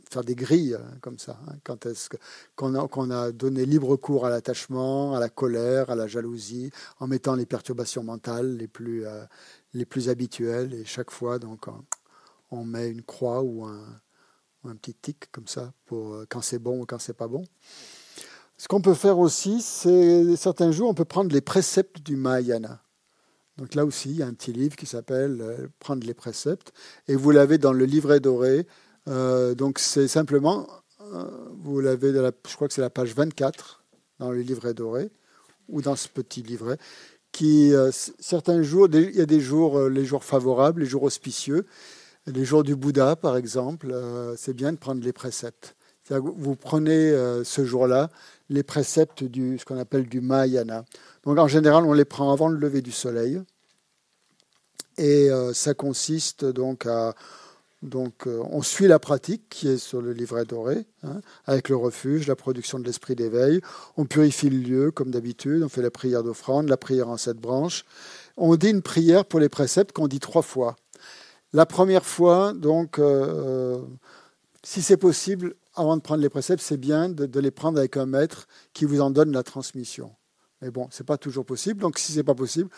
faire 0.10 0.24
des 0.24 0.36
grilles 0.36 0.74
euh, 0.74 0.84
comme 1.02 1.20
ça. 1.20 1.40
Hein. 1.48 1.56
Quand 1.64 1.86
est-ce 1.86 2.10
qu'on 2.56 3.12
a, 3.12 3.32
donné 3.32 3.66
libre 3.66 3.96
cours 3.96 4.26
à 4.26 4.30
l'attachement, 4.30 5.16
à 5.16 5.20
la 5.20 5.30
colère, 5.30 5.90
à 5.90 5.96
la 5.96 6.08
jalousie, 6.08 6.72
en 7.00 7.08
mettant 7.08 7.36
les 7.36 7.46
perturbations 7.46 8.04
mentales 8.04 8.58
les 8.58 8.68
plus, 8.68 9.06
euh, 9.06 9.24
les 9.74 9.86
plus 9.86 10.10
habituelles. 10.10 10.74
Et 10.74 10.86
chaque 10.86 11.12
fois, 11.12 11.40
donc, 11.40 11.66
on, 12.52 12.64
met 12.64 12.90
une 12.90 13.04
croix 13.04 13.42
ou 13.44 13.66
un, 13.66 13.86
un, 14.64 14.76
petit 14.76 14.96
tic 14.96 15.32
comme 15.32 15.48
ça 15.48 15.74
pour 15.86 16.24
quand 16.30 16.42
c'est 16.42 16.60
bon 16.60 16.82
ou 16.82 16.86
quand 16.86 17.00
c'est 17.00 17.14
pas 17.14 17.28
bon. 17.28 17.44
Ce 18.58 18.68
qu'on 18.68 18.82
peut 18.82 18.94
faire 18.94 19.20
aussi, 19.20 19.62
c'est 19.62 20.36
certains 20.36 20.72
jours, 20.72 20.90
on 20.90 20.94
peut 20.94 21.06
prendre 21.06 21.32
les 21.34 21.42
préceptes 21.42 22.02
du 22.02 22.16
Mahayana. 22.16 22.82
Donc 23.58 23.76
là 23.76 23.86
aussi, 23.86 24.10
il 24.10 24.18
y 24.18 24.24
a 24.24 24.28
un 24.28 24.34
petit 24.34 24.54
livre 24.54 24.76
qui 24.76 24.86
s'appelle 24.86 25.70
Prendre 25.80 26.06
les 26.06 26.14
préceptes. 26.14 26.74
Et 27.08 27.16
vous 27.16 27.32
l'avez 27.32 27.58
dans 27.58 27.74
le 27.74 27.86
livret 27.86 28.20
doré 28.20 28.68
euh, 29.08 29.56
donc 29.56 29.80
c'est 29.80 30.08
simplement, 30.08 30.68
euh, 31.14 31.26
vous 31.60 31.80
l'avez, 31.80 32.12
je 32.12 32.56
crois 32.56 32.68
que 32.68 32.74
c'est 32.74 32.82
la 32.82 32.90
page 32.90 33.14
24 33.14 33.84
dans 34.20 34.32
le 34.32 34.42
livret 34.42 34.74
doré, 34.74 35.10
ou 35.70 35.82
dans 35.82 35.96
ce 35.96 36.08
petit 36.08 36.42
livret, 36.42 36.78
qui, 37.32 37.74
euh, 37.74 37.92
certains 38.20 38.62
jours, 38.64 38.88
il 38.92 39.16
y 39.16 39.22
a 39.22 39.26
des 39.26 39.40
jours, 39.40 39.88
les 39.90 40.06
jours 40.06 40.24
favorables, 40.24 40.82
les 40.82 40.88
jours 40.88 41.04
auspicieux, 41.04 41.66
les 42.26 42.44
jours 42.44 42.64
du 42.64 42.76
Bouddha 42.76 43.16
par 43.16 43.38
exemple, 43.38 43.96
c'est 44.36 44.54
bien 44.54 44.74
de 44.74 44.78
prendre 44.78 45.02
les 45.02 45.14
préceptes. 45.14 45.77
Vous 46.10 46.56
prenez 46.56 47.12
ce 47.44 47.66
jour-là 47.66 48.10
les 48.50 48.64
préceptes 48.64 49.24
du 49.24 49.58
ce 49.60 49.66
qu'on 49.66 49.78
appelle 49.78 50.08
du 50.08 50.22
Mahayana. 50.22 50.86
Donc 51.24 51.38
en 51.38 51.48
général, 51.48 51.84
on 51.86 51.94
les 51.94 52.06
prend 52.06 52.32
avant 52.32 52.48
le 52.48 52.58
lever 52.58 52.82
du 52.82 52.92
soleil. 52.92 53.42
Et 54.98 55.30
ça 55.54 55.74
consiste 55.74 56.46
donc 56.46 56.86
à 56.86 57.14
donc, 57.84 58.26
euh, 58.26 58.42
on 58.50 58.64
suit 58.64 58.88
la 58.88 58.98
pratique 58.98 59.50
qui 59.50 59.68
est 59.68 59.78
sur 59.78 60.02
le 60.02 60.12
livret 60.12 60.46
doré, 60.46 60.88
hein, 61.04 61.22
avec 61.46 61.70
le 61.70 61.76
refuge, 61.76 62.28
la 62.28 62.36
production 62.36 62.80
de 62.80 62.86
l'esprit 62.86 63.16
d'éveil. 63.16 63.62
On 63.98 64.06
purifie 64.06 64.50
le 64.50 64.58
lieu, 64.58 64.92
comme 64.92 65.12
d'habitude. 65.12 65.62
On 65.64 65.70
fait 65.70 65.84
la 65.84 65.92
prière 65.92 66.24
d'offrande, 66.24 66.70
la 66.70 66.78
prière 66.78 67.10
en 67.10 67.18
sept 67.18 67.38
branches. 67.38 67.86
On 68.36 68.56
dit 68.56 68.70
une 68.70 68.82
prière 68.82 69.26
pour 69.26 69.40
les 69.40 69.50
préceptes 69.50 69.92
qu'on 69.92 70.08
dit 70.08 70.20
trois 70.20 70.42
fois. 70.42 70.76
La 71.54 71.66
première 71.68 72.06
fois, 72.06 72.54
donc, 72.54 72.98
euh, 72.98 73.80
si 74.64 74.82
c'est 74.82 74.98
possible, 74.98 75.54
avant 75.78 75.96
de 75.96 76.02
prendre 76.02 76.22
les 76.22 76.30
préceptes, 76.30 76.62
c'est 76.62 76.78
bien 76.78 77.10
de, 77.10 77.40
les 77.40 77.52
prendre 77.52 77.78
avec 77.78 77.98
un 77.98 78.06
maître 78.06 78.48
qui 78.74 78.86
vous 78.86 79.02
en 79.02 79.10
donne 79.10 79.32
la 79.32 79.44
transmission. 79.44 80.14
Mais 80.62 80.72
bon, 80.72 80.88
c'est 80.92 81.06
pas 81.06 81.18
toujours 81.18 81.46
possible. 81.46 81.82
Donc, 81.82 82.00
si 82.00 82.12
c'est 82.12 82.24
pas 82.24 82.36
possible, 82.36 82.70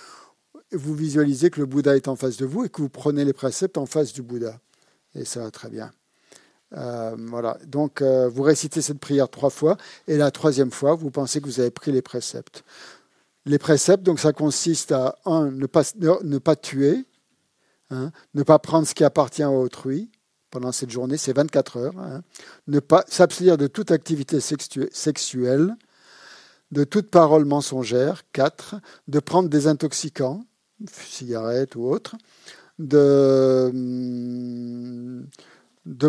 vous 0.72 0.94
visualisez 0.94 1.50
que 1.50 1.60
le 1.60 1.66
Bouddha 1.66 1.96
est 1.96 2.08
en 2.08 2.16
face 2.16 2.38
de 2.38 2.46
vous 2.46 2.66
et 2.66 2.70
que 2.70 2.82
vous 2.82 2.90
prenez 2.90 3.26
les 3.26 3.34
préceptes 3.34 3.78
en 3.78 3.86
face 3.86 4.14
du 4.14 4.22
Bouddha 4.22 4.60
et 5.16 5.26
ça 5.26 5.42
va 5.42 5.52
très 5.52 5.70
bien. 5.70 5.92
Euh, 6.78 7.16
voilà. 7.18 7.58
Donc, 7.66 8.02
euh, 8.02 8.30
vous 8.30 8.44
récitez 8.44 8.82
cette 8.82 9.00
prière 9.00 9.30
trois 9.30 9.50
fois, 9.50 9.78
et 10.08 10.18
la 10.18 10.32
troisième 10.32 10.72
fois, 10.72 10.96
vous 10.96 11.12
pensez 11.12 11.42
que 11.42 11.46
vous 11.46 11.60
avez 11.60 11.72
pris 11.72 11.92
les 11.92 12.02
préceptes. 12.02 12.64
Les 13.46 13.58
préceptes, 13.58 14.04
donc, 14.04 14.20
ça 14.20 14.34
consiste 14.34 14.92
à 14.92 15.18
un, 15.26 15.52
ne 15.52 15.66
pas, 15.66 15.84
ne 15.96 16.38
pas 16.38 16.56
tuer, 16.56 17.06
hein, 17.90 18.12
ne 18.36 18.44
pas 18.44 18.60
prendre 18.60 18.88
ce 18.88 18.94
qui 18.94 19.04
appartient 19.04 19.44
à 19.44 19.52
autrui, 19.52 20.12
pendant 20.52 20.72
cette 20.72 20.90
journée, 20.90 21.18
c'est 21.18 21.34
24 21.34 21.78
heures. 21.78 22.00
hein. 22.00 22.22
Ne 22.68 22.80
pas 22.80 23.04
s'abstenir 23.08 23.58
de 23.58 23.68
toute 23.68 23.92
activité 23.92 24.40
sexu- 24.40 24.90
sexuelle, 24.92 25.76
de 26.72 26.84
toute 26.84 27.10
parole 27.10 27.46
mensongère, 27.46 28.24
4. 28.34 28.76
De 29.08 29.20
prendre 29.20 29.50
des 29.50 29.68
intoxicants, 29.68 30.44
cigarettes 30.88 31.76
ou 31.76 31.84
autres, 31.84 32.16
de, 32.78 33.70
hum, 33.72 35.28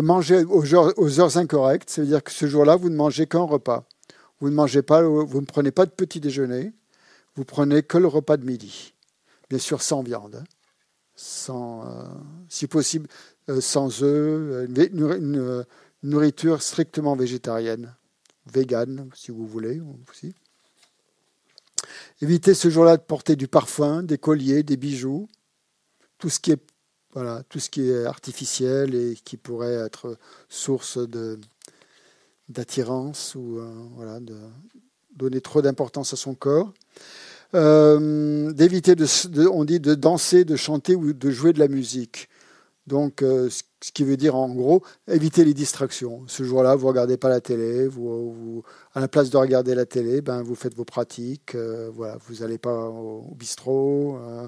manger 0.01 0.43
aux 0.45 1.19
heures, 1.19 1.37
incorrectes, 1.37 1.89
c'est-à-dire 1.89 2.23
que 2.23 2.31
ce 2.31 2.47
jour-là, 2.47 2.75
vous 2.75 2.89
ne 2.89 2.95
mangez 2.95 3.27
qu'un 3.27 3.41
repas. 3.41 3.85
Vous 4.39 4.49
ne 4.49 4.55
mangez 4.55 4.81
pas, 4.81 5.01
vous 5.03 5.41
ne 5.41 5.45
prenez 5.45 5.71
pas 5.71 5.85
de 5.85 5.91
petit 5.91 6.19
déjeuner, 6.19 6.73
vous 7.35 7.45
prenez 7.45 7.83
que 7.83 7.97
le 7.97 8.07
repas 8.07 8.37
de 8.37 8.45
midi. 8.45 8.93
Bien 9.49 9.59
sûr, 9.59 9.81
sans 9.81 10.01
viande, 10.01 10.35
hein. 10.35 10.43
sans, 11.15 11.85
euh, 11.85 12.03
si 12.49 12.67
possible, 12.67 13.07
sans 13.59 14.03
œufs, 14.03 14.67
une, 14.69 14.73
vé- 14.73 14.91
une- 14.91 15.65
une 16.03 16.09
nourriture 16.09 16.61
strictement 16.61 17.15
végétarienne, 17.15 17.93
végane, 18.51 19.09
si 19.13 19.31
vous 19.31 19.45
voulez 19.47 19.81
aussi. 20.09 20.33
Évitez 22.21 22.53
ce 22.53 22.69
jour-là 22.69 22.97
de 22.97 23.01
porter 23.01 23.35
du 23.35 23.47
parfum, 23.47 24.03
des 24.03 24.17
colliers, 24.17 24.63
des 24.63 24.77
bijoux, 24.77 25.27
tout 26.17 26.29
ce 26.29 26.39
qui 26.39 26.51
est 26.51 26.61
voilà, 27.13 27.43
tout 27.49 27.59
ce 27.59 27.69
qui 27.69 27.89
est 27.89 28.05
artificiel 28.05 28.95
et 28.95 29.15
qui 29.15 29.35
pourrait 29.35 29.73
être 29.73 30.17
source 30.47 30.97
d'attirance 32.47 33.35
ou 33.35 33.57
euh, 33.59 33.69
voilà, 33.95 34.21
de 34.21 34.37
donner 35.17 35.41
trop 35.41 35.61
d'importance 35.61 36.13
à 36.13 36.15
son 36.15 36.35
corps. 36.35 36.73
Euh, 37.53 38.53
D'éviter 38.53 38.95
de, 38.95 39.05
de- 39.27 39.47
on 39.47 39.65
dit 39.65 39.81
de 39.81 39.93
danser, 39.93 40.45
de 40.45 40.55
chanter 40.55 40.95
ou 40.95 41.11
de 41.11 41.31
jouer 41.31 41.51
de 41.51 41.59
la 41.59 41.67
musique. 41.67 42.29
Donc, 42.91 43.21
euh, 43.21 43.49
ce 43.49 43.91
qui 43.93 44.03
veut 44.03 44.17
dire 44.17 44.35
en 44.35 44.49
gros, 44.49 44.83
éviter 45.07 45.45
les 45.45 45.53
distractions. 45.53 46.25
Ce 46.27 46.43
jour-là, 46.43 46.75
vous 46.75 46.89
regardez 46.89 47.15
pas 47.15 47.29
la 47.29 47.39
télé, 47.39 47.87
vous, 47.87 48.63
à 48.93 48.99
la 48.99 49.07
place 49.07 49.29
de 49.29 49.37
regarder 49.37 49.75
la 49.75 49.85
télé, 49.85 50.19
ben, 50.21 50.43
vous 50.43 50.55
faites 50.55 50.75
vos 50.75 50.83
pratiques. 50.83 51.55
euh, 51.55 51.89
voilà, 51.93 52.17
vous 52.27 52.41
n'allez 52.41 52.57
pas 52.57 52.89
au, 52.89 53.33
bistrot, 53.33 54.17
euh, 54.17 54.45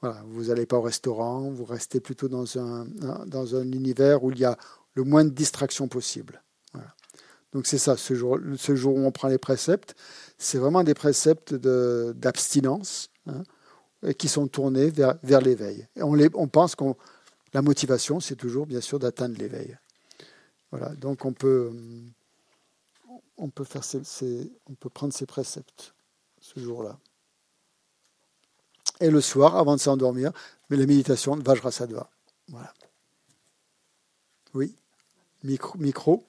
voilà, 0.00 0.24
vous 0.26 0.46
n'allez 0.46 0.66
pas 0.66 0.78
au 0.78 0.82
restaurant, 0.82 1.52
vous 1.52 1.64
restez 1.64 2.00
plutôt 2.00 2.26
dans 2.26 2.58
un, 2.58 2.84
dans 3.28 3.54
un 3.54 3.70
univers 3.70 4.24
où 4.24 4.32
il 4.32 4.40
y 4.40 4.44
a 4.44 4.56
le 4.94 5.04
moins 5.04 5.24
de 5.24 5.30
distractions 5.30 5.86
possible. 5.86 6.42
Donc 7.52 7.68
c'est 7.68 7.78
ça, 7.78 7.96
ce 7.96 8.14
jour, 8.14 8.40
ce 8.56 8.74
jour 8.74 8.96
où 8.96 9.06
on 9.06 9.12
prend 9.12 9.28
les 9.28 9.38
préceptes, 9.38 9.94
c'est 10.36 10.58
vraiment 10.58 10.82
des 10.82 10.94
préceptes 10.94 11.54
d'abstinence 11.54 13.10
hein, 13.28 13.44
qui 14.18 14.26
sont 14.26 14.48
tournés 14.48 14.90
vers, 14.90 15.14
vers 15.22 15.40
l'éveil. 15.40 15.86
On, 16.00 16.18
on 16.34 16.48
pense 16.48 16.74
qu'on 16.74 16.96
la 17.54 17.62
motivation, 17.62 18.20
c'est 18.20 18.36
toujours 18.36 18.66
bien 18.66 18.80
sûr 18.80 18.98
d'atteindre 18.98 19.38
l'éveil. 19.38 19.78
Voilà, 20.70 20.88
donc 20.96 21.24
on 21.24 21.32
peut, 21.32 21.72
faire 23.64 23.84
ces, 23.84 24.52
on 24.66 24.74
peut 24.74 24.90
prendre 24.90 25.14
ces 25.14 25.24
préceptes 25.24 25.94
ce 26.40 26.58
jour-là. 26.58 26.98
Et 29.00 29.08
le 29.08 29.20
soir, 29.20 29.56
avant 29.56 29.76
de 29.76 29.80
s'endormir, 29.80 30.32
mais 30.68 30.76
la 30.76 30.86
méditation 30.86 31.36
de 31.36 31.42
Vajrasattva. 31.44 32.10
Voilà. 32.48 32.74
Oui. 34.52 34.74
Micro. 35.44 36.26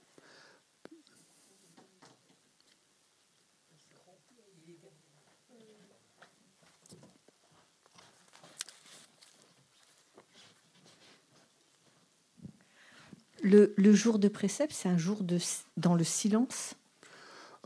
Le, 13.46 13.94
jour 13.94 14.18
de 14.18 14.28
précepte, 14.28 14.74
c'est 14.74 14.90
un 14.90 14.98
jour 14.98 15.24
de, 15.24 15.38
dans 15.78 15.94
le 15.94 16.04
silence? 16.04 16.74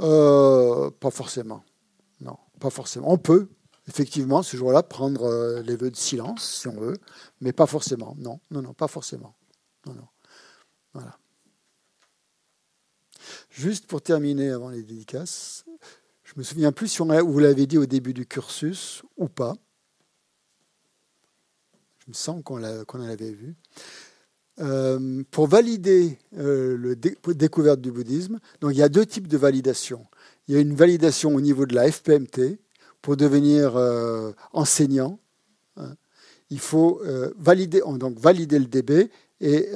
Euh, 0.02 0.92
pas 0.92 1.10
forcément. 1.10 1.64
Non, 2.20 2.38
pas 2.60 2.70
forcément. 2.70 3.10
On 3.10 3.18
peut, 3.18 3.48
effectivement, 3.88 4.44
ce 4.44 4.58
jour-là, 4.58 4.84
prendre 4.84 5.24
euh, 5.24 5.62
les 5.62 5.78
vœux 5.78 5.90
de 5.90 5.96
silence, 5.96 6.60
si 6.60 6.68
on 6.68 6.78
veut, 6.78 6.98
mais 7.40 7.54
pas 7.54 7.66
forcément. 7.66 8.14
Non, 8.18 8.42
non, 8.52 8.62
non, 8.62 8.74
pas 8.74 8.90
forcément. 8.90 9.38
Non, 9.86 9.94
non. 9.94 10.08
Voilà. 10.92 11.18
Juste 13.50 13.88
pour 13.88 14.02
terminer 14.02 14.50
avant 14.50 14.70
les 14.70 14.84
dédicaces, 14.84 15.64
je 16.26 16.34
me 16.36 16.44
souviens 16.44 16.74
plus 16.74 16.90
si 16.90 17.02
on 17.02 17.10
a- 17.10 17.22
vous 17.22 17.40
l'avez 17.40 17.68
dit 17.68 17.78
au 17.78 17.86
début 17.86 18.14
du 18.14 18.26
cursus 18.26 19.04
ou 19.16 19.30
pas. 19.30 19.56
Je 22.00 22.10
me 22.10 22.14
sens 22.14 22.44
qu'on 22.44 22.58
l'a- 22.58 22.84
qu'on 22.84 23.00
en 23.00 23.08
avait 23.08 23.32
vu. 23.32 23.56
Euh, 24.62 25.24
pour 25.32 25.48
valider 25.48 26.18
euh, 26.38 26.94
dé- 26.96 27.18
découverte 27.28 27.80
du 27.80 27.92
bouddhisme, 27.92 28.40
donc 28.60 28.72
il 28.74 28.78
y 28.78 28.84
a 28.84 28.90
deux 28.90 29.06
types 29.06 29.28
de 29.28 29.38
validation. 29.38 30.06
Il 30.48 30.56
y 30.56 30.58
a 30.58 30.60
une 30.62 30.76
validation 30.76 31.34
au 31.34 31.40
niveau 31.40 31.66
de 31.66 31.74
la 31.76 31.90
FPMT 31.90 32.60
pour 33.02 33.16
devenir 33.16 33.78
euh, 33.78 34.32
enseignant. 34.52 35.20
hein. 35.78 35.96
Il 36.50 36.60
faut 36.60 37.00
valider, 37.38 37.82
donc 38.00 38.18
valider 38.20 38.58
le 38.58 38.66
DB 38.66 39.12
et 39.40 39.70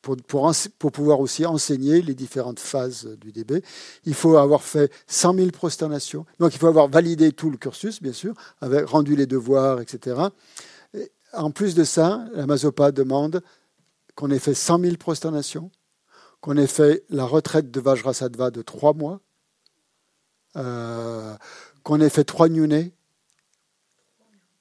pour 0.00 0.92
pouvoir 0.92 1.20
aussi 1.20 1.44
enseigner 1.44 2.00
les 2.00 2.14
différentes 2.14 2.60
phases 2.60 3.06
du 3.20 3.32
DB, 3.32 3.62
il 4.04 4.14
faut 4.14 4.36
avoir 4.36 4.62
fait 4.62 4.90
100 5.08 5.34
000 5.34 5.50
prosternations. 5.50 6.24
Donc 6.38 6.54
il 6.54 6.58
faut 6.58 6.68
avoir 6.68 6.88
validé 6.88 7.32
tout 7.32 7.50
le 7.50 7.56
cursus, 7.56 8.00
bien 8.00 8.12
sûr, 8.12 8.34
avec 8.60 8.86
rendu 8.86 9.16
les 9.16 9.26
devoirs, 9.26 9.80
etc. 9.80 10.16
En 11.36 11.50
plus 11.50 11.74
de 11.74 11.84
ça, 11.84 12.26
la 12.32 12.46
Mazopa 12.46 12.92
demande 12.92 13.42
qu'on 14.14 14.30
ait 14.30 14.38
fait 14.38 14.54
100 14.54 14.80
000 14.80 14.96
prosternations, 14.96 15.70
qu'on 16.40 16.56
ait 16.56 16.66
fait 16.66 17.04
la 17.10 17.24
retraite 17.24 17.70
de 17.70 17.80
Vajrasattva 17.80 18.50
de 18.50 18.62
trois 18.62 18.94
mois, 18.94 19.20
euh, 20.56 21.36
qu'on 21.82 22.00
ait 22.00 22.08
fait 22.10 22.24
trois 22.24 22.48
nyunés, 22.48 22.94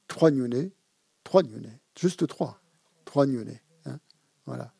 trois 0.08 0.32
nyunés, 0.32 0.74
trois 1.24 1.44
nyunés, 1.44 1.80
juste 1.98 2.28
trois, 2.28 2.62
trois 3.06 3.26
nyunés. 3.26 3.62
hein, 3.86 3.98
voilà. 4.46 4.74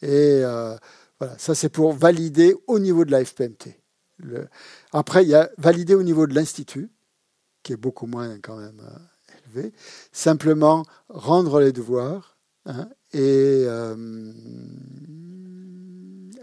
Et 0.00 0.40
euh, 0.44 0.76
voilà, 1.18 1.36
ça 1.38 1.54
c'est 1.54 1.68
pour 1.68 1.92
valider 1.92 2.54
au 2.66 2.78
niveau 2.78 3.04
de 3.04 3.10
la 3.10 3.24
FPMT. 3.24 3.80
Après, 4.92 5.24
il 5.24 5.30
y 5.30 5.34
a 5.34 5.50
valider 5.58 5.94
au 5.94 6.04
niveau 6.04 6.26
de 6.26 6.34
l'Institut, 6.34 6.90
qui 7.62 7.72
est 7.72 7.76
beaucoup 7.76 8.06
moins 8.06 8.38
quand 8.40 8.56
même 8.56 8.80
euh, 8.80 8.98
Simplement 10.12 10.84
rendre 11.08 11.60
les 11.60 11.72
devoirs. 11.72 12.36
hein, 12.66 12.88
et 13.12 13.64
euh, 13.66 14.32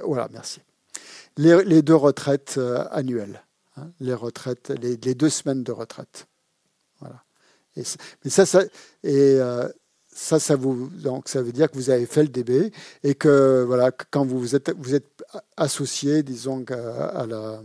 voilà, 0.03 0.29
merci. 0.31 0.61
Les, 1.37 1.81
deux 1.81 1.95
retraites 1.95 2.55
euh, 2.57 2.85
annuelles. 2.91 3.43
hein, 3.77 3.89
les 3.99 4.13
retraites, 4.13 4.69
les, 4.69 4.97
deux 4.97 5.29
semaines 5.29 5.63
de 5.63 5.71
retraite. 5.71 6.27
Voilà. 6.99 7.23
Et, 7.75 7.83
ça, 8.29 8.45
ça, 8.45 8.63
et, 9.03 9.37
euh, 9.39 9.67
ça, 10.13 10.39
ça 10.39 10.55
vous, 10.55 10.89
donc 10.89 11.29
ça 11.29 11.41
veut 11.41 11.53
dire 11.53 11.71
que 11.71 11.75
vous 11.75 11.89
avez 11.89 12.05
fait 12.05 12.23
le 12.23 12.29
DB 12.29 12.71
et 13.03 13.15
que 13.15 13.63
voilà, 13.65 13.91
quand 13.91 14.25
vous 14.25 14.55
êtes, 14.55 14.71
vous 14.77 14.93
êtes 14.93 15.23
associé, 15.55 16.21
disons, 16.23 16.65
à, 16.69 17.05
à 17.21 17.25
la, 17.25 17.61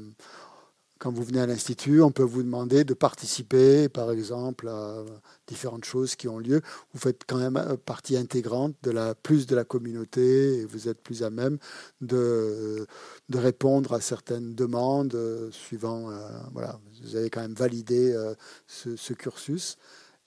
quand 0.99 1.13
vous 1.13 1.23
venez 1.23 1.41
à 1.41 1.47
l'institut, 1.47 2.01
on 2.01 2.11
peut 2.11 2.23
vous 2.23 2.43
demander 2.43 2.85
de 2.85 2.95
participer, 2.95 3.89
par 3.89 4.11
exemple, 4.11 4.69
à 4.69 5.05
différentes 5.47 5.85
choses 5.85 6.17
qui 6.17 6.29
ont 6.29 6.39
lieu. 6.39 6.63
Vous 6.93 6.99
faites 6.99 7.23
quand 7.27 7.39
même 7.39 7.77
partie 7.85 8.17
intégrante 8.17 8.75
de 8.83 8.91
la 8.91 9.15
plus 9.15 9.47
de 9.47 9.55
la 9.55 9.65
communauté 9.65 10.61
et 10.61 10.65
vous 10.65 10.89
êtes 10.89 11.01
plus 11.01 11.23
à 11.23 11.31
même 11.31 11.59
de, 12.01 12.87
de 13.29 13.39
répondre 13.39 13.93
à 13.93 14.01
certaines 14.01 14.55
demandes 14.55 15.15
euh, 15.15 15.51
suivant. 15.51 16.11
euh, 16.11 16.29
voilà, 16.53 16.81
vous 17.03 17.17
avez 17.17 17.31
quand 17.31 17.43
même 17.43 17.55
validé 17.55 18.13
euh, 18.13 18.35
ce, 18.67 19.13
cursus 19.13 19.77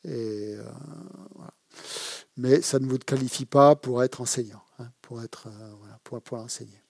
et 0.04 0.56
euh. 0.56 0.64
Mais 2.38 2.62
ça 2.62 2.80
ne 2.80 2.86
vous 2.86 2.98
qualifie 2.98 3.46
pas 3.46 3.76
pour 3.76 4.04
être 4.04 4.22
enseignant, 4.22 4.64
hein, 4.80 4.88
pour 5.02 5.22
être 5.22 5.48
euh, 5.48 5.74
voilà, 5.80 6.00
pour, 6.04 6.22
pour 6.22 6.38
enseigner. 6.38 6.82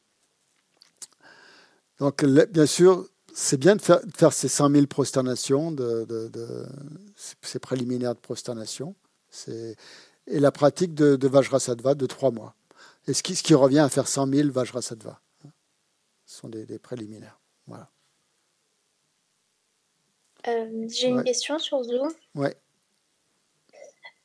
Donc, 2.00 2.24
bien 2.24 2.66
sûr, 2.66 3.06
c'est 3.42 3.58
bien 3.58 3.76
de 3.78 3.82
faire, 3.82 4.06
de 4.06 4.12
faire 4.18 4.34
ces 4.34 4.50
100 4.50 4.70
000 4.72 4.86
prosternations, 4.88 5.72
de, 5.72 6.04
de- 6.04 6.28
de- 6.28 6.66
ces 7.42 7.60
préliminaires 7.60 8.14
de 8.14 8.20
prosternation, 8.20 8.96
et 9.48 10.40
la 10.40 10.52
pratique 10.52 10.94
de, 10.94 11.16
de 11.16 11.28
Vajrasattva 11.28 11.96
de 11.96 12.06
trois 12.06 12.32
mois. 12.32 12.56
Et 13.08 13.14
ce 13.14 13.24
qui, 13.24 13.36
ce 13.36 13.44
qui 13.44 13.54
revient 13.56 13.80
à 13.80 13.88
faire 13.90 14.08
100 14.10 14.28
000 14.34 14.52
Vajrasattva. 14.52 15.22
Ce 16.26 16.40
sont 16.40 16.50
des, 16.50 16.66
des 16.66 16.80
préliminaires. 16.80 17.40
Voilà. 17.66 17.90
Euh, 20.48 20.86
J'ai 20.90 21.08
une 21.08 21.24
question 21.24 21.60
sur 21.60 21.82
Zoom. 21.84 22.10
Ouais. 22.36 22.56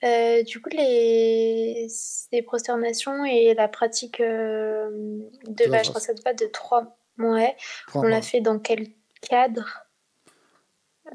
Euh, 0.02 0.42
du 0.42 0.60
coup, 0.60 0.68
les, 0.70 1.86
les 2.32 2.42
prosternations 2.42 3.24
et 3.24 3.54
la 3.54 3.68
pratique 3.68 4.20
euh, 4.20 4.90
de 5.46 5.64
Vajrasattva 5.70 6.34
de 6.34 6.46
trois 6.46 6.96
mois, 7.16 7.54
on 7.94 8.02
l'a 8.02 8.20
fait 8.22 8.40
dans 8.40 8.58
quel 8.58 8.88
cadre? 9.28 9.64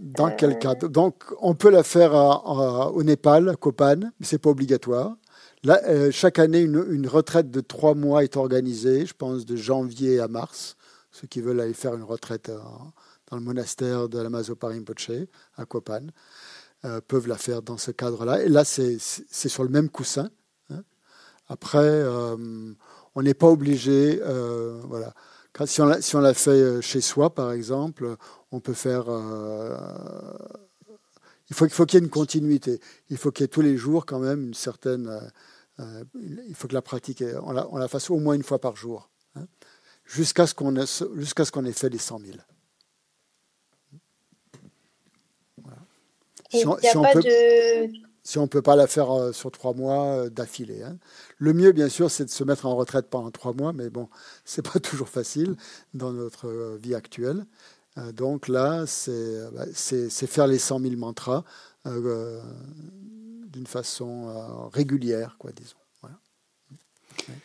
Dans 0.02 0.32
quel 0.32 0.52
Euh, 0.52 0.56
cadre? 0.56 0.88
Donc, 0.88 1.24
on 1.42 1.56
peut 1.56 1.70
la 1.72 1.84
faire 1.84 2.14
à- 2.14 2.36
à- 2.46 2.88
au 2.90 3.04
Népal, 3.04 3.50
à 3.50 3.56
Kopan, 3.56 3.98
mais 4.20 4.26
c'est 4.26 4.38
pas 4.38 4.50
obligatoire. 4.52 5.16
Là, 5.64 5.82
euh, 5.88 6.12
chaque 6.12 6.40
année, 6.40 6.62
une, 6.62 6.86
une, 6.90 7.08
retraite 7.08 7.52
de 7.52 7.60
trois 7.60 7.96
mois 7.96 8.24
est 8.24 8.38
organisée, 8.38 9.06
je 9.06 9.14
pense 9.14 9.46
de 9.46 9.56
janvier 9.56 10.20
à 10.20 10.28
mars. 10.28 10.76
Ceux 11.12 11.28
qui 11.28 11.42
veulent 11.42 11.60
aller 11.60 11.74
faire 11.74 11.96
une 11.96 12.04
retraite 12.04 12.52
dans 13.30 13.38
le 13.38 13.44
monastère 13.44 14.08
de 14.10 14.20
la 14.20 14.30
Rinpoche, 14.30 15.12
à 15.58 15.66
Copan, 15.66 16.08
euh, 16.86 17.02
peuvent 17.08 17.28
la 17.28 17.38
faire 17.38 17.62
dans 17.62 17.78
ce 17.78 17.92
cadre-là. 17.92 18.44
Et 18.44 18.50
là, 18.50 18.64
c'est 18.64 19.00
sur 19.00 19.64
le 19.64 19.70
même 19.70 19.90
coussin. 19.90 20.30
Hein. 20.70 20.84
Après, 21.50 21.80
euh, 21.80 22.38
on 23.16 23.22
n'est 23.22 23.34
pas 23.34 23.48
obligé. 23.48 24.22
voilà. 24.86 25.14
Si, 25.66 25.82
on 25.82 25.86
la, 25.86 26.02
si 26.02 26.16
on 26.16 26.22
la 26.22 26.34
fait 26.34 26.82
chez 26.82 27.02
soi, 27.02 27.34
par 27.34 27.52
exemple, 27.52 28.16
on 28.52 28.60
peut 28.60 28.74
faire 28.74 29.10
il 31.50 31.56
faut, 31.56 31.68
faut 31.70 31.86
qu'il 31.86 32.00
y 32.00 32.02
ait 32.02 32.06
une 32.06 32.12
continuité. 32.12 32.80
Il 33.10 33.18
faut 33.18 33.32
qu'il 33.32 33.44
y 33.44 33.46
ait 33.46 33.50
tous 33.50 33.62
les 33.62 33.78
jours 33.78 34.06
quand 34.06 34.20
même 34.20 34.48
une 34.48 34.54
certaine. 34.54 35.08
Euh, 35.08 35.20
euh, 35.80 36.04
il 36.48 36.56
faut 36.56 36.68
que 36.68 36.74
la 36.74 36.82
pratique, 36.82 37.24
on 37.44 37.52
la, 37.52 37.68
on 37.72 37.78
la, 37.78 37.88
fasse 37.88 38.10
au 38.10 38.18
moins 38.18 38.36
une 38.36 38.44
fois 38.44 38.60
par 38.60 38.76
jour, 38.76 39.10
hein, 39.36 39.46
jusqu'à 40.06 40.46
ce 40.46 40.54
qu'on 40.54 40.76
ait, 40.76 40.84
ait 40.84 41.72
fait 41.72 41.90
les 41.90 41.98
100 41.98 42.20
000. 42.20 42.38
Si 46.52 46.66
on, 46.66 46.78
si, 46.80 46.88
peut, 47.14 47.22
de... 47.22 48.09
si 48.30 48.38
on 48.38 48.48
peut 48.48 48.62
pas 48.62 48.76
la 48.76 48.86
faire 48.86 49.10
euh, 49.10 49.32
sur 49.32 49.50
trois 49.50 49.74
mois 49.74 50.30
d'affilée. 50.30 50.84
Hein. 50.84 51.00
Le 51.40 51.52
mieux, 51.52 51.72
bien 51.72 51.90
sûr, 51.90 52.12
c'est 52.12 52.26
de 52.26 52.30
se 52.30 52.44
mettre 52.44 52.68
en 52.68 52.76
retraite 52.76 53.10
pendant 53.10 53.32
trois 53.32 53.54
mois, 53.54 53.74
mais 53.74 53.90
bon, 53.90 54.08
c'est 54.46 54.62
pas 54.62 54.80
toujours 54.80 55.10
facile 55.10 55.56
dans 55.96 56.14
notre 56.14 56.78
vie 56.80 56.94
actuelle. 56.94 57.48
Euh, 57.98 58.12
donc 58.12 58.48
là, 58.48 58.86
bah, 59.52 59.66
c'est 59.74 60.28
faire 60.28 60.46
les 60.46 60.60
100 60.60 60.80
000 60.80 60.96
mantras 60.98 61.44
euh, 61.88 62.40
d'une 63.48 63.66
façon 63.66 64.70
régulière, 64.72 65.38
quoi, 65.40 65.52
disons. 65.52 65.79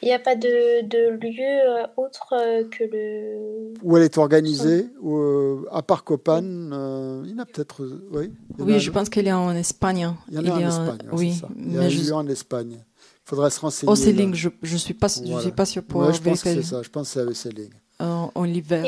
Il 0.02 0.06
n'y 0.06 0.14
a 0.14 0.18
pas 0.18 0.34
de, 0.34 0.82
de 0.86 1.10
lieu 1.10 1.40
euh, 1.40 1.86
autre 1.96 2.34
que 2.70 2.84
le. 2.84 3.74
Où 3.82 3.96
elle 3.96 4.04
est 4.04 4.18
organisée, 4.18 4.88
ou, 5.00 5.66
à 5.70 5.82
part 5.82 6.04
Copan, 6.04 6.42
il 6.42 7.30
y 7.30 7.34
en 7.34 7.38
a 7.38 7.46
peut-être. 7.46 7.86
Oui, 8.12 8.32
oui 8.58 8.80
je 8.80 8.90
pense 8.90 9.08
qu'elle 9.08 9.28
est 9.28 9.32
en 9.32 9.54
Espagne. 9.54 10.12
Il 10.30 10.34
y 10.34 10.38
en 10.38 10.54
a 10.54 10.56
en 10.56 10.68
Espagne, 10.68 11.08
oui. 11.12 11.40
Il 11.56 11.74
y 11.74 11.78
a 11.78 11.82
un 11.82 11.88
lieu 11.88 12.12
en 12.12 12.26
Espagne. 12.28 12.78
Il 12.78 13.28
faudrait 13.28 13.50
se 13.50 13.60
renseigner. 13.60 13.90
Au 13.90 13.96
Céling, 13.96 14.34
je 14.34 14.48
ne 14.48 14.76
suis, 14.76 14.94
pas, 14.94 15.08
je 15.08 15.40
suis 15.40 15.52
pas 15.52 15.64
sûr 15.64 15.82
pour 15.82 16.02
ouais, 16.02 16.12
je 16.12 16.20
pense 16.20 16.42
que 16.42 16.52
c'est 16.52 16.62
ça, 16.62 16.82
je 16.82 16.90
pense 16.90 17.14
que 17.14 17.20
c'est 17.20 17.28
à 17.28 17.34
Céling. 17.34 17.70
en 17.98 18.44
l'hiver. 18.44 18.84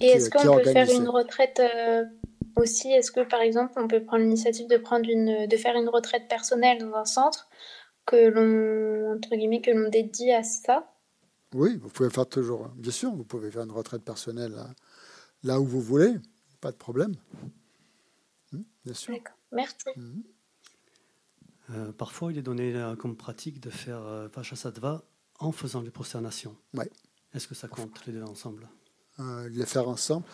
Et 0.00 0.06
est-ce 0.06 0.30
qu'on 0.30 0.56
peut 0.56 0.64
faire 0.64 0.90
une 0.90 1.08
retraite 1.08 1.60
euh, 1.60 2.04
aussi? 2.56 2.90
Est-ce 2.92 3.10
que 3.10 3.20
par 3.20 3.40
exemple 3.40 3.72
on 3.76 3.88
peut 3.88 4.02
prendre 4.02 4.22
l'initiative 4.22 4.68
de 4.68 4.76
prendre 4.76 5.08
une, 5.08 5.46
de 5.46 5.56
faire 5.56 5.76
une 5.76 5.88
retraite 5.88 6.28
personnelle 6.28 6.78
dans 6.78 6.94
un 6.96 7.04
centre 7.04 7.48
que 8.06 8.28
l'on 8.28 9.16
entre 9.16 9.36
guillemets 9.36 9.60
que 9.60 9.70
l'on 9.70 9.88
dédie 9.88 10.30
à 10.30 10.42
ça 10.42 10.92
Oui, 11.52 11.76
vous 11.76 11.88
pouvez 11.88 12.10
faire 12.10 12.26
toujours. 12.26 12.68
Bien 12.76 12.92
sûr, 12.92 13.10
vous 13.14 13.24
pouvez 13.24 13.50
faire 13.50 13.62
une 13.62 13.72
retraite 13.72 14.02
personnelle 14.02 14.54
là, 15.42 15.60
où 15.60 15.64
vous 15.64 15.80
voulez, 15.80 16.14
pas 16.60 16.72
de 16.72 16.76
problème. 16.76 17.14
Hmm, 18.52 18.62
bien 18.84 18.94
sûr. 18.94 19.14
D'accord. 19.14 19.36
Merci. 19.52 19.88
Hmm. 19.96 20.22
Euh, 21.70 21.92
parfois, 21.92 22.32
il 22.32 22.38
est 22.38 22.42
donné 22.42 22.74
euh, 22.74 22.96
comme 22.96 23.16
pratique 23.16 23.60
de 23.60 23.70
faire 23.70 24.02
euh, 24.02 24.28
en 25.38 25.52
faisant 25.52 25.80
les 25.80 25.90
prosternations. 25.90 26.56
Ouais. 26.74 26.90
Est-ce 27.34 27.48
que 27.48 27.54
ça 27.54 27.68
compte 27.68 28.06
les 28.06 28.12
deux 28.12 28.22
ensemble? 28.22 28.68
Euh, 29.20 29.48
les 29.48 29.66
faire 29.66 29.88
ensemble. 29.88 30.26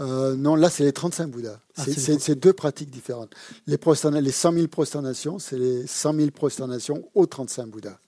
Euh, 0.00 0.36
non, 0.36 0.54
là, 0.54 0.70
c'est 0.70 0.84
les 0.84 0.92
35 0.92 1.28
Bouddhas. 1.28 1.60
Ah, 1.76 1.84
c'est 1.84 2.34
deux 2.34 2.52
pratiques 2.52 2.90
différentes. 2.90 3.34
Les, 3.66 3.78
les 4.20 4.32
100 4.32 4.52
000 4.52 4.68
prosternations, 4.68 5.38
c'est 5.38 5.58
les 5.58 5.86
100 5.86 6.14
000 6.14 6.30
prosternations 6.30 7.08
aux 7.14 7.26
35 7.26 7.66
Bouddhas. 7.66 7.98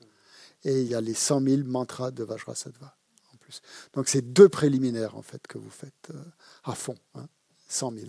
Et 0.65 0.81
il 0.81 0.89
y 0.89 0.95
a 0.95 1.01
les 1.01 1.15
100 1.15 1.43
000 1.43 1.63
mantras 1.65 2.11
de 2.11 2.25
Vajrasattva 2.25 2.97
en 3.33 3.37
plus. 3.37 3.61
Donc, 3.93 4.09
c'est 4.09 4.23
deux 4.23 4.49
préliminaires, 4.49 5.17
en 5.17 5.23
fait, 5.23 5.47
que 5.47 5.59
vous 5.59 5.71
faites 5.71 6.11
euh, 6.11 6.25
à 6.65 6.75
fond. 6.75 6.97
Hein, 7.15 7.27
100 7.69 7.93
000. 7.93 8.07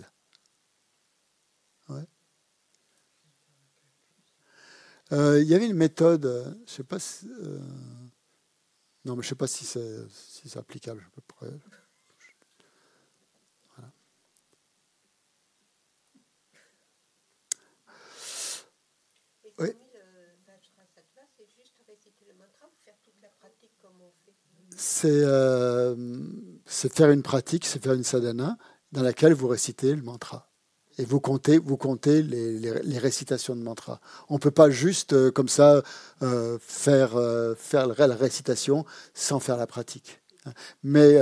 Ouais. 1.90 2.02
il 5.42 5.48
y 5.48 5.54
avait 5.54 5.68
une 5.68 5.76
méthode, 5.76 6.58
je 6.66 6.72
sais 6.72 6.84
pas 6.84 6.98
si, 6.98 7.28
non, 9.06 9.16
mais 9.16 9.22
je 9.22 9.30
sais 9.30 9.36
pas 9.36 9.48
si 9.48 9.66
c'est 9.66 10.04
si 10.10 10.58
applicable. 10.58 11.08
À 11.16 11.22
peu 11.22 11.48
Oui. 19.60 19.70
Euh, 25.06 25.96
c'est 26.66 26.94
faire 26.94 27.12
une 27.12 27.24
pratique, 27.24 27.66
c'est 27.66 27.82
faire 27.82 27.94
une 27.94 28.04
sadhana 28.04 28.58
dans 28.92 29.04
laquelle 29.04 29.34
vous 29.34 29.48
récitez 29.48 29.96
le 29.96 30.02
mantra. 30.02 30.50
Et 30.98 31.04
vous 31.04 31.20
comptez, 31.20 31.58
vous 31.58 31.76
comptez 31.76 32.22
les, 32.22 32.58
les, 32.60 32.98
récitations 32.98 33.56
de 33.56 33.62
mantra. 33.62 34.00
On 34.30 34.36
ne 34.36 34.40
peut 34.40 34.52
pas 34.52 34.70
juste 34.70 35.12
euh, 35.12 35.30
comme 35.30 35.50
ça 35.50 35.84
euh, 36.22 36.58
faire, 36.62 37.20
faire 37.58 37.88
la 37.88 38.16
récitation 38.16 38.86
sans 39.14 39.40
faire 39.40 39.58
la 39.58 39.68
pratique. 39.68 40.22
Mais 40.84 41.18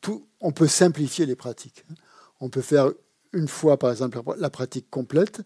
tout, 0.00 0.28
on 0.40 0.52
peut 0.52 0.68
simplifier 0.68 1.26
les 1.26 1.34
pratiques. 1.34 1.84
On 2.38 2.50
peut 2.50 2.62
faire 2.62 2.92
une 3.32 3.48
fois, 3.48 3.78
par 3.78 3.90
exemple, 3.90 4.20
la 4.38 4.48
pratique 4.48 4.88
complète, 4.90 5.42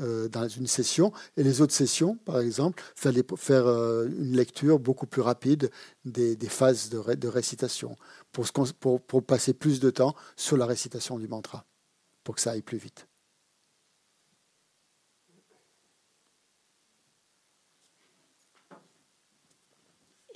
euh, 0.00 0.28
dans 0.28 0.48
une 0.48 0.66
session. 0.66 1.12
Et 1.36 1.44
les 1.44 1.60
autres 1.60 1.72
sessions, 1.72 2.16
par 2.16 2.40
exemple, 2.40 2.82
faire, 2.96 3.66
euh, 3.66 4.06
une 4.06 4.36
lecture 4.36 4.80
beaucoup 4.80 5.06
plus 5.06 5.22
rapide 5.22 5.70
des, 6.04 6.36
phases 6.48 6.90
de, 6.90 7.14
de 7.14 7.28
récitation 7.28 7.96
pour, 8.32 8.46
pour, 9.06 9.22
passer 9.24 9.54
plus 9.54 9.78
de 9.78 9.90
temps 9.90 10.16
sur 10.36 10.56
la 10.56 10.66
récitation 10.66 11.18
du 11.18 11.28
mantra, 11.28 11.64
pour 12.24 12.34
que 12.34 12.40
ça 12.40 12.52
aille 12.52 12.62
plus 12.62 12.78
vite. 12.78 13.06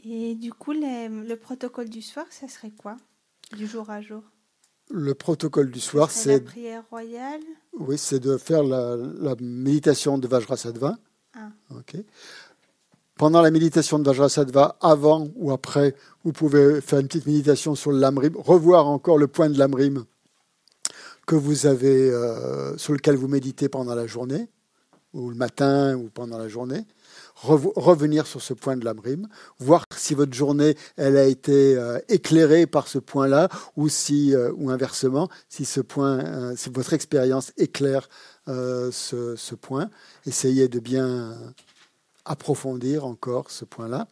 Et 0.04 0.34
du 0.34 0.52
coup, 0.52 0.72
le 0.72 1.34
protocole 1.34 1.88
du 1.88 2.02
soir, 2.02 2.26
ça 2.30 2.46
serait 2.46 2.70
quoi? 2.70 2.98
Du 3.56 3.66
jour 3.66 3.90
à 3.90 4.00
jour? 4.00 4.22
Le 4.90 5.14
protocole 5.14 5.70
du 5.70 5.80
soir, 5.80 6.10
c'est. 6.10 6.34
La 6.34 6.40
prière 6.40 6.84
royale 6.90 7.40
Oui, 7.78 7.96
c'est 7.98 8.20
de 8.20 8.36
faire 8.36 8.62
la, 8.62 8.96
méditation 9.40 10.18
de 10.18 10.28
Vajrasattva. 10.28 10.96
Ah. 11.34 11.48
Pendant 13.16 13.42
la 13.42 13.50
méditation 13.50 13.98
de 13.98 14.04
Vajrasattva, 14.04 14.76
avant 14.80 15.28
ou 15.36 15.52
après, 15.52 15.94
vous 16.24 16.32
pouvez 16.32 16.80
faire 16.80 16.98
une 16.98 17.08
petite 17.08 17.26
méditation 17.26 17.74
sur 17.74 17.92
le 17.92 17.98
lamrim, 17.98 18.34
revoir 18.36 18.86
encore 18.86 19.18
le 19.18 19.28
point 19.28 19.48
de 19.48 19.58
lamrim 19.58 20.04
que 21.26 21.36
vous 21.36 21.66
avez, 21.66 22.10
euh, 22.10 22.76
sur 22.76 22.92
lequel 22.92 23.16
vous 23.16 23.28
méditez 23.28 23.68
pendant 23.68 23.94
la 23.94 24.06
journée, 24.06 24.48
ou 25.14 25.30
le 25.30 25.36
matin, 25.36 25.96
ou 25.96 26.10
pendant 26.12 26.38
la 26.38 26.48
journée 26.48 26.84
revenir 27.34 28.26
sur 28.26 28.40
ce 28.40 28.54
point 28.54 28.76
de 28.76 28.84
l'amrim, 28.84 29.28
voir 29.58 29.84
si 29.96 30.14
votre 30.14 30.32
journée 30.32 30.76
elle 30.96 31.16
a 31.16 31.26
été 31.26 31.76
euh, 31.76 31.98
éclairée 32.08 32.66
par 32.66 32.88
ce 32.88 32.98
point-là 32.98 33.48
ou 33.76 33.88
si 33.88 34.34
euh, 34.34 34.52
ou 34.56 34.70
inversement 34.70 35.28
si 35.48 35.64
ce 35.64 35.80
point 35.80 36.20
euh, 36.20 36.54
si 36.56 36.70
votre 36.70 36.92
expérience 36.92 37.52
éclaire 37.56 38.08
ce, 38.46 39.34
ce, 39.38 39.54
point, 39.54 39.88
essayez 40.26 40.68
de 40.68 40.78
bien 40.78 41.34
approfondir 42.26 43.06
encore 43.06 43.50
ce 43.50 43.64
point-là 43.64 44.06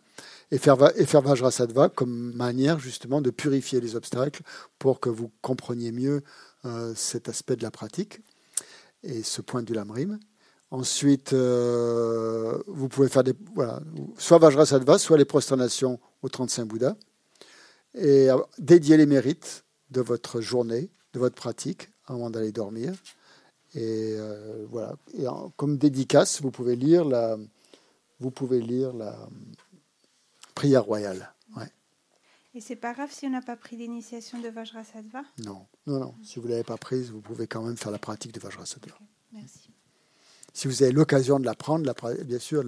et 0.50 0.56
faire 0.56 0.78
et 0.96 1.04
faire 1.04 1.20
Vajrasattva 1.20 1.90
comme 1.90 2.32
manière 2.32 2.78
justement 2.78 3.20
de 3.20 3.28
purifier 3.28 3.78
les 3.82 3.94
obstacles 3.94 4.40
pour 4.78 5.00
que 5.00 5.10
vous 5.10 5.30
compreniez 5.42 5.92
mieux 5.92 6.22
cet 6.94 7.28
aspect 7.28 7.56
de 7.56 7.62
la 7.62 7.70
pratique 7.70 8.20
et 9.02 9.22
ce 9.22 9.42
point 9.42 9.62
du 9.62 9.74
lamrim. 9.74 10.18
Ensuite, 10.72 11.34
euh, 11.34 12.58
vous 12.66 12.88
pouvez 12.88 13.10
faire 13.10 13.22
des, 13.22 13.34
voilà, 13.54 13.78
soit 14.16 14.38
Vajrasattva, 14.38 14.96
soit 14.96 15.18
les 15.18 15.26
prosternations 15.26 16.00
aux 16.22 16.30
35 16.30 16.64
Bouddhas, 16.64 16.96
et 17.94 18.28
dédier 18.58 18.96
les 18.96 19.04
mérites 19.04 19.66
de 19.90 20.00
votre 20.00 20.40
journée, 20.40 20.88
de 21.12 21.18
votre 21.18 21.34
pratique, 21.34 21.90
avant 22.06 22.30
d'aller 22.30 22.52
dormir. 22.52 22.94
Et 23.74 24.16
euh, 24.16 24.64
voilà. 24.70 24.96
Et 25.12 25.26
comme 25.58 25.76
dédicace, 25.76 26.40
vous 26.40 26.50
pouvez 26.50 26.74
lire 26.74 27.04
la, 27.04 27.36
vous 28.18 28.30
pouvez 28.30 28.62
lire 28.62 28.94
la 28.94 29.28
prière 30.54 30.84
royale. 30.84 31.34
Ouais. 31.54 31.70
Et 32.54 32.62
c'est 32.62 32.76
pas 32.76 32.94
grave 32.94 33.10
si 33.12 33.26
on 33.26 33.30
n'a 33.30 33.42
pas 33.42 33.56
pris 33.56 33.76
l'initiation 33.76 34.40
de 34.40 34.48
Vajrasattva 34.48 35.20
Non, 35.44 35.66
non, 35.86 36.00
non. 36.00 36.14
Si 36.24 36.38
vous 36.38 36.48
l'avez 36.48 36.64
pas 36.64 36.78
prise, 36.78 37.10
vous 37.10 37.20
pouvez 37.20 37.46
quand 37.46 37.62
même 37.62 37.76
faire 37.76 37.92
la 37.92 37.98
pratique 37.98 38.32
de 38.32 38.40
Vajrasattva. 38.40 38.96
Merci 39.34 39.71
si 40.52 40.68
vous 40.68 40.82
avez 40.82 40.92
l'occasion 40.92 41.40
de 41.40 41.46
l'apprendre, 41.46 41.92
bien 42.24 42.38
sûr, 42.38 42.64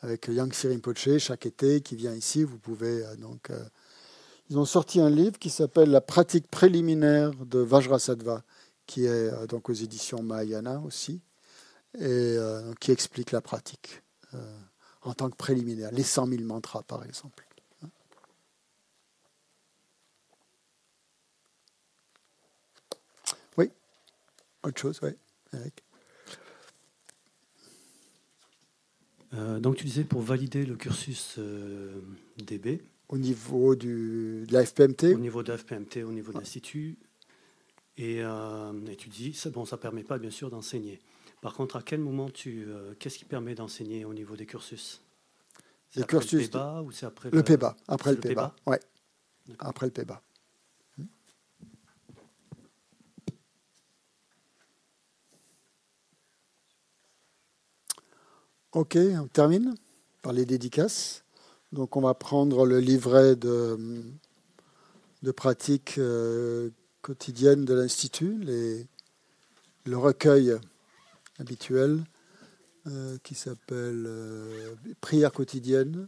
avec 0.00 0.28
Yang 0.28 0.54
Rinpoche, 0.64 1.18
chaque 1.18 1.46
été, 1.46 1.80
qui 1.80 1.96
vient 1.96 2.14
ici, 2.14 2.44
vous 2.44 2.58
pouvez 2.58 3.04
euh, 3.04 3.16
donc. 3.16 3.50
Euh, 3.50 3.64
ils 4.48 4.56
ont 4.58 4.64
sorti 4.64 5.00
un 5.00 5.10
livre 5.10 5.40
qui 5.40 5.50
s'appelle 5.50 5.90
La 5.90 6.00
pratique 6.00 6.46
préliminaire 6.48 7.34
de 7.34 7.58
Vajrasattva, 7.58 8.44
qui 8.86 9.04
est 9.04 9.08
euh, 9.08 9.46
donc 9.48 9.68
aux 9.68 9.72
éditions 9.72 10.22
Mahayana 10.22 10.80
aussi, 10.86 11.20
et 11.98 12.36
qui 12.78 12.92
explique 12.92 13.32
la 13.32 13.40
pratique 13.40 14.02
en 15.02 15.14
tant 15.14 15.30
que 15.30 15.36
préliminaire, 15.36 15.90
les 15.92 16.02
100 16.02 16.28
000 16.28 16.42
mantras 16.42 16.82
par 16.82 17.02
exemple. 17.04 17.44
Oui, 23.56 23.70
autre 24.62 24.78
chose, 24.78 25.00
oui, 25.02 25.12
euh, 29.36 29.60
donc 29.60 29.76
tu 29.76 29.84
disais 29.84 30.04
pour 30.04 30.22
valider 30.22 30.64
le 30.64 30.76
cursus 30.76 31.36
euh, 31.38 32.00
DB. 32.38 32.82
Au 33.08 33.18
niveau 33.18 33.76
du, 33.76 34.44
de 34.48 34.52
la 34.52 34.64
FPMT 34.64 35.14
Au 35.14 35.18
niveau 35.18 35.42
de 35.42 35.52
la 35.52 35.58
FPMT, 35.58 35.98
au 36.04 36.12
niveau 36.12 36.32
de 36.32 36.38
l'Institut. 36.38 36.96
Et, 37.96 38.22
euh, 38.22 38.72
et, 38.90 38.96
tu 38.96 39.08
dis, 39.08 39.40
bon, 39.52 39.64
ça 39.64 39.76
ne 39.76 39.80
permet 39.80 40.02
pas 40.02 40.18
bien 40.18 40.30
sûr 40.30 40.50
d'enseigner. 40.50 41.00
Par 41.40 41.54
contre, 41.54 41.76
à 41.76 41.82
quel 41.82 42.00
moment 42.00 42.28
tu. 42.30 42.66
Qu'est-ce 42.98 43.18
qui 43.18 43.24
permet 43.24 43.54
d'enseigner 43.54 44.04
au 44.04 44.12
niveau 44.12 44.36
des 44.36 44.46
cursus? 44.46 45.00
Les 45.94 46.02
cursus. 46.02 46.32
Le 46.32 46.48
PEBA 46.48 46.82
ou 46.82 46.90
c'est 46.90 47.06
après 47.06 47.30
le, 47.30 47.36
le 47.36 47.44
PEBA 47.44 47.76
Après 47.86 48.10
le, 48.10 48.18
PEBA, 48.18 48.54
ouais. 48.66 48.80
Après 49.60 49.86
le 49.86 49.92
PEBA. 49.92 50.20
Ok, 58.76 58.98
on 58.98 59.26
termine 59.26 59.74
par 60.20 60.34
les 60.34 60.44
dédicaces. 60.44 61.24
Donc 61.72 61.96
on 61.96 62.02
va 62.02 62.12
prendre 62.12 62.66
le 62.66 62.78
livret 62.78 63.34
de, 63.34 64.04
de 65.22 65.30
pratique 65.30 65.94
euh, 65.96 66.68
quotidienne 67.00 67.64
de 67.64 67.72
l'Institut, 67.72 68.36
le 69.86 69.96
recueil 69.96 70.58
habituel 71.38 72.04
euh, 72.86 73.16
qui 73.22 73.34
s'appelle 73.34 74.04
euh, 74.06 74.74
Prière 75.00 75.32
quotidienne 75.32 76.06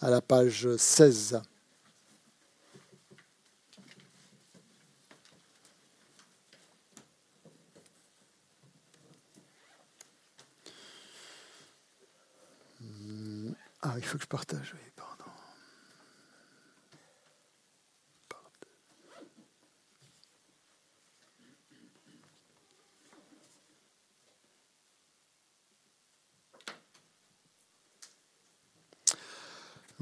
à 0.00 0.10
la 0.10 0.20
page 0.20 0.76
16. 0.76 1.42
Ah, 13.82 13.94
il 13.96 14.04
faut 14.04 14.18
que 14.18 14.24
je 14.24 14.28
partage, 14.28 14.74
oui. 14.74 14.90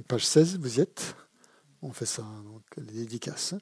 Page 0.09 0.25
16, 0.25 0.59
vous 0.59 0.79
y 0.79 0.81
êtes? 0.81 1.15
On 1.83 1.93
fait 1.93 2.07
ça, 2.07 2.23
donc 2.23 2.63
les 2.79 3.05
dédicaces. 3.05 3.55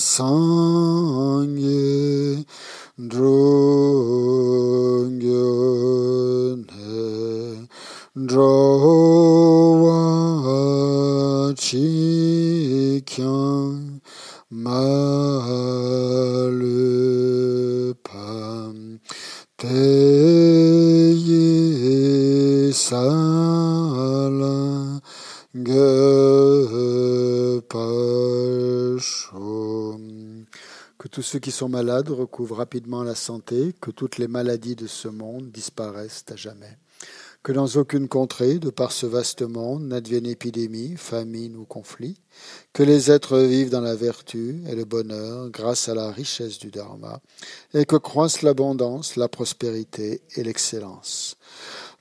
Sangye 0.00 1.84
drungyun 2.96 3.50
ne 6.68 7.68
drowa 8.28 10.00
chi 11.62 11.84
kyang 13.10 13.69
tous 31.10 31.22
ceux 31.22 31.38
qui 31.40 31.50
sont 31.50 31.68
malades 31.68 32.08
recouvrent 32.10 32.56
rapidement 32.56 33.02
la 33.02 33.14
santé, 33.14 33.74
que 33.80 33.90
toutes 33.90 34.18
les 34.18 34.28
maladies 34.28 34.76
de 34.76 34.86
ce 34.86 35.08
monde 35.08 35.50
disparaissent 35.50 36.24
à 36.30 36.36
jamais. 36.36 36.78
Que 37.42 37.52
dans 37.52 37.66
aucune 37.76 38.06
contrée, 38.06 38.58
de 38.58 38.68
par 38.68 38.92
ce 38.92 39.06
vaste 39.06 39.42
monde, 39.42 39.84
n'advienne 39.84 40.26
épidémie, 40.26 40.96
famine 40.96 41.56
ou 41.56 41.64
conflit, 41.64 42.16
que 42.72 42.82
les 42.82 43.10
êtres 43.10 43.38
vivent 43.38 43.70
dans 43.70 43.80
la 43.80 43.96
vertu 43.96 44.62
et 44.68 44.74
le 44.74 44.84
bonheur 44.84 45.48
grâce 45.48 45.88
à 45.88 45.94
la 45.94 46.12
richesse 46.12 46.58
du 46.58 46.70
Dharma, 46.70 47.20
et 47.72 47.86
que 47.86 47.96
croissent 47.96 48.42
l'abondance, 48.42 49.16
la 49.16 49.28
prospérité 49.28 50.20
et 50.36 50.42
l'excellence. 50.42 51.36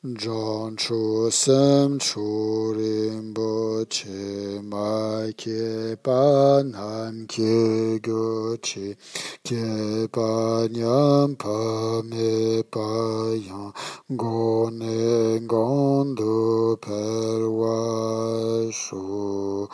John 0.02 0.78
Chu 0.78 1.30
Sem 1.30 2.00
Chu 2.00 2.74
Rinpo 2.74 3.84
Che 3.90 4.62
Mai 4.64 5.34
Ke 5.36 5.98
Pa 6.02 6.64
Nam 6.64 7.28
Ke 7.28 8.00
Go 8.00 8.56
Che 8.62 8.96
Ke 9.44 10.08
Pa 10.10 10.68
Nyam 10.72 11.36
Pa 11.38 12.02
Me 12.08 12.64
Pa 12.64 13.34
Yang 13.36 13.74
Go 14.16 14.70
Ne 14.70 15.40
Gon 15.46 16.16
Du 16.16 16.78
Per 16.82 17.50
Wa 17.50 18.72
Shu 18.72 19.68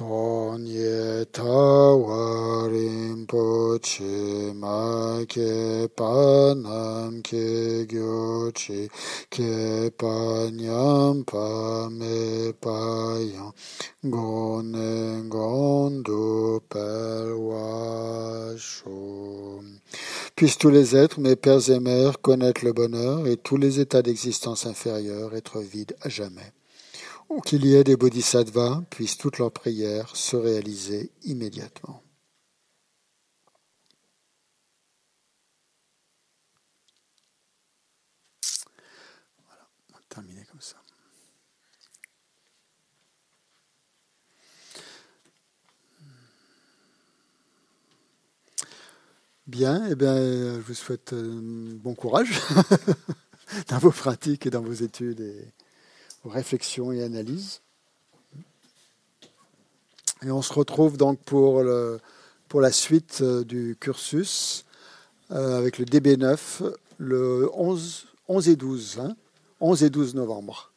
Tonye 0.00 1.26
tawarim 1.30 3.26
poche 3.26 4.54
ma 4.54 5.20
ke 5.28 5.88
panam 5.94 7.20
ke 7.22 7.84
gyochi 7.84 8.88
ke 9.28 9.92
panyam 10.00 11.22
pa 11.26 11.90
me 11.90 12.50
payan 12.64 13.52
gone 14.08 15.28
gondo 15.28 16.62
Puissent 20.34 20.56
tous 20.56 20.70
les 20.70 20.96
êtres, 20.96 21.20
mes 21.20 21.36
pères 21.36 21.68
et 21.68 21.78
mères, 21.78 22.22
connaître 22.22 22.64
le 22.64 22.72
bonheur 22.72 23.26
et 23.26 23.36
tous 23.36 23.58
les 23.58 23.80
états 23.80 24.00
d'existence 24.00 24.64
inférieurs 24.64 25.34
être 25.36 25.60
vides 25.60 25.94
à 26.00 26.08
jamais 26.08 26.54
qu'il 27.38 27.64
y 27.64 27.76
ait 27.76 27.84
des 27.84 27.96
bodhisattvas, 27.96 28.82
puissent 28.90 29.16
toutes 29.16 29.38
leurs 29.38 29.52
prières 29.52 30.16
se 30.16 30.36
réaliser 30.36 31.12
immédiatement. 31.22 32.02
Voilà, 39.46 39.68
on 39.90 39.94
va 39.94 40.00
terminer 40.08 40.44
comme 40.50 40.60
ça. 40.60 40.76
Bien, 49.46 49.86
eh 49.90 49.94
bien, 49.94 50.14
je 50.16 50.60
vous 50.60 50.74
souhaite 50.74 51.12
euh, 51.12 51.40
bon 51.74 51.94
courage 51.94 52.40
dans 53.68 53.78
vos 53.78 53.90
pratiques 53.90 54.46
et 54.46 54.50
dans 54.50 54.62
vos 54.62 54.72
études 54.72 55.20
et 55.20 55.52
réflexion 56.24 56.92
et 56.92 57.02
analyse. 57.02 57.60
Et 60.22 60.30
on 60.30 60.42
se 60.42 60.52
retrouve 60.52 60.96
donc 60.96 61.18
pour, 61.20 61.62
la 61.62 62.72
suite 62.72 63.20
euh, 63.22 63.42
du 63.42 63.76
cursus 63.80 64.66
euh, 65.30 65.56
avec 65.56 65.78
le 65.78 65.86
DB9 65.86 66.74
le 66.98 67.48
11, 67.54 68.06
11 68.28 68.48
et 68.48 68.56
12, 68.56 69.00
11 69.60 69.82
hein, 69.82 69.86
et 69.86 69.90
12 69.90 70.14
novembre. 70.14 70.70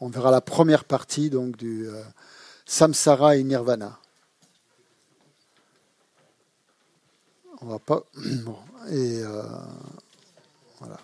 On 0.00 0.08
verra 0.08 0.30
la 0.30 0.40
première 0.40 0.84
partie 0.84 1.28
du 1.28 1.86
euh, 1.88 2.02
Samsara 2.64 3.36
et 3.36 3.42
Nirvana. 3.42 3.98
On 7.60 7.66
va 7.66 7.78
pas. 7.78 8.04
Bon, 8.44 8.56
et 8.90 9.20
voilà. 10.78 10.98